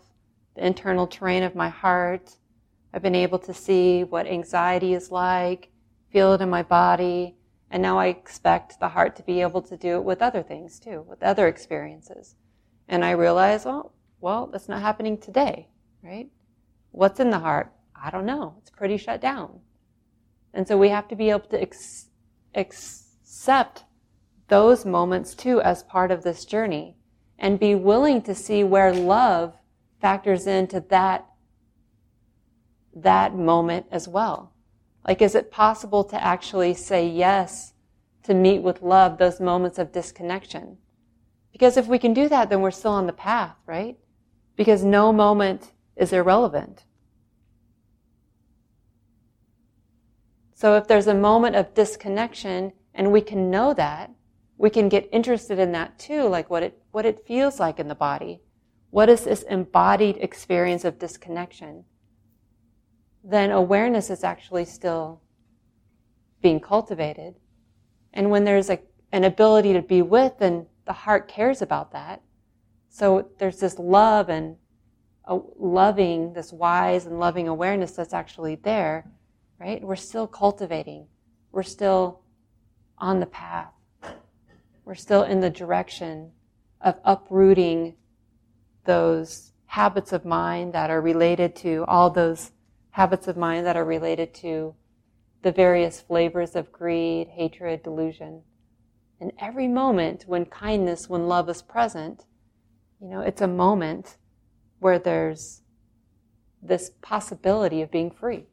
the 0.55 0.65
internal 0.65 1.07
terrain 1.07 1.43
of 1.43 1.55
my 1.55 1.67
heart. 1.67 2.35
I've 2.93 3.01
been 3.01 3.15
able 3.15 3.39
to 3.39 3.53
see 3.53 4.03
what 4.03 4.25
anxiety 4.27 4.93
is 4.93 5.11
like, 5.11 5.69
feel 6.11 6.33
it 6.33 6.41
in 6.41 6.49
my 6.49 6.63
body, 6.63 7.35
and 7.71 7.81
now 7.81 7.99
I 7.99 8.07
expect 8.07 8.79
the 8.79 8.89
heart 8.89 9.15
to 9.17 9.23
be 9.23 9.41
able 9.41 9.61
to 9.63 9.77
do 9.77 9.95
it 9.95 10.03
with 10.03 10.21
other 10.21 10.41
things 10.41 10.79
too, 10.79 11.05
with 11.07 11.21
other 11.21 11.47
experiences. 11.47 12.35
And 12.87 13.05
I 13.05 13.11
realize, 13.11 13.65
well, 13.65 13.93
well, 14.19 14.47
that's 14.47 14.67
not 14.67 14.81
happening 14.81 15.17
today, 15.17 15.67
right? 16.03 16.29
What's 16.91 17.19
in 17.19 17.29
the 17.29 17.39
heart? 17.39 17.71
I 17.95 18.09
don't 18.09 18.25
know. 18.25 18.55
It's 18.59 18.69
pretty 18.69 18.97
shut 18.97 19.21
down. 19.21 19.59
And 20.53 20.67
so 20.67 20.77
we 20.77 20.89
have 20.89 21.07
to 21.09 21.15
be 21.15 21.29
able 21.29 21.47
to 21.51 21.61
ex- 21.61 22.09
accept 22.55 23.83
those 24.47 24.85
moments 24.85 25.35
too 25.35 25.61
as 25.61 25.83
part 25.83 26.11
of 26.11 26.23
this 26.23 26.43
journey 26.43 26.95
and 27.37 27.59
be 27.59 27.75
willing 27.75 28.21
to 28.23 28.33
see 28.33 28.63
where 28.63 28.93
love 28.93 29.53
factors 30.01 30.47
into 30.47 30.79
that 30.89 31.25
that 32.95 33.35
moment 33.35 33.85
as 33.91 34.07
well. 34.07 34.51
Like, 35.07 35.21
is 35.21 35.35
it 35.35 35.51
possible 35.51 36.03
to 36.05 36.23
actually 36.23 36.73
say 36.73 37.07
yes 37.07 37.73
to 38.23 38.33
meet 38.33 38.61
with 38.61 38.81
love 38.81 39.17
those 39.17 39.39
moments 39.39 39.79
of 39.79 39.91
disconnection? 39.91 40.77
Because 41.51 41.77
if 41.77 41.87
we 41.87 41.99
can 41.99 42.13
do 42.13 42.29
that, 42.29 42.49
then 42.49 42.61
we're 42.61 42.71
still 42.71 42.91
on 42.91 43.07
the 43.07 43.13
path, 43.13 43.55
right? 43.65 43.97
Because 44.55 44.83
no 44.83 45.11
moment 45.11 45.71
is 45.95 46.13
irrelevant. 46.13 46.85
So 50.53 50.75
if 50.75 50.87
there's 50.87 51.07
a 51.07 51.13
moment 51.13 51.55
of 51.55 51.73
disconnection 51.73 52.73
and 52.93 53.11
we 53.11 53.21
can 53.21 53.49
know 53.49 53.73
that, 53.73 54.11
we 54.57 54.69
can 54.69 54.89
get 54.89 55.07
interested 55.11 55.57
in 55.57 55.71
that 55.71 55.97
too, 55.97 56.23
like 56.23 56.49
what 56.49 56.63
it, 56.63 56.81
what 56.91 57.05
it 57.05 57.25
feels 57.25 57.59
like 57.59 57.79
in 57.79 57.87
the 57.87 57.95
body. 57.95 58.41
What 58.89 59.07
is 59.07 59.23
this 59.23 59.43
embodied 59.43 60.17
experience 60.17 60.83
of 60.83 60.99
disconnection? 60.99 61.85
Then 63.23 63.51
awareness 63.51 64.09
is 64.09 64.23
actually 64.23 64.65
still 64.65 65.21
being 66.41 66.59
cultivated. 66.59 67.35
And 68.13 68.31
when 68.31 68.43
there's 68.43 68.69
a, 68.69 68.79
an 69.11 69.23
ability 69.23 69.73
to 69.73 69.81
be 69.81 70.01
with, 70.01 70.39
then 70.39 70.67
the 70.85 70.93
heart 70.93 71.27
cares 71.27 71.61
about 71.61 71.91
that. 71.91 72.21
So 72.89 73.29
there's 73.37 73.59
this 73.59 73.77
love 73.77 74.29
and 74.29 74.55
loving, 75.57 76.33
this 76.33 76.51
wise 76.51 77.05
and 77.05 77.19
loving 77.19 77.47
awareness 77.47 77.91
that's 77.91 78.13
actually 78.13 78.55
there, 78.55 79.05
right? 79.59 79.81
We're 79.81 79.95
still 79.95 80.25
cultivating. 80.25 81.07
We're 81.51 81.63
still 81.63 82.21
on 82.97 83.19
the 83.19 83.27
path. 83.27 83.73
We're 84.85 84.95
still 84.95 85.23
in 85.23 85.39
the 85.39 85.51
direction 85.51 86.31
of 86.81 86.99
uprooting 87.03 87.95
those 88.85 89.51
habits 89.67 90.13
of 90.13 90.25
mind 90.25 90.73
that 90.73 90.89
are 90.89 91.01
related 91.01 91.55
to 91.57 91.85
all 91.87 92.09
those 92.09 92.51
habits 92.99 93.29
of 93.29 93.37
mind 93.37 93.65
that 93.65 93.77
are 93.77 93.85
related 93.85 94.33
to 94.33 94.75
the 95.41 95.53
various 95.53 96.01
flavors 96.01 96.53
of 96.53 96.69
greed, 96.69 97.29
hatred, 97.29 97.81
delusion. 97.81 98.41
And 99.21 99.31
every 99.39 99.69
moment 99.69 100.25
when 100.27 100.43
kindness, 100.43 101.07
when 101.07 101.25
love 101.25 101.47
is 101.47 101.61
present, 101.61 102.25
you 102.99 103.07
know, 103.07 103.21
it's 103.21 103.39
a 103.39 103.47
moment 103.47 104.17
where 104.79 104.99
there's 104.99 105.61
this 106.61 106.91
possibility 107.01 107.81
of 107.81 107.89
being 107.89 108.11
free. 108.11 108.47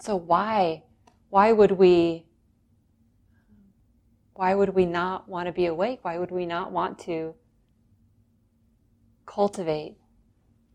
So 0.00 0.14
why, 0.14 0.84
why 1.28 1.50
would 1.50 1.72
we 1.72 2.26
why 4.34 4.54
would 4.54 4.68
we 4.76 4.86
not 4.86 5.28
want 5.28 5.46
to 5.46 5.52
be 5.52 5.66
awake? 5.66 5.98
Why 6.02 6.18
would 6.18 6.30
we 6.30 6.46
not 6.46 6.70
want 6.70 7.00
to 7.00 7.34
cultivate 9.26 9.96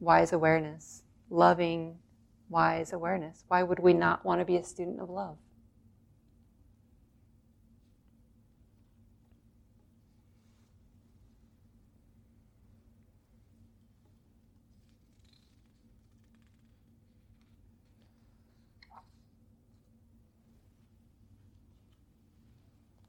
wise 0.02 0.34
awareness, 0.34 1.04
loving, 1.30 2.01
wise 2.52 2.92
awareness? 2.92 3.46
Why 3.48 3.64
would 3.64 3.80
we 3.80 3.94
not 3.94 4.26
want 4.26 4.42
to 4.42 4.46
be 4.46 4.58
a 4.58 4.64
student 4.64 5.00
of 5.00 5.10
love? 5.10 5.38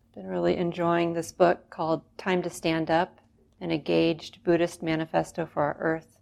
I've 0.06 0.22
been 0.22 0.26
really 0.28 0.56
enjoying 0.56 1.14
this 1.14 1.32
book 1.32 1.68
called 1.68 2.02
Time 2.16 2.42
to 2.42 2.50
Stand 2.50 2.90
Up 2.90 3.18
An 3.60 3.72
Engaged 3.72 4.44
Buddhist 4.44 4.82
Manifesto 4.82 5.46
for 5.46 5.62
Our 5.62 5.76
Earth. 5.80 6.18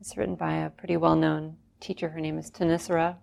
It's 0.00 0.16
written 0.16 0.34
by 0.34 0.54
a 0.54 0.70
pretty 0.70 0.96
well 0.96 1.14
known 1.14 1.58
teacher. 1.82 2.08
Her 2.08 2.20
name 2.20 2.38
is 2.38 2.50
Thanissara. 2.50 3.16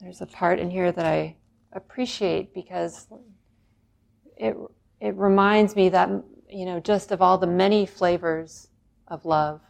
There's 0.00 0.20
a 0.20 0.26
part 0.26 0.58
in 0.58 0.70
here 0.70 0.90
that 0.90 1.04
I 1.04 1.36
appreciate 1.72 2.54
because 2.54 3.06
it, 4.36 4.56
it 5.00 5.14
reminds 5.16 5.76
me 5.76 5.88
that, 5.90 6.08
you 6.48 6.64
know, 6.64 6.80
just 6.80 7.12
of 7.12 7.20
all 7.20 7.38
the 7.38 7.46
many 7.46 7.86
flavors 7.86 8.68
of 9.08 9.24
love 9.24 9.60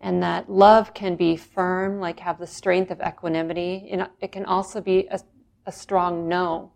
and 0.00 0.22
that 0.22 0.50
love 0.50 0.92
can 0.92 1.16
be 1.16 1.36
firm, 1.36 2.00
like 2.00 2.20
have 2.20 2.38
the 2.38 2.46
strength 2.46 2.90
of 2.90 3.00
equanimity. 3.00 3.90
It 4.20 4.32
can 4.32 4.44
also 4.44 4.80
be 4.82 5.08
a, 5.10 5.18
a 5.64 5.72
strong 5.72 6.28
no, 6.28 6.72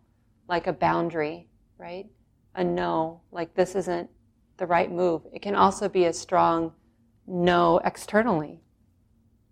like 0.48 0.66
a 0.66 0.72
boundary, 0.72 1.48
right? 1.76 2.06
A 2.54 2.64
no, 2.64 3.20
like 3.30 3.54
this 3.54 3.74
isn't 3.74 4.08
the 4.58 4.66
right 4.66 4.90
move. 4.90 5.22
It 5.32 5.42
can 5.42 5.54
also 5.54 5.88
be 5.88 6.04
a 6.04 6.12
strong 6.12 6.72
no 7.26 7.78
externally, 7.84 8.60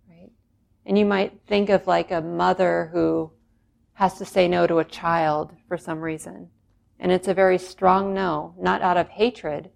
right? 0.08 0.30
And 0.84 0.98
you 0.98 1.06
might 1.06 1.40
think 1.46 1.68
of 1.68 1.86
like 1.86 2.10
a 2.10 2.20
mother 2.20 2.90
who 2.92 3.32
has 3.94 4.18
to 4.18 4.24
say 4.24 4.46
no 4.48 4.66
to 4.66 4.78
a 4.78 4.84
child 4.84 5.54
for 5.68 5.78
some 5.78 6.00
reason. 6.00 6.50
And 6.98 7.12
it's 7.12 7.28
a 7.28 7.34
very 7.34 7.58
strong 7.58 8.12
no, 8.14 8.54
not 8.58 8.82
out 8.82 8.96
of 8.96 9.08
hatred, 9.08 9.70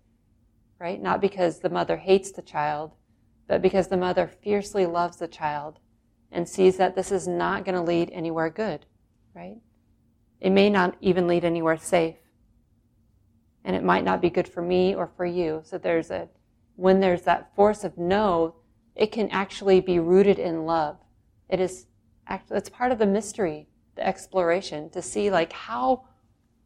right? 0.78 1.01
Not 1.01 1.20
because 1.20 1.61
the 1.61 1.70
mother 1.70 1.97
hates 1.97 2.33
the 2.33 2.43
child, 2.43 2.93
but 3.47 3.62
because 3.62 3.89
the 3.89 3.97
mother 3.97 4.26
fiercely 4.26 4.87
loves 4.87 5.18
the 5.18 5.28
child 5.28 5.78
and 6.33 6.49
sees 6.49 6.76
that 6.76 6.95
this 6.95 7.12
is 7.12 7.26
not 7.26 7.64
going 7.64 7.74
to 7.74 7.83
lead 7.83 8.11
anywhere 8.12 8.49
good, 8.49 8.87
right? 9.35 9.57
It 10.41 10.51
may 10.51 10.70
not 10.70 10.97
even 11.01 11.26
lead 11.26 11.45
anywhere 11.45 11.76
safe. 11.76 12.16
And 13.64 13.76
it 13.76 13.84
might 13.84 14.04
not 14.04 14.20
be 14.20 14.30
good 14.30 14.48
for 14.48 14.62
me 14.62 14.94
or 14.94 15.06
for 15.16 15.26
you. 15.26 15.61
So 15.64 15.78
there's 15.78 16.11
a, 16.11 16.28
when 16.76 17.00
there's 17.00 17.22
that 17.22 17.54
force 17.54 17.84
of 17.84 17.98
no, 17.98 18.56
it 18.94 19.12
can 19.12 19.28
actually 19.30 19.80
be 19.80 19.98
rooted 19.98 20.38
in 20.38 20.64
love. 20.64 20.96
It 21.48 21.61
is, 21.61 21.86
it's 22.50 22.68
part 22.68 22.92
of 22.92 22.98
the 22.98 23.06
mystery, 23.06 23.68
the 23.96 24.06
exploration, 24.06 24.90
to 24.90 25.02
see 25.02 25.30
like 25.30 25.52
how 25.52 26.04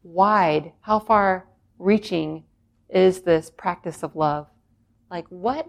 wide, 0.03 0.71
how 0.81 0.99
far 0.99 1.47
reaching 1.79 2.43
is 2.89 3.21
this 3.21 3.49
practice 3.49 4.03
of 4.03 4.15
love? 4.15 4.47
Like 5.09 5.25
what, 5.29 5.67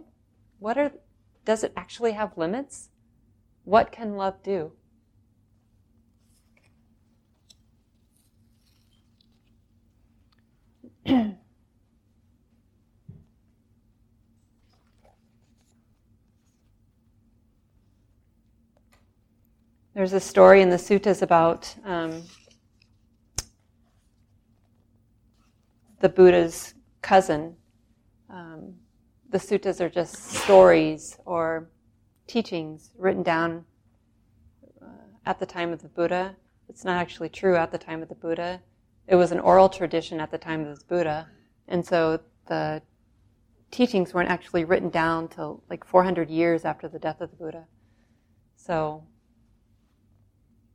what 0.58 0.78
are, 0.78 0.92
does 1.44 1.64
it 1.64 1.72
actually 1.76 2.12
have 2.12 2.36
limits? 2.38 2.90
What 3.64 3.90
can 3.90 4.16
love 4.16 4.42
do? 4.42 4.72
There's 19.94 20.12
a 20.12 20.18
story 20.18 20.62
in 20.62 20.70
the 20.70 20.76
suttas 20.76 21.22
about 21.22 21.72
um, 21.84 22.24
the 26.00 26.08
Buddha's 26.08 26.74
cousin. 27.02 27.54
Um, 28.28 28.74
the 29.30 29.38
suttas 29.38 29.80
are 29.80 29.88
just 29.88 30.16
stories 30.16 31.16
or 31.24 31.68
teachings 32.26 32.90
written 32.98 33.22
down 33.22 33.64
uh, 34.82 34.86
at 35.24 35.38
the 35.38 35.46
time 35.46 35.72
of 35.72 35.82
the 35.82 35.88
Buddha. 35.88 36.34
It's 36.68 36.84
not 36.84 36.96
actually 36.96 37.28
true 37.28 37.54
at 37.54 37.70
the 37.70 37.78
time 37.78 38.02
of 38.02 38.08
the 38.08 38.16
Buddha. 38.16 38.60
It 39.08 39.14
was 39.14 39.32
an 39.32 39.40
oral 39.40 39.68
tradition 39.68 40.20
at 40.20 40.30
the 40.30 40.38
time 40.38 40.66
of 40.66 40.78
the 40.78 40.84
Buddha. 40.86 41.28
And 41.68 41.84
so 41.84 42.20
the 42.46 42.82
teachings 43.70 44.12
weren't 44.12 44.30
actually 44.30 44.64
written 44.64 44.90
down 44.90 45.28
till 45.28 45.62
like 45.68 45.84
400 45.84 46.30
years 46.30 46.64
after 46.64 46.88
the 46.88 46.98
death 46.98 47.20
of 47.20 47.30
the 47.30 47.36
Buddha. 47.36 47.66
So 48.56 49.04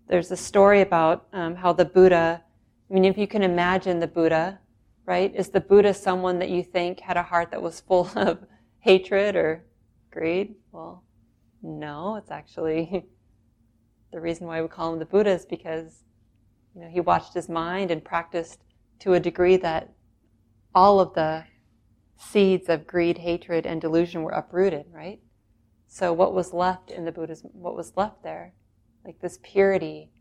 there's 0.07 0.31
a 0.31 0.37
story 0.37 0.81
about 0.81 1.27
um, 1.33 1.55
how 1.55 1.73
the 1.73 1.85
Buddha, 1.85 2.43
I 2.89 2.93
mean, 2.93 3.05
if 3.05 3.17
you 3.17 3.27
can 3.27 3.43
imagine 3.43 3.99
the 3.99 4.07
Buddha, 4.07 4.59
right? 5.05 5.33
Is 5.35 5.49
the 5.49 5.61
Buddha 5.61 5.93
someone 5.93 6.39
that 6.39 6.49
you 6.49 6.63
think 6.63 6.99
had 6.99 7.17
a 7.17 7.23
heart 7.23 7.51
that 7.51 7.61
was 7.61 7.81
full 7.81 8.09
of 8.15 8.39
hatred 8.79 9.35
or 9.35 9.65
greed? 10.09 10.55
Well, 10.71 11.03
no, 11.61 12.15
it's 12.15 12.31
actually 12.31 13.05
the 14.11 14.19
reason 14.19 14.47
why 14.47 14.61
we 14.61 14.67
call 14.67 14.93
him 14.93 14.99
the 14.99 15.05
Buddha 15.05 15.31
is 15.31 15.45
because 15.45 16.03
you 16.75 16.81
know, 16.81 16.89
he 16.89 16.99
watched 16.99 17.33
his 17.33 17.49
mind 17.49 17.91
and 17.91 18.03
practiced 18.03 18.59
to 18.99 19.13
a 19.13 19.19
degree 19.19 19.57
that 19.57 19.93
all 20.73 20.99
of 20.99 21.13
the 21.13 21.43
seeds 22.17 22.69
of 22.69 22.87
greed, 22.87 23.17
hatred, 23.17 23.65
and 23.65 23.81
delusion 23.81 24.23
were 24.23 24.31
uprooted, 24.31 24.85
right? 24.91 25.19
So 25.87 26.13
what 26.13 26.33
was 26.33 26.53
left 26.53 26.91
in 26.91 27.03
the 27.03 27.11
Buddhism, 27.11 27.49
what 27.53 27.75
was 27.75 27.97
left 27.97 28.23
there? 28.23 28.53
Like 29.03 29.19
this 29.19 29.39
purity 29.43 30.11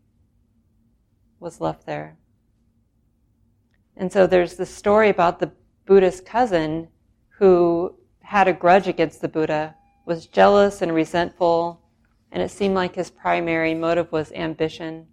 was 1.39 1.61
left 1.61 1.85
there. 1.85 2.17
And 3.95 4.11
so 4.11 4.27
there's 4.27 4.55
this 4.55 4.73
story 4.73 5.09
about 5.09 5.39
the 5.39 5.51
Buddha's 5.85 6.21
cousin 6.21 6.87
who 7.37 7.95
had 8.21 8.47
a 8.47 8.53
grudge 8.53 8.87
against 8.87 9.21
the 9.21 9.27
Buddha, 9.27 9.75
was 10.05 10.25
jealous 10.25 10.81
and 10.81 10.93
resentful, 10.93 11.81
and 12.31 12.41
it 12.41 12.49
seemed 12.49 12.75
like 12.75 12.95
his 12.95 13.11
primary 13.11 13.73
motive 13.73 14.11
was 14.11 14.31
ambition. 14.31 15.07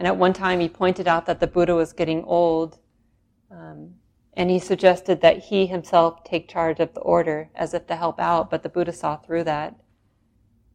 And 0.00 0.06
at 0.06 0.16
one 0.16 0.32
time 0.32 0.60
he 0.60 0.68
pointed 0.70 1.06
out 1.06 1.26
that 1.26 1.40
the 1.40 1.46
Buddha 1.46 1.74
was 1.74 1.92
getting 1.92 2.24
old 2.24 2.78
um, 3.50 3.96
and 4.32 4.48
he 4.48 4.58
suggested 4.58 5.20
that 5.20 5.36
he 5.36 5.66
himself 5.66 6.24
take 6.24 6.48
charge 6.48 6.80
of 6.80 6.94
the 6.94 7.00
order 7.00 7.50
as 7.54 7.74
if 7.74 7.86
to 7.88 7.96
help 7.96 8.18
out, 8.18 8.48
but 8.48 8.62
the 8.62 8.70
Buddha 8.70 8.94
saw 8.94 9.18
through 9.18 9.44
that 9.44 9.78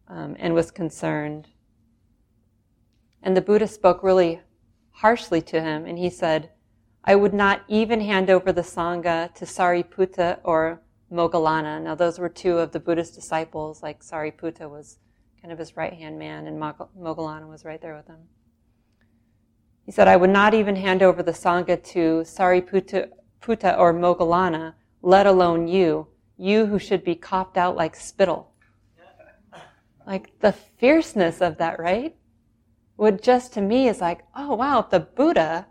um, 0.07 0.36
and 0.38 0.53
was 0.53 0.69
concerned. 0.69 1.47
And 3.23 3.36
the 3.36 3.41
Buddha 3.41 3.67
spoke 3.67 4.03
really 4.03 4.41
harshly 4.91 5.41
to 5.41 5.59
him, 5.59 5.88
and 5.88 5.97
he 5.97 6.11
said, 6.11 6.51
I 7.03 7.15
would 7.15 7.34
not 7.34 7.63
even 7.67 8.01
hand 8.01 8.30
over 8.30 8.51
the 8.51 8.61
Sangha 8.61 9.34
to 9.34 9.45
Sariputta 9.45 10.38
or 10.43 10.84
Moggallana. 11.11 11.82
Now, 11.82 11.95
those 11.95 12.19
were 12.19 12.30
two 12.30 12.59
of 12.59 12.73
the 12.73 12.80
Buddha's 12.80 13.09
disciples, 13.09 13.82
like 13.82 14.03
Sariputta 14.03 14.69
was 14.69 14.99
kind 15.41 15.51
of 15.51 15.57
his 15.57 15.76
right 15.76 15.93
hand 15.93 16.19
man, 16.19 16.45
and 16.45 16.61
Moggallana 16.61 17.49
was 17.49 17.65
right 17.65 17.82
there 17.82 17.95
with 17.95 18.05
him. 18.05 18.19
He 19.86 19.91
said, 19.91 20.07
I 20.07 20.15
would 20.15 20.31
not 20.31 20.53
even 20.53 20.75
hand 20.75 21.03
over 21.03 21.21
the 21.21 21.31
Sangha 21.31 21.81
to 21.91 22.23
Sariputta 22.23 23.09
Puta 23.39 23.77
or 23.77 23.93
Moggallana, 23.93 24.73
let 25.03 25.27
alone 25.27 25.67
you, 25.67 26.07
you 26.38 26.65
who 26.65 26.79
should 26.79 27.03
be 27.03 27.15
coughed 27.15 27.57
out 27.57 27.75
like 27.75 27.95
spittle. 27.95 28.51
Like 30.07 30.39
the 30.39 30.51
fierceness 30.51 31.41
of 31.41 31.57
that, 31.57 31.79
right? 31.79 32.15
Would 32.97 33.21
just 33.21 33.53
to 33.53 33.61
me 33.61 33.88
is 33.88 34.01
like, 34.01 34.23
oh 34.36 34.55
wow, 34.55 34.81
the 34.89 34.99
Buddha, 34.99 35.67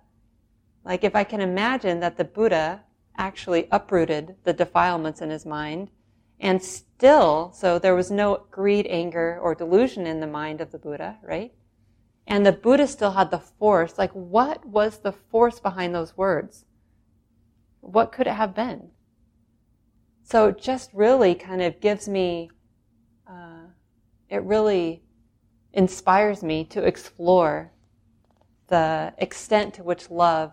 like 0.84 1.02
if 1.02 1.16
I 1.16 1.24
can 1.24 1.40
imagine 1.40 2.00
that 2.00 2.16
the 2.16 2.24
Buddha 2.24 2.82
actually 3.16 3.66
uprooted 3.72 4.36
the 4.44 4.52
defilements 4.52 5.20
in 5.20 5.30
his 5.30 5.44
mind 5.44 5.90
and 6.40 6.62
still, 6.62 7.52
so 7.52 7.78
there 7.78 7.94
was 7.94 8.10
no 8.10 8.44
greed, 8.50 8.86
anger, 8.88 9.38
or 9.40 9.54
delusion 9.54 10.06
in 10.06 10.20
the 10.20 10.26
mind 10.26 10.60
of 10.60 10.72
the 10.72 10.78
Buddha, 10.78 11.16
right? 11.22 11.52
And 12.26 12.44
the 12.44 12.52
Buddha 12.52 12.86
still 12.86 13.12
had 13.12 13.30
the 13.30 13.38
force. 13.38 13.98
Like, 13.98 14.12
what 14.12 14.64
was 14.64 14.98
the 14.98 15.12
force 15.12 15.60
behind 15.60 15.94
those 15.94 16.16
words? 16.16 16.64
what 17.84 18.12
could 18.12 18.26
it 18.26 18.34
have 18.34 18.54
been? 18.54 18.90
So 20.22 20.48
it 20.48 20.60
just 20.60 20.90
really 20.94 21.34
kind 21.34 21.60
of 21.60 21.80
gives 21.80 22.08
me, 22.08 22.50
uh, 23.28 23.66
it 24.28 24.42
really 24.42 25.02
inspires 25.72 26.42
me 26.42 26.64
to 26.64 26.82
explore 26.82 27.72
the 28.68 29.12
extent 29.18 29.74
to 29.74 29.82
which 29.82 30.10
love 30.10 30.52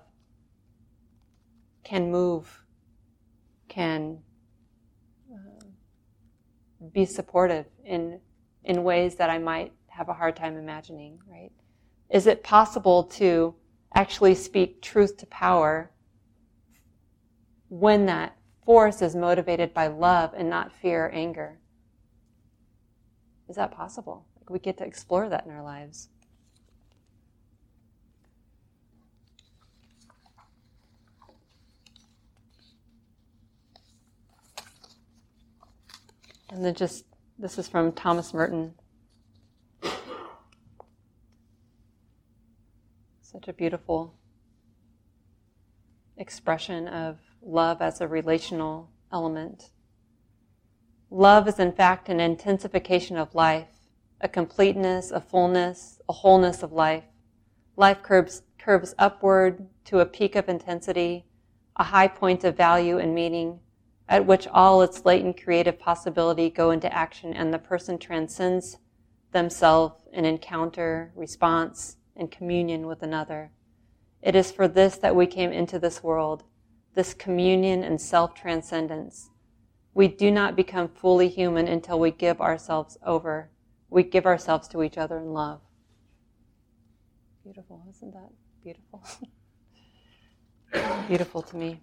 can 1.83 2.11
move, 2.11 2.63
can 3.69 4.19
uh, 5.33 5.65
be 6.93 7.05
supportive 7.05 7.65
in 7.85 8.19
in 8.63 8.83
ways 8.83 9.15
that 9.15 9.29
I 9.29 9.39
might 9.39 9.73
have 9.87 10.07
a 10.07 10.13
hard 10.13 10.35
time 10.35 10.57
imagining. 10.57 11.19
Right? 11.27 11.51
Is 12.11 12.27
it 12.27 12.43
possible 12.43 13.03
to 13.03 13.55
actually 13.93 14.35
speak 14.35 14.81
truth 14.81 15.17
to 15.17 15.25
power 15.27 15.91
when 17.69 18.05
that 18.05 18.35
force 18.65 19.01
is 19.01 19.15
motivated 19.15 19.73
by 19.73 19.87
love 19.87 20.33
and 20.35 20.49
not 20.49 20.71
fear 20.71 21.05
or 21.05 21.09
anger. 21.09 21.57
Is 23.49 23.55
that 23.55 23.71
possible? 23.71 24.25
We 24.49 24.59
get 24.59 24.77
to 24.79 24.85
explore 24.85 25.29
that 25.29 25.45
in 25.45 25.51
our 25.51 25.63
lives. 25.63 26.09
And 36.49 36.65
then 36.65 36.75
just, 36.75 37.05
this 37.39 37.57
is 37.57 37.69
from 37.69 37.93
Thomas 37.93 38.33
Merton. 38.33 38.73
Such 43.31 43.47
a 43.47 43.53
beautiful 43.53 44.13
expression 46.17 46.89
of 46.89 47.17
love 47.41 47.81
as 47.81 48.01
a 48.01 48.07
relational 48.07 48.89
element. 49.09 49.71
Love 51.09 51.47
is, 51.47 51.57
in 51.57 51.71
fact, 51.71 52.09
an 52.09 52.19
intensification 52.19 53.15
of 53.15 53.33
life, 53.33 53.87
a 54.19 54.27
completeness, 54.27 55.11
a 55.11 55.21
fullness, 55.21 56.01
a 56.09 56.13
wholeness 56.13 56.61
of 56.61 56.73
life. 56.73 57.05
Life 57.77 58.03
curves, 58.03 58.41
curves 58.57 58.93
upward 58.99 59.65
to 59.85 60.01
a 60.01 60.05
peak 60.05 60.35
of 60.35 60.49
intensity, 60.49 61.25
a 61.77 61.85
high 61.85 62.09
point 62.09 62.43
of 62.43 62.57
value 62.57 62.97
and 62.97 63.15
meaning, 63.15 63.61
at 64.09 64.25
which 64.25 64.45
all 64.49 64.81
its 64.81 65.05
latent 65.05 65.41
creative 65.41 65.79
possibility 65.79 66.49
go 66.49 66.69
into 66.69 66.93
action 66.93 67.33
and 67.33 67.53
the 67.53 67.59
person 67.59 67.97
transcends 67.97 68.77
themselves 69.31 70.03
in 70.11 70.25
encounter, 70.25 71.13
response, 71.15 71.95
and 72.15 72.31
communion 72.31 72.87
with 72.87 73.01
another. 73.03 73.51
It 74.21 74.35
is 74.35 74.51
for 74.51 74.67
this 74.67 74.97
that 74.97 75.15
we 75.15 75.25
came 75.25 75.51
into 75.51 75.79
this 75.79 76.03
world, 76.03 76.43
this 76.93 77.13
communion 77.13 77.83
and 77.83 77.99
self 77.99 78.33
transcendence. 78.33 79.29
We 79.93 80.07
do 80.07 80.31
not 80.31 80.55
become 80.55 80.87
fully 80.87 81.27
human 81.27 81.67
until 81.67 81.99
we 81.99 82.11
give 82.11 82.39
ourselves 82.39 82.97
over. 83.05 83.49
We 83.89 84.03
give 84.03 84.25
ourselves 84.25 84.67
to 84.69 84.83
each 84.83 84.97
other 84.97 85.17
in 85.17 85.33
love. 85.33 85.61
Beautiful, 87.43 87.83
isn't 87.89 88.13
that 88.13 88.29
beautiful? 88.63 89.03
beautiful 91.07 91.41
to 91.41 91.57
me. 91.57 91.81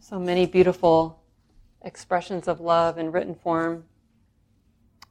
So 0.00 0.18
many 0.18 0.46
beautiful 0.46 1.22
expressions 1.84 2.48
of 2.48 2.60
love 2.60 2.98
in 2.98 3.12
written 3.12 3.36
form. 3.36 3.84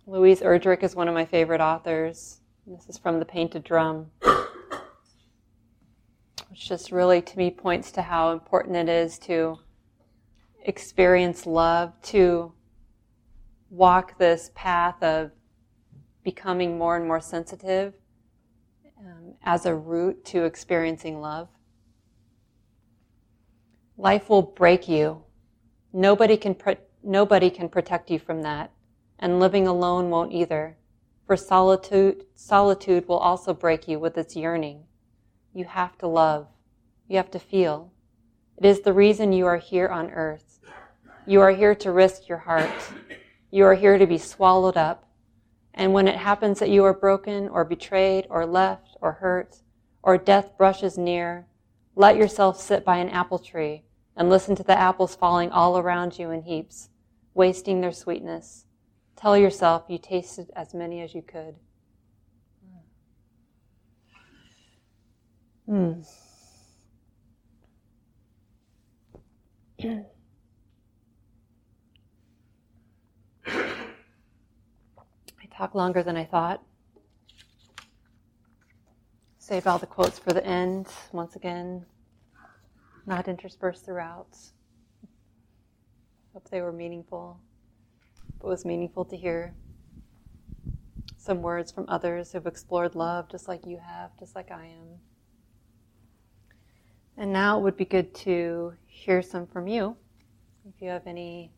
Louise 0.08 0.42
Erdrich 0.42 0.84
is 0.84 0.96
one 0.96 1.08
of 1.08 1.14
my 1.14 1.26
favorite 1.26 1.62
authors. 1.62 2.42
This 2.66 2.88
is 2.90 2.98
from 2.98 3.20
The 3.20 3.26
Painted 3.26 3.64
Drum 3.64 4.12
which 6.52 6.68
just 6.68 6.92
really 6.92 7.22
to 7.22 7.38
me 7.38 7.50
points 7.50 7.92
to 7.92 8.02
how 8.02 8.34
important 8.34 8.76
it 8.76 8.90
is 8.90 9.18
to 9.18 9.58
experience 10.66 11.46
love, 11.46 11.94
to 12.02 12.52
walk 13.70 14.18
this 14.18 14.52
path 14.54 15.02
of 15.02 15.32
becoming 16.24 16.78
more 16.78 16.98
and 16.98 17.08
more 17.08 17.22
sensitive 17.22 17.94
um, 19.00 19.34
as 19.44 19.66
a 19.66 19.74
route 19.74 20.24
to 20.26 20.44
experiencing 20.44 21.22
love. 21.22 21.48
Life 23.98 24.30
will 24.30 24.42
break 24.42 24.90
you. 24.90 25.24
Nobody 25.94 26.36
can, 26.36 26.58
nobody 27.02 27.50
can 27.50 27.70
protect 27.70 28.12
you 28.12 28.20
from 28.20 28.42
that. 28.42 28.72
And 29.22 29.40
living 29.40 29.68
alone 29.68 30.10
won't 30.10 30.34
either. 30.34 30.78
For 31.28 31.38
solitude, 31.38 32.26
solitude 32.36 33.08
will 33.08 33.20
also 33.20 33.54
break 33.54 33.88
you 33.88 34.00
with 34.00 34.18
its 34.18 34.36
yearning. 34.36 34.84
You 35.54 35.66
have 35.66 35.98
to 36.00 36.08
love. 36.08 36.48
You 37.08 37.18
have 37.18 37.32
to 37.32 37.40
feel. 37.40 37.94
It 38.58 38.66
is 38.66 38.82
the 38.82 38.94
reason 38.94 39.32
you 39.32 39.46
are 39.46 39.58
here 39.58 39.88
on 39.88 40.10
earth. 40.12 40.60
You 41.28 41.40
are 41.42 41.52
here 41.52 41.76
to 41.76 41.92
risk 41.92 42.28
your 42.28 42.40
heart. 42.40 42.74
You 43.52 43.66
are 43.66 43.76
here 43.76 43.98
to 43.98 44.08
be 44.08 44.18
swallowed 44.18 44.76
up. 44.76 45.08
And 45.74 45.94
when 45.94 46.08
it 46.08 46.16
happens 46.16 46.60
that 46.60 46.70
you 46.70 46.84
are 46.84 46.94
broken 46.94 47.48
or 47.48 47.64
betrayed 47.64 48.26
or 48.30 48.46
left 48.46 48.98
or 49.02 49.14
hurt 49.14 49.58
or 50.02 50.18
death 50.18 50.58
brushes 50.58 50.98
near, 50.98 51.48
let 51.96 52.18
yourself 52.18 52.60
sit 52.60 52.84
by 52.84 52.98
an 52.98 53.10
apple 53.10 53.40
tree 53.40 53.84
and 54.16 54.30
listen 54.30 54.56
to 54.56 54.64
the 54.64 54.78
apples 54.78 55.16
falling 55.16 55.52
all 55.52 55.78
around 55.78 56.18
you 56.18 56.32
in 56.32 56.44
heaps, 56.44 56.90
wasting 57.34 57.82
their 57.82 57.92
sweetness. 57.92 58.66
Tell 59.22 59.38
yourself 59.38 59.84
you 59.88 60.00
tasted 60.00 60.50
as 60.56 60.74
many 60.74 61.00
as 61.02 61.14
you 61.14 61.22
could. 61.22 61.54
Hmm. 65.68 66.02
I 69.86 70.06
talk 75.56 75.76
longer 75.76 76.02
than 76.02 76.18
I 76.18 76.26
thought. 76.26 76.64
Save 79.38 79.68
all 79.68 79.78
the 79.78 79.86
quotes 79.86 80.18
for 80.18 80.34
the 80.34 80.44
end, 80.44 80.88
once 81.12 81.36
again, 81.36 81.86
not 83.06 83.28
interspersed 83.28 83.86
throughout. 83.86 84.36
Hope 86.34 86.50
they 86.50 86.62
were 86.62 86.72
meaningful. 86.72 87.40
It 88.44 88.48
was 88.48 88.66
meaningful 88.66 89.06
to 89.06 89.16
hear 89.16 89.54
some 91.16 91.44
words 91.44 91.72
from 91.72 91.86
others 91.88 92.32
who've 92.32 92.48
explored 92.48 92.96
love 92.96 93.30
just 93.30 93.48
like 93.48 93.68
you 93.68 93.78
have, 93.78 94.18
just 94.18 94.36
like 94.36 94.50
I 94.50 94.66
am. 94.66 95.00
And 97.18 97.32
now 97.32 97.60
it 97.60 97.62
would 97.62 97.78
be 97.78 97.86
good 97.86 98.16
to 98.16 98.74
hear 98.88 99.22
some 99.22 99.46
from 99.46 99.68
you. 99.68 99.96
If 100.68 100.82
you 100.82 100.90
have 100.90 101.06
any 101.06 101.52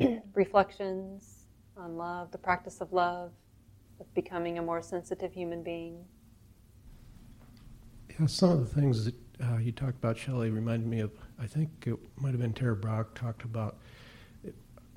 um, 0.00 0.22
reflections 0.34 1.46
on 1.76 1.96
love, 1.96 2.30
the 2.30 2.38
practice 2.38 2.80
of 2.80 2.92
love, 2.92 3.32
of 3.98 4.14
becoming 4.14 4.58
a 4.58 4.62
more 4.62 4.80
sensitive 4.80 5.32
human 5.32 5.64
being. 5.64 6.04
Yeah, 8.10 8.26
some 8.26 8.50
of 8.50 8.60
the 8.60 8.80
things 8.80 9.06
that 9.06 9.14
uh, 9.42 9.56
you 9.56 9.72
talked 9.72 9.96
about, 9.96 10.16
Shelly, 10.16 10.50
reminded 10.50 10.88
me 10.88 11.00
of, 11.00 11.10
I 11.40 11.46
think 11.46 11.70
it 11.86 11.98
might 12.16 12.30
have 12.30 12.40
been 12.40 12.52
Tara 12.52 12.76
Brach 12.76 13.14
talked 13.14 13.42
about, 13.42 13.78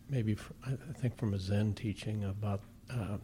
maybe, 0.09 0.37
I 0.65 0.93
think 0.93 1.17
from 1.17 1.33
a 1.33 1.39
Zen 1.39 1.73
teaching 1.73 2.23
about 2.23 2.61
uh, 2.89 3.17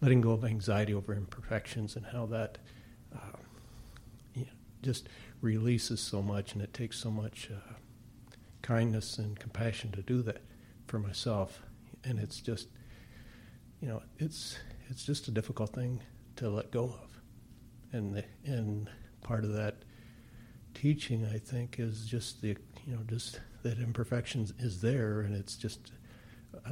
letting 0.00 0.20
go 0.20 0.32
of 0.32 0.44
anxiety 0.44 0.94
over 0.94 1.14
imperfections 1.14 1.96
and 1.96 2.06
how 2.06 2.26
that 2.26 2.58
uh, 3.14 3.38
you 4.34 4.42
know, 4.42 4.50
just 4.82 5.08
releases 5.40 6.00
so 6.00 6.22
much, 6.22 6.52
and 6.52 6.62
it 6.62 6.72
takes 6.72 6.98
so 6.98 7.10
much 7.10 7.50
uh, 7.50 7.74
kindness 8.62 9.18
and 9.18 9.38
compassion 9.38 9.90
to 9.92 10.02
do 10.02 10.22
that 10.22 10.42
for 10.86 10.98
myself. 10.98 11.62
And 12.04 12.18
it's 12.18 12.40
just, 12.40 12.68
you 13.80 13.88
know, 13.88 14.02
it's 14.18 14.58
it's 14.88 15.04
just 15.04 15.28
a 15.28 15.30
difficult 15.30 15.74
thing 15.74 16.00
to 16.36 16.48
let 16.48 16.70
go 16.70 16.84
of, 16.84 17.20
and 17.92 18.14
the, 18.14 18.24
and 18.44 18.88
part 19.22 19.44
of 19.44 19.52
that 19.52 19.76
teaching, 20.74 21.26
I 21.26 21.38
think, 21.38 21.78
is 21.78 22.06
just 22.06 22.40
the 22.42 22.56
you 22.86 22.94
know 22.94 23.02
just 23.06 23.40
that 23.62 23.78
imperfections 23.78 24.52
is 24.58 24.80
there, 24.80 25.20
and 25.20 25.34
it's 25.34 25.56
just 25.56 25.92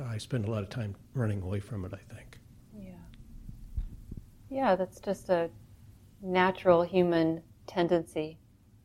I 0.08 0.18
spend 0.18 0.46
a 0.46 0.50
lot 0.50 0.62
of 0.62 0.70
time 0.70 0.94
running 1.14 1.42
away 1.42 1.60
from 1.60 1.84
it. 1.84 1.92
I 1.92 2.14
think. 2.14 2.38
Yeah. 2.76 2.92
Yeah, 4.50 4.76
that's 4.76 5.00
just 5.00 5.28
a 5.28 5.50
natural 6.22 6.82
human 6.82 7.42
tendency 7.66 8.38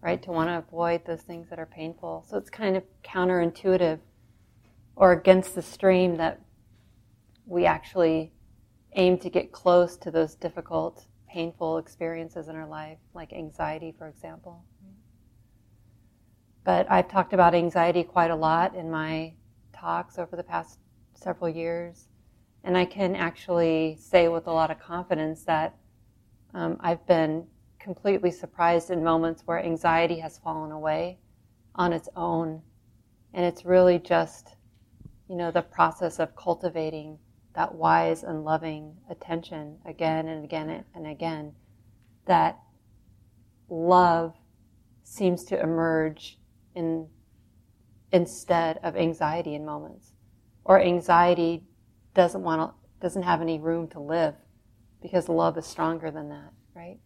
right? 0.04 0.22
To 0.24 0.32
want 0.32 0.50
to 0.50 0.58
avoid 0.58 1.06
those 1.06 1.22
things 1.22 1.50
that 1.50 1.60
are 1.60 1.66
painful. 1.66 2.26
So 2.28 2.38
it's 2.38 2.50
kind 2.50 2.76
of 2.76 2.84
counterintuitive 3.04 4.00
or 4.98 5.14
against 5.14 5.56
the 5.56 5.62
stream 5.62 6.18
that 6.18 6.42
we 7.46 7.66
actually 7.66 8.34
aim 8.96 9.18
to 9.20 9.30
get 9.30 9.54
close 9.54 9.96
to 9.98 10.12
those 10.12 10.36
difficult, 10.36 11.06
painful 11.28 11.78
experiences 11.78 12.50
in 12.50 12.56
our 12.56 12.68
life, 12.68 12.98
like 13.14 13.32
anxiety, 13.32 13.96
for 13.98 14.10
example. 14.10 14.66
But 16.66 16.92
I've 16.92 17.08
talked 17.08 17.34
about 17.34 17.56
anxiety 17.56 18.04
quite 18.04 18.30
a 18.30 18.36
lot 18.36 18.76
in 18.76 18.92
my 18.92 19.34
talks 19.74 20.20
over 20.20 20.36
the 20.36 20.44
past 20.44 20.80
several 21.18 21.50
years. 21.50 22.08
And 22.64 22.78
I 22.78 22.86
can 22.86 23.16
actually 23.16 23.98
say 24.00 24.28
with 24.28 24.48
a 24.48 24.52
lot 24.52 24.72
of 24.72 24.80
confidence 24.80 25.44
that 25.44 25.76
um, 26.54 26.78
I've 26.80 27.06
been 27.08 27.48
completely 27.80 28.32
surprised 28.32 28.90
in 28.90 29.04
moments 29.04 29.44
where 29.46 29.64
anxiety 29.64 30.20
has 30.20 30.38
fallen 30.38 30.72
away 30.72 31.20
on 31.76 31.92
its 31.92 32.08
own. 32.16 32.62
And 33.34 33.46
it's 33.46 33.66
really 33.66 34.00
just, 34.00 34.56
you 35.28 35.36
know, 35.36 35.52
the 35.52 35.62
process 35.62 36.20
of 36.20 36.36
cultivating 36.36 37.18
that 37.56 37.76
wise 37.76 38.24
and 38.24 38.44
loving 38.44 38.96
attention 39.10 39.78
again 39.86 40.28
and 40.28 40.44
again 40.44 40.84
and 40.96 41.08
again 41.08 41.54
that 42.26 42.60
love 43.70 44.34
seems 45.04 45.44
to 45.46 45.62
emerge 45.62 46.38
in 46.76 47.08
instead 48.12 48.80
of 48.84 48.96
anxiety 48.96 49.56
in 49.56 49.66
moments 49.66 50.13
or 50.66 50.80
anxiety 50.80 51.64
doesn't 52.14 52.42
want 52.42 52.62
to 52.62 52.74
doesn't 53.02 53.24
have 53.24 53.42
any 53.42 53.60
room 53.60 53.88
to 53.88 54.00
live 54.00 54.36
because 55.02 55.28
love 55.28 55.58
is 55.58 55.66
stronger 55.66 56.10
than 56.10 56.30
that 56.30 56.52
right 56.74 57.00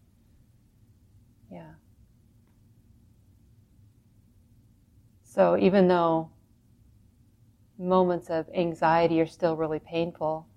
yeah. 1.50 1.72
So 5.24 5.56
even 5.58 5.88
though 5.88 6.30
moments 7.78 8.28
of 8.28 8.48
anxiety 8.54 9.20
are 9.20 9.26
still 9.26 9.56
really 9.56 9.78
painful, 9.78 10.48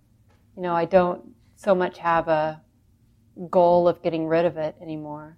you 0.56 0.64
know, 0.64 0.76
I 0.76 0.86
don't 0.86 1.34
so 1.56 1.76
much 1.76 2.00
have 2.00 2.28
a 2.28 2.62
goal 3.50 3.88
of 3.88 4.02
getting 4.02 4.28
rid 4.28 4.46
of 4.46 4.58
it 4.58 4.76
anymore, 4.82 5.38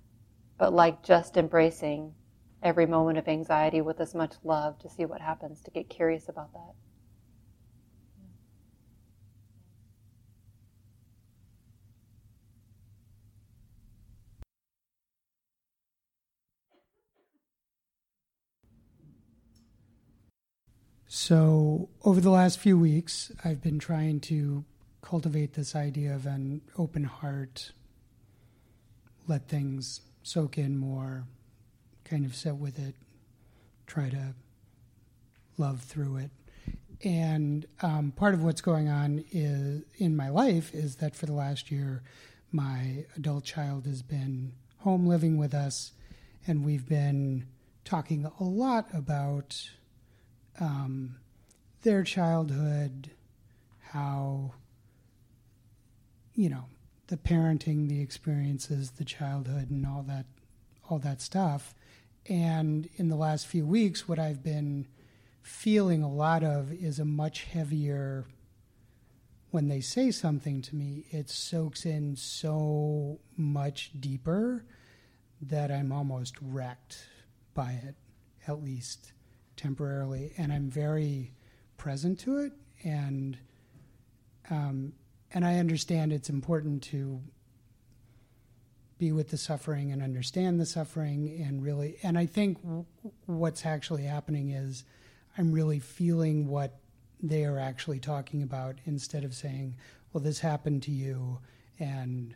but 0.57 0.73
like 0.73 1.03
just 1.03 1.37
embracing 1.37 2.13
every 2.61 2.85
moment 2.85 3.17
of 3.17 3.27
anxiety 3.27 3.81
with 3.81 3.99
as 3.99 4.15
much 4.15 4.35
love 4.43 4.79
to 4.79 4.89
see 4.89 5.05
what 5.05 5.21
happens, 5.21 5.61
to 5.61 5.71
get 5.71 5.89
curious 5.89 6.29
about 6.29 6.53
that. 6.53 6.73
So, 21.15 21.89
over 22.03 22.19
the 22.19 22.31
last 22.31 22.57
few 22.57 22.75
weeks, 22.75 23.31
I've 23.45 23.61
been 23.61 23.77
trying 23.77 24.19
to 24.21 24.65
cultivate 25.03 25.53
this 25.53 25.75
idea 25.75 26.15
of 26.15 26.25
an 26.25 26.61
open 26.75 27.03
heart, 27.03 27.71
let 29.27 29.47
things 29.47 30.01
soak 30.23 30.57
in 30.57 30.75
more, 30.75 31.25
kind 32.03 32.25
of 32.25 32.35
sit 32.35 32.55
with 32.55 32.79
it, 32.79 32.95
try 33.85 34.09
to 34.09 34.33
love 35.59 35.81
through 35.83 36.17
it. 36.17 36.31
And 37.03 37.67
um, 37.83 38.11
part 38.15 38.33
of 38.33 38.43
what's 38.43 38.61
going 38.61 38.89
on 38.89 39.23
is 39.31 39.83
in 39.97 40.15
my 40.15 40.29
life 40.29 40.73
is 40.73 40.95
that 40.95 41.15
for 41.15 41.27
the 41.27 41.33
last 41.33 41.69
year, 41.69 42.01
my 42.51 43.05
adult 43.15 43.43
child 43.43 43.85
has 43.85 44.01
been 44.01 44.53
home 44.79 45.05
living 45.05 45.37
with 45.37 45.53
us, 45.53 45.91
and 46.47 46.65
we've 46.65 46.89
been 46.89 47.45
talking 47.85 48.25
a 48.39 48.43
lot 48.43 48.87
about 48.91 49.69
um, 50.59 51.15
their 51.81 52.03
childhood, 52.03 53.11
how, 53.81 54.51
you 56.35 56.49
know, 56.49 56.65
the 57.07 57.17
parenting, 57.17 57.89
the 57.89 58.01
experiences, 58.01 58.91
the 58.91 59.05
childhood, 59.05 59.69
and 59.69 59.85
all 59.85 60.03
that, 60.03 60.25
all 60.89 60.99
that 60.99 61.21
stuff. 61.21 61.75
And 62.27 62.89
in 62.95 63.09
the 63.09 63.15
last 63.15 63.47
few 63.47 63.65
weeks, 63.65 64.07
what 64.07 64.19
I've 64.19 64.43
been 64.43 64.87
feeling 65.41 66.03
a 66.03 66.11
lot 66.11 66.43
of 66.43 66.71
is 66.71 66.99
a 66.99 67.05
much 67.05 67.43
heavier. 67.43 68.25
When 69.51 69.67
they 69.67 69.81
say 69.81 70.09
something 70.11 70.61
to 70.63 70.75
me, 70.75 71.05
it 71.11 71.29
soaks 71.29 71.85
in 71.85 72.15
so 72.15 73.19
much 73.35 73.91
deeper 73.99 74.65
that 75.41 75.69
I'm 75.69 75.91
almost 75.91 76.35
wrecked 76.41 77.05
by 77.53 77.73
it, 77.83 77.95
at 78.47 78.63
least 78.63 79.11
temporarily, 79.55 80.33
and 80.37 80.51
I'm 80.51 80.69
very 80.69 81.33
present 81.77 82.19
to 82.19 82.37
it, 82.37 82.53
and 82.83 83.37
um, 84.49 84.93
and 85.33 85.45
I 85.45 85.57
understand 85.57 86.11
it's 86.13 86.29
important 86.29 86.83
to 86.83 87.21
be 88.97 89.11
with 89.11 89.29
the 89.29 89.37
suffering 89.37 89.91
and 89.91 90.01
understand 90.01 90.59
the 90.59 90.65
suffering, 90.65 91.43
and 91.45 91.63
really, 91.63 91.97
and 92.03 92.17
I 92.17 92.25
think 92.25 92.57
what's 93.25 93.65
actually 93.65 94.03
happening 94.03 94.51
is 94.51 94.83
I'm 95.37 95.51
really 95.51 95.79
feeling 95.79 96.47
what 96.47 96.79
they 97.21 97.45
are 97.45 97.57
actually 97.57 97.99
talking 97.99 98.43
about 98.43 98.75
instead 98.85 99.23
of 99.23 99.33
saying, 99.33 99.75
"Well, 100.11 100.23
this 100.23 100.39
happened 100.39 100.83
to 100.83 100.91
you," 100.91 101.39
and 101.79 102.35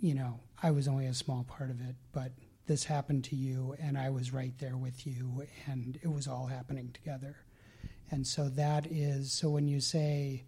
you 0.00 0.14
know, 0.14 0.40
I 0.62 0.70
was 0.70 0.88
only 0.88 1.06
a 1.06 1.14
small 1.14 1.44
part 1.44 1.70
of 1.70 1.80
it, 1.80 1.94
but 2.12 2.32
this 2.66 2.84
happened 2.84 3.24
to 3.24 3.36
you 3.36 3.76
and 3.78 3.98
I 3.98 4.10
was 4.10 4.32
right 4.32 4.56
there 4.58 4.76
with 4.76 5.06
you 5.06 5.46
and 5.66 5.98
it 6.02 6.08
was 6.10 6.26
all 6.26 6.46
happening 6.46 6.90
together. 6.92 7.36
And 8.10 8.26
so 8.26 8.48
that 8.50 8.86
is 8.86 9.32
so 9.32 9.50
when 9.50 9.68
you 9.68 9.80
say 9.80 10.44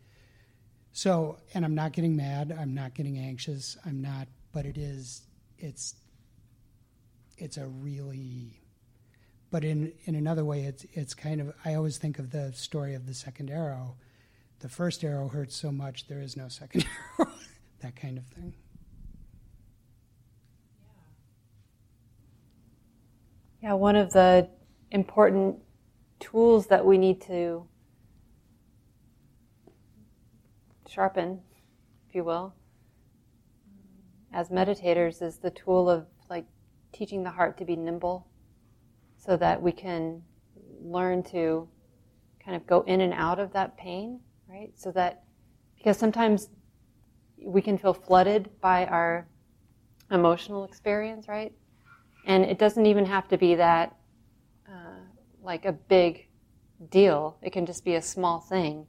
so 0.93 1.39
and 1.53 1.65
I'm 1.65 1.75
not 1.75 1.93
getting 1.93 2.17
mad, 2.17 2.57
I'm 2.59 2.75
not 2.75 2.95
getting 2.95 3.19
anxious, 3.19 3.77
I'm 3.85 4.01
not 4.01 4.29
but 4.53 4.65
it 4.65 4.79
is 4.79 5.23
it's 5.59 5.95
it's 7.37 7.59
a 7.59 7.67
really 7.67 8.61
but 9.51 9.65
in 9.65 9.93
in 10.05 10.15
another 10.15 10.45
way 10.45 10.63
it's 10.63 10.87
it's 10.93 11.13
kind 11.15 11.41
of 11.41 11.53
I 11.65 11.75
always 11.75 11.99
think 11.99 12.19
of 12.19 12.31
the 12.31 12.53
story 12.55 12.95
of 12.95 13.07
the 13.07 13.15
second 13.15 13.51
arrow. 13.51 13.97
The 14.61 14.69
first 14.71 15.05
arrow 15.05 15.29
hurts 15.29 15.55
so 15.55 15.71
much 15.71 16.09
there 16.09 16.23
is 16.23 16.37
no 16.37 16.49
second 16.49 16.87
arrow. 17.19 17.31
that 17.81 17.95
kind 17.95 18.17
of 18.17 18.25
thing. 18.29 18.55
Yeah, 23.67 23.73
one 23.73 23.97
of 23.97 24.13
the 24.13 24.49
important 24.93 25.57
tools 26.21 26.69
that 26.69 26.87
we 26.87 26.99
need 26.99 27.21
to 27.23 27.67
sharpen, 30.89 31.41
if 32.09 32.15
you 32.15 32.23
will, 32.23 32.55
as 34.33 34.51
meditators 34.51 35.21
is 35.21 35.39
the 35.39 35.51
tool 35.51 35.91
of 35.91 36.07
like 36.31 36.47
teaching 36.93 37.25
the 37.25 37.31
heart 37.31 37.59
to 37.59 37.65
be 37.65 37.75
nimble 37.75 38.29
so 39.19 39.37
that 39.37 39.61
we 39.61 39.73
can 39.73 40.23
learn 40.81 41.25
to 41.25 41.69
kind 42.39 42.55
of 42.55 42.69
go 42.69 42.83
in 42.83 43.01
and 43.01 43.15
out 43.15 43.41
of 43.41 43.53
that 43.55 43.77
pain, 43.77 44.21
right? 44.49 44.71
So 44.77 44.93
that 44.93 45.25
because 45.77 45.99
sometimes 45.99 46.51
we 47.45 47.63
can 47.63 47.79
feel 47.79 47.95
flooded 47.95 48.49
by 48.61 48.87
our 48.87 49.27
emotional 50.13 50.63
experience, 50.63 51.27
right? 51.27 51.53
And 52.27 52.45
it 52.45 52.59
doesn't 52.59 52.87
even 52.87 53.07
have 53.07 53.29
to 53.29 53.39
be 53.39 53.55
that 53.55 53.97
uh, 54.69 54.99
like 55.43 55.65
a 55.65 55.73
big 55.73 56.27
deal. 56.91 57.39
It 57.41 57.53
can 57.53 57.65
just 57.65 57.85
be 57.85 57.95
a 57.95 58.03
small 58.03 58.41
thing, 58.41 58.87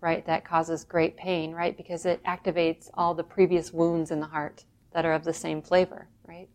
right, 0.00 0.24
that 0.26 0.44
causes 0.44 0.84
great 0.84 1.16
pain, 1.16 1.52
right? 1.52 1.76
Because 1.76 2.06
it 2.06 2.24
activates 2.24 2.88
all 2.94 3.14
the 3.14 3.22
previous 3.22 3.72
wounds 3.72 4.10
in 4.10 4.20
the 4.20 4.26
heart 4.26 4.64
that 4.92 5.04
are 5.04 5.12
of 5.12 5.24
the 5.24 5.34
same 5.34 5.60
flavor, 5.60 6.08
right? 6.26 6.48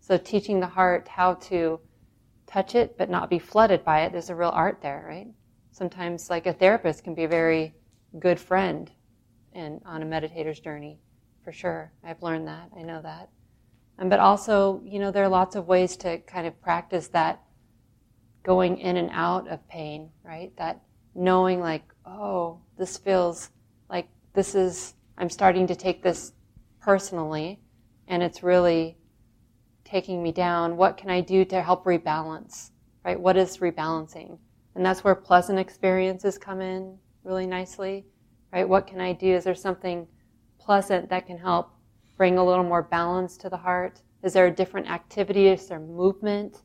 So 0.00 0.18
teaching 0.18 0.58
the 0.58 0.66
heart 0.66 1.06
how 1.06 1.34
to 1.34 1.80
touch 2.46 2.74
it 2.74 2.98
but 2.98 3.08
not 3.08 3.30
be 3.30 3.38
flooded 3.38 3.84
by 3.84 4.02
it, 4.02 4.12
there's 4.12 4.30
a 4.30 4.34
real 4.34 4.50
art 4.50 4.80
there, 4.82 5.04
right? 5.08 5.28
Sometimes 5.70 6.28
like 6.28 6.46
a 6.46 6.52
therapist 6.52 7.04
can 7.04 7.14
be 7.14 7.24
a 7.24 7.28
very 7.28 7.74
good 8.18 8.40
friend 8.40 8.90
and 9.52 9.80
on 9.84 10.02
a 10.02 10.06
meditator's 10.06 10.58
journey, 10.58 10.98
for 11.44 11.52
sure. 11.52 11.92
I've 12.02 12.22
learned 12.22 12.48
that. 12.48 12.70
I 12.76 12.82
know 12.82 13.00
that. 13.02 13.28
Um, 13.98 14.08
but 14.08 14.20
also, 14.20 14.80
you 14.84 14.98
know, 14.98 15.10
there 15.10 15.24
are 15.24 15.28
lots 15.28 15.56
of 15.56 15.66
ways 15.66 15.96
to 15.98 16.18
kind 16.18 16.46
of 16.46 16.60
practice 16.60 17.08
that 17.08 17.42
going 18.44 18.78
in 18.78 18.96
and 18.96 19.10
out 19.12 19.48
of 19.48 19.66
pain, 19.68 20.10
right? 20.24 20.52
That 20.56 20.80
knowing, 21.14 21.60
like, 21.60 21.82
oh, 22.06 22.60
this 22.76 22.96
feels 22.96 23.50
like 23.90 24.08
this 24.34 24.54
is, 24.54 24.94
I'm 25.16 25.28
starting 25.30 25.66
to 25.66 25.74
take 25.74 26.02
this 26.02 26.32
personally, 26.80 27.60
and 28.06 28.22
it's 28.22 28.42
really 28.42 28.96
taking 29.84 30.22
me 30.22 30.32
down. 30.32 30.76
What 30.76 30.96
can 30.96 31.10
I 31.10 31.20
do 31.20 31.44
to 31.46 31.60
help 31.60 31.84
rebalance, 31.84 32.70
right? 33.04 33.18
What 33.18 33.36
is 33.36 33.58
rebalancing? 33.58 34.38
And 34.74 34.86
that's 34.86 35.02
where 35.02 35.14
pleasant 35.14 35.58
experiences 35.58 36.38
come 36.38 36.60
in 36.60 36.98
really 37.24 37.46
nicely, 37.46 38.06
right? 38.52 38.68
What 38.68 38.86
can 38.86 39.00
I 39.00 39.12
do? 39.12 39.34
Is 39.34 39.44
there 39.44 39.54
something 39.54 40.06
pleasant 40.58 41.10
that 41.10 41.26
can 41.26 41.38
help 41.38 41.72
bring 42.18 42.36
a 42.36 42.44
little 42.44 42.64
more 42.64 42.82
balance 42.82 43.38
to 43.38 43.48
the 43.48 43.56
heart? 43.56 44.02
Is 44.22 44.32
there 44.32 44.46
a 44.46 44.54
different 44.54 44.90
activity? 44.90 45.46
Is 45.46 45.68
there 45.68 45.78
movement? 45.78 46.62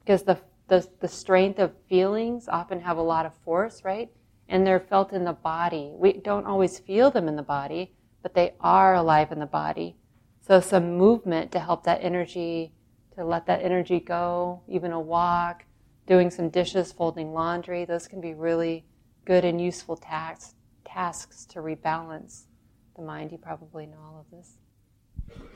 Because 0.00 0.22
the, 0.22 0.38
the, 0.66 0.88
the 1.00 1.08
strength 1.08 1.58
of 1.60 1.72
feelings 1.88 2.48
often 2.48 2.80
have 2.80 2.96
a 2.96 3.02
lot 3.02 3.26
of 3.26 3.34
force, 3.44 3.84
right? 3.84 4.10
And 4.48 4.66
they're 4.66 4.80
felt 4.80 5.12
in 5.12 5.24
the 5.24 5.34
body. 5.34 5.92
We 5.94 6.14
don't 6.14 6.46
always 6.46 6.78
feel 6.78 7.10
them 7.10 7.28
in 7.28 7.36
the 7.36 7.42
body, 7.42 7.94
but 8.22 8.34
they 8.34 8.54
are 8.60 8.94
alive 8.94 9.30
in 9.30 9.38
the 9.38 9.46
body. 9.46 9.96
So 10.40 10.60
some 10.60 10.96
movement 10.96 11.52
to 11.52 11.60
help 11.60 11.84
that 11.84 12.02
energy, 12.02 12.72
to 13.16 13.24
let 13.24 13.46
that 13.46 13.62
energy 13.62 14.00
go, 14.00 14.62
even 14.68 14.92
a 14.92 15.00
walk, 15.00 15.64
doing 16.06 16.30
some 16.30 16.48
dishes, 16.48 16.92
folding 16.92 17.32
laundry, 17.32 17.84
those 17.84 18.08
can 18.08 18.20
be 18.20 18.34
really 18.34 18.84
good 19.24 19.44
and 19.44 19.60
useful 19.60 19.96
tasks, 19.96 20.54
tasks 20.84 21.46
to 21.46 21.60
rebalance 21.60 22.44
the 22.96 23.02
mind. 23.02 23.32
You 23.32 23.38
probably 23.38 23.86
know 23.86 23.98
all 24.04 24.20
of 24.20 24.36
this. 24.36 24.58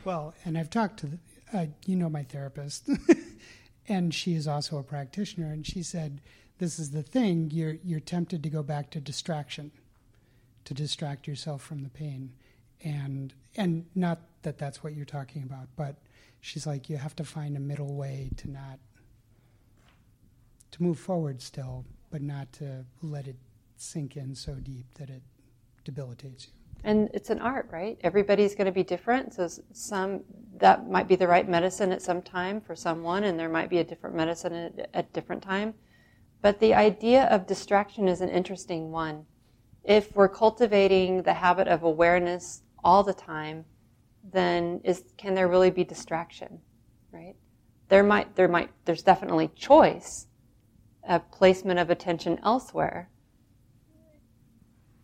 Well, 0.05 0.35
and 0.45 0.57
I've 0.57 0.71
talked 0.71 1.01
to, 1.01 1.07
the, 1.07 1.19
uh, 1.53 1.67
you 1.87 1.97
know, 1.97 2.09
my 2.09 2.23
therapist, 2.23 2.89
and 3.89 4.15
she 4.15 4.35
is 4.35 4.47
also 4.47 4.79
a 4.79 4.83
practitioner, 4.83 5.53
and 5.53 5.67
she 5.67 5.83
said, 5.83 6.21
"This 6.59 6.79
is 6.79 6.91
the 6.91 7.03
thing. 7.03 7.51
You're 7.51 7.77
you're 7.85 8.01
tempted 8.01 8.43
to 8.43 8.51
go 8.51 8.63
back 8.63 8.91
to 8.91 9.01
distraction, 9.01 9.71
to 10.65 10.75
distract 10.75 11.27
yourself 11.27 11.63
from 11.63 11.83
the 11.83 11.91
pain, 11.91 12.33
and 12.83 13.35
and 13.57 13.87
not 13.95 14.21
that 14.43 14.59
that's 14.59 14.83
what 14.83 14.95
you're 14.95 15.05
talking 15.05 15.43
about, 15.43 15.69
but 15.77 15.97
she's 16.41 16.67
like, 16.67 16.89
you 16.89 16.97
have 16.97 17.17
to 17.17 17.25
find 17.25 17.57
a 17.57 17.61
middle 17.61 17.95
way 17.95 18.31
to 18.37 18.51
not 18.51 18.79
to 20.71 20.83
move 20.83 20.99
forward 20.99 21.43
still, 21.43 21.85
but 22.11 22.23
not 22.23 22.53
to 22.55 22.85
let 23.03 23.27
it 23.27 23.37
sink 23.77 24.17
in 24.17 24.35
so 24.35 24.55
deep 24.55 24.87
that 24.95 25.11
it 25.11 25.23
debilitates 25.85 26.47
you." 26.47 26.58
And 26.85 27.11
it's 27.13 27.31
an 27.31 27.41
art 27.41 27.69
right? 27.73 27.99
Everybody's 28.03 28.55
going 28.55 28.67
to 28.67 28.73
be 28.73 28.83
different 28.83 29.35
so 29.35 29.49
some 29.73 30.23
that 30.59 30.89
might 30.89 31.09
be 31.09 31.17
the 31.17 31.29
right 31.29 31.49
medicine 31.49 31.93
at 31.93 32.03
some 32.03 32.23
time 32.23 32.61
for 32.61 32.75
someone 32.75 33.25
and 33.25 33.39
there 33.39 33.49
might 33.49 33.71
be 33.71 33.79
a 33.79 33.85
different 33.85 34.17
medicine 34.17 34.53
at 34.55 34.91
a 34.95 35.03
different 35.03 35.43
time. 35.43 35.75
But 36.41 36.61
the 36.61 36.75
idea 36.75 37.25
of 37.25 37.47
distraction 37.47 38.09
is 38.09 38.21
an 38.21 38.29
interesting 38.29 38.91
one. 38.91 39.27
If 39.85 40.15
we're 40.15 40.29
cultivating 40.29 41.23
the 41.23 41.35
habit 41.35 41.69
of 41.69 41.83
awareness 41.83 42.63
all 42.85 43.03
the 43.03 43.15
time 43.15 43.65
then 44.33 44.81
is 44.85 45.05
can 45.17 45.35
there 45.35 45.49
really 45.49 45.71
be 45.71 45.85
distraction 45.85 46.61
right? 47.13 47.35
There 47.89 48.03
might 48.03 48.35
there 48.37 48.49
might 48.49 48.71
there's 48.85 49.03
definitely 49.03 49.49
choice 49.55 50.27
a 51.09 51.19
placement 51.19 51.79
of 51.79 51.91
attention 51.91 52.39
elsewhere. 52.45 53.09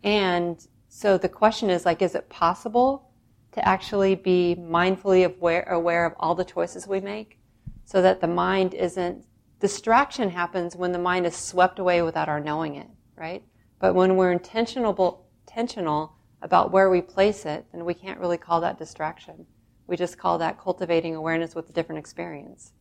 And 0.02 0.66
so 0.96 1.18
the 1.18 1.28
question 1.28 1.70
is 1.70 1.84
like, 1.84 2.02
is 2.02 2.14
it 2.14 2.28
possible 2.28 3.10
to 3.50 3.68
actually 3.68 4.14
be 4.14 4.54
mindfully 4.56 5.24
aware, 5.24 5.64
aware 5.64 6.06
of 6.06 6.12
all 6.20 6.36
the 6.36 6.44
choices 6.44 6.86
we 6.86 7.00
make 7.00 7.36
so 7.84 8.00
that 8.00 8.20
the 8.20 8.28
mind 8.28 8.74
isn't, 8.74 9.26
distraction 9.58 10.30
happens 10.30 10.76
when 10.76 10.92
the 10.92 10.98
mind 11.00 11.26
is 11.26 11.34
swept 11.34 11.80
away 11.80 12.00
without 12.00 12.28
our 12.28 12.38
knowing 12.38 12.76
it, 12.76 12.86
right? 13.16 13.42
But 13.80 13.96
when 13.96 14.14
we're 14.14 14.30
intentional, 14.30 15.26
intentional 15.48 16.14
about 16.42 16.70
where 16.70 16.88
we 16.88 17.00
place 17.00 17.44
it, 17.44 17.66
then 17.72 17.84
we 17.84 17.94
can't 17.94 18.20
really 18.20 18.38
call 18.38 18.60
that 18.60 18.78
distraction. 18.78 19.46
We 19.88 19.96
just 19.96 20.16
call 20.16 20.38
that 20.38 20.60
cultivating 20.60 21.16
awareness 21.16 21.56
with 21.56 21.68
a 21.68 21.72
different 21.72 21.98
experience. 21.98 22.72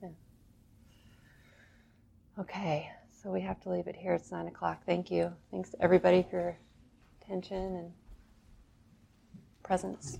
Yeah. 0.00 0.10
Okay, 2.38 2.88
so 3.10 3.32
we 3.32 3.40
have 3.40 3.60
to 3.62 3.68
leave 3.68 3.88
it 3.88 3.96
here. 3.96 4.14
It's 4.14 4.30
nine 4.30 4.46
o'clock. 4.46 4.86
Thank 4.86 5.10
you. 5.10 5.32
Thanks 5.50 5.70
to 5.70 5.82
everybody 5.82 6.24
for 6.30 6.56
attention 7.22 7.76
and 7.76 7.92
presence. 9.62 10.18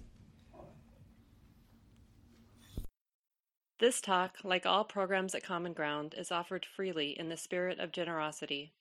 This 3.78 4.00
talk, 4.00 4.36
like 4.44 4.64
all 4.64 4.84
programs 4.84 5.34
at 5.34 5.42
Common 5.42 5.72
Ground, 5.72 6.14
is 6.16 6.30
offered 6.30 6.64
freely 6.64 7.18
in 7.18 7.28
the 7.28 7.36
spirit 7.36 7.80
of 7.80 7.90
generosity. 7.90 8.72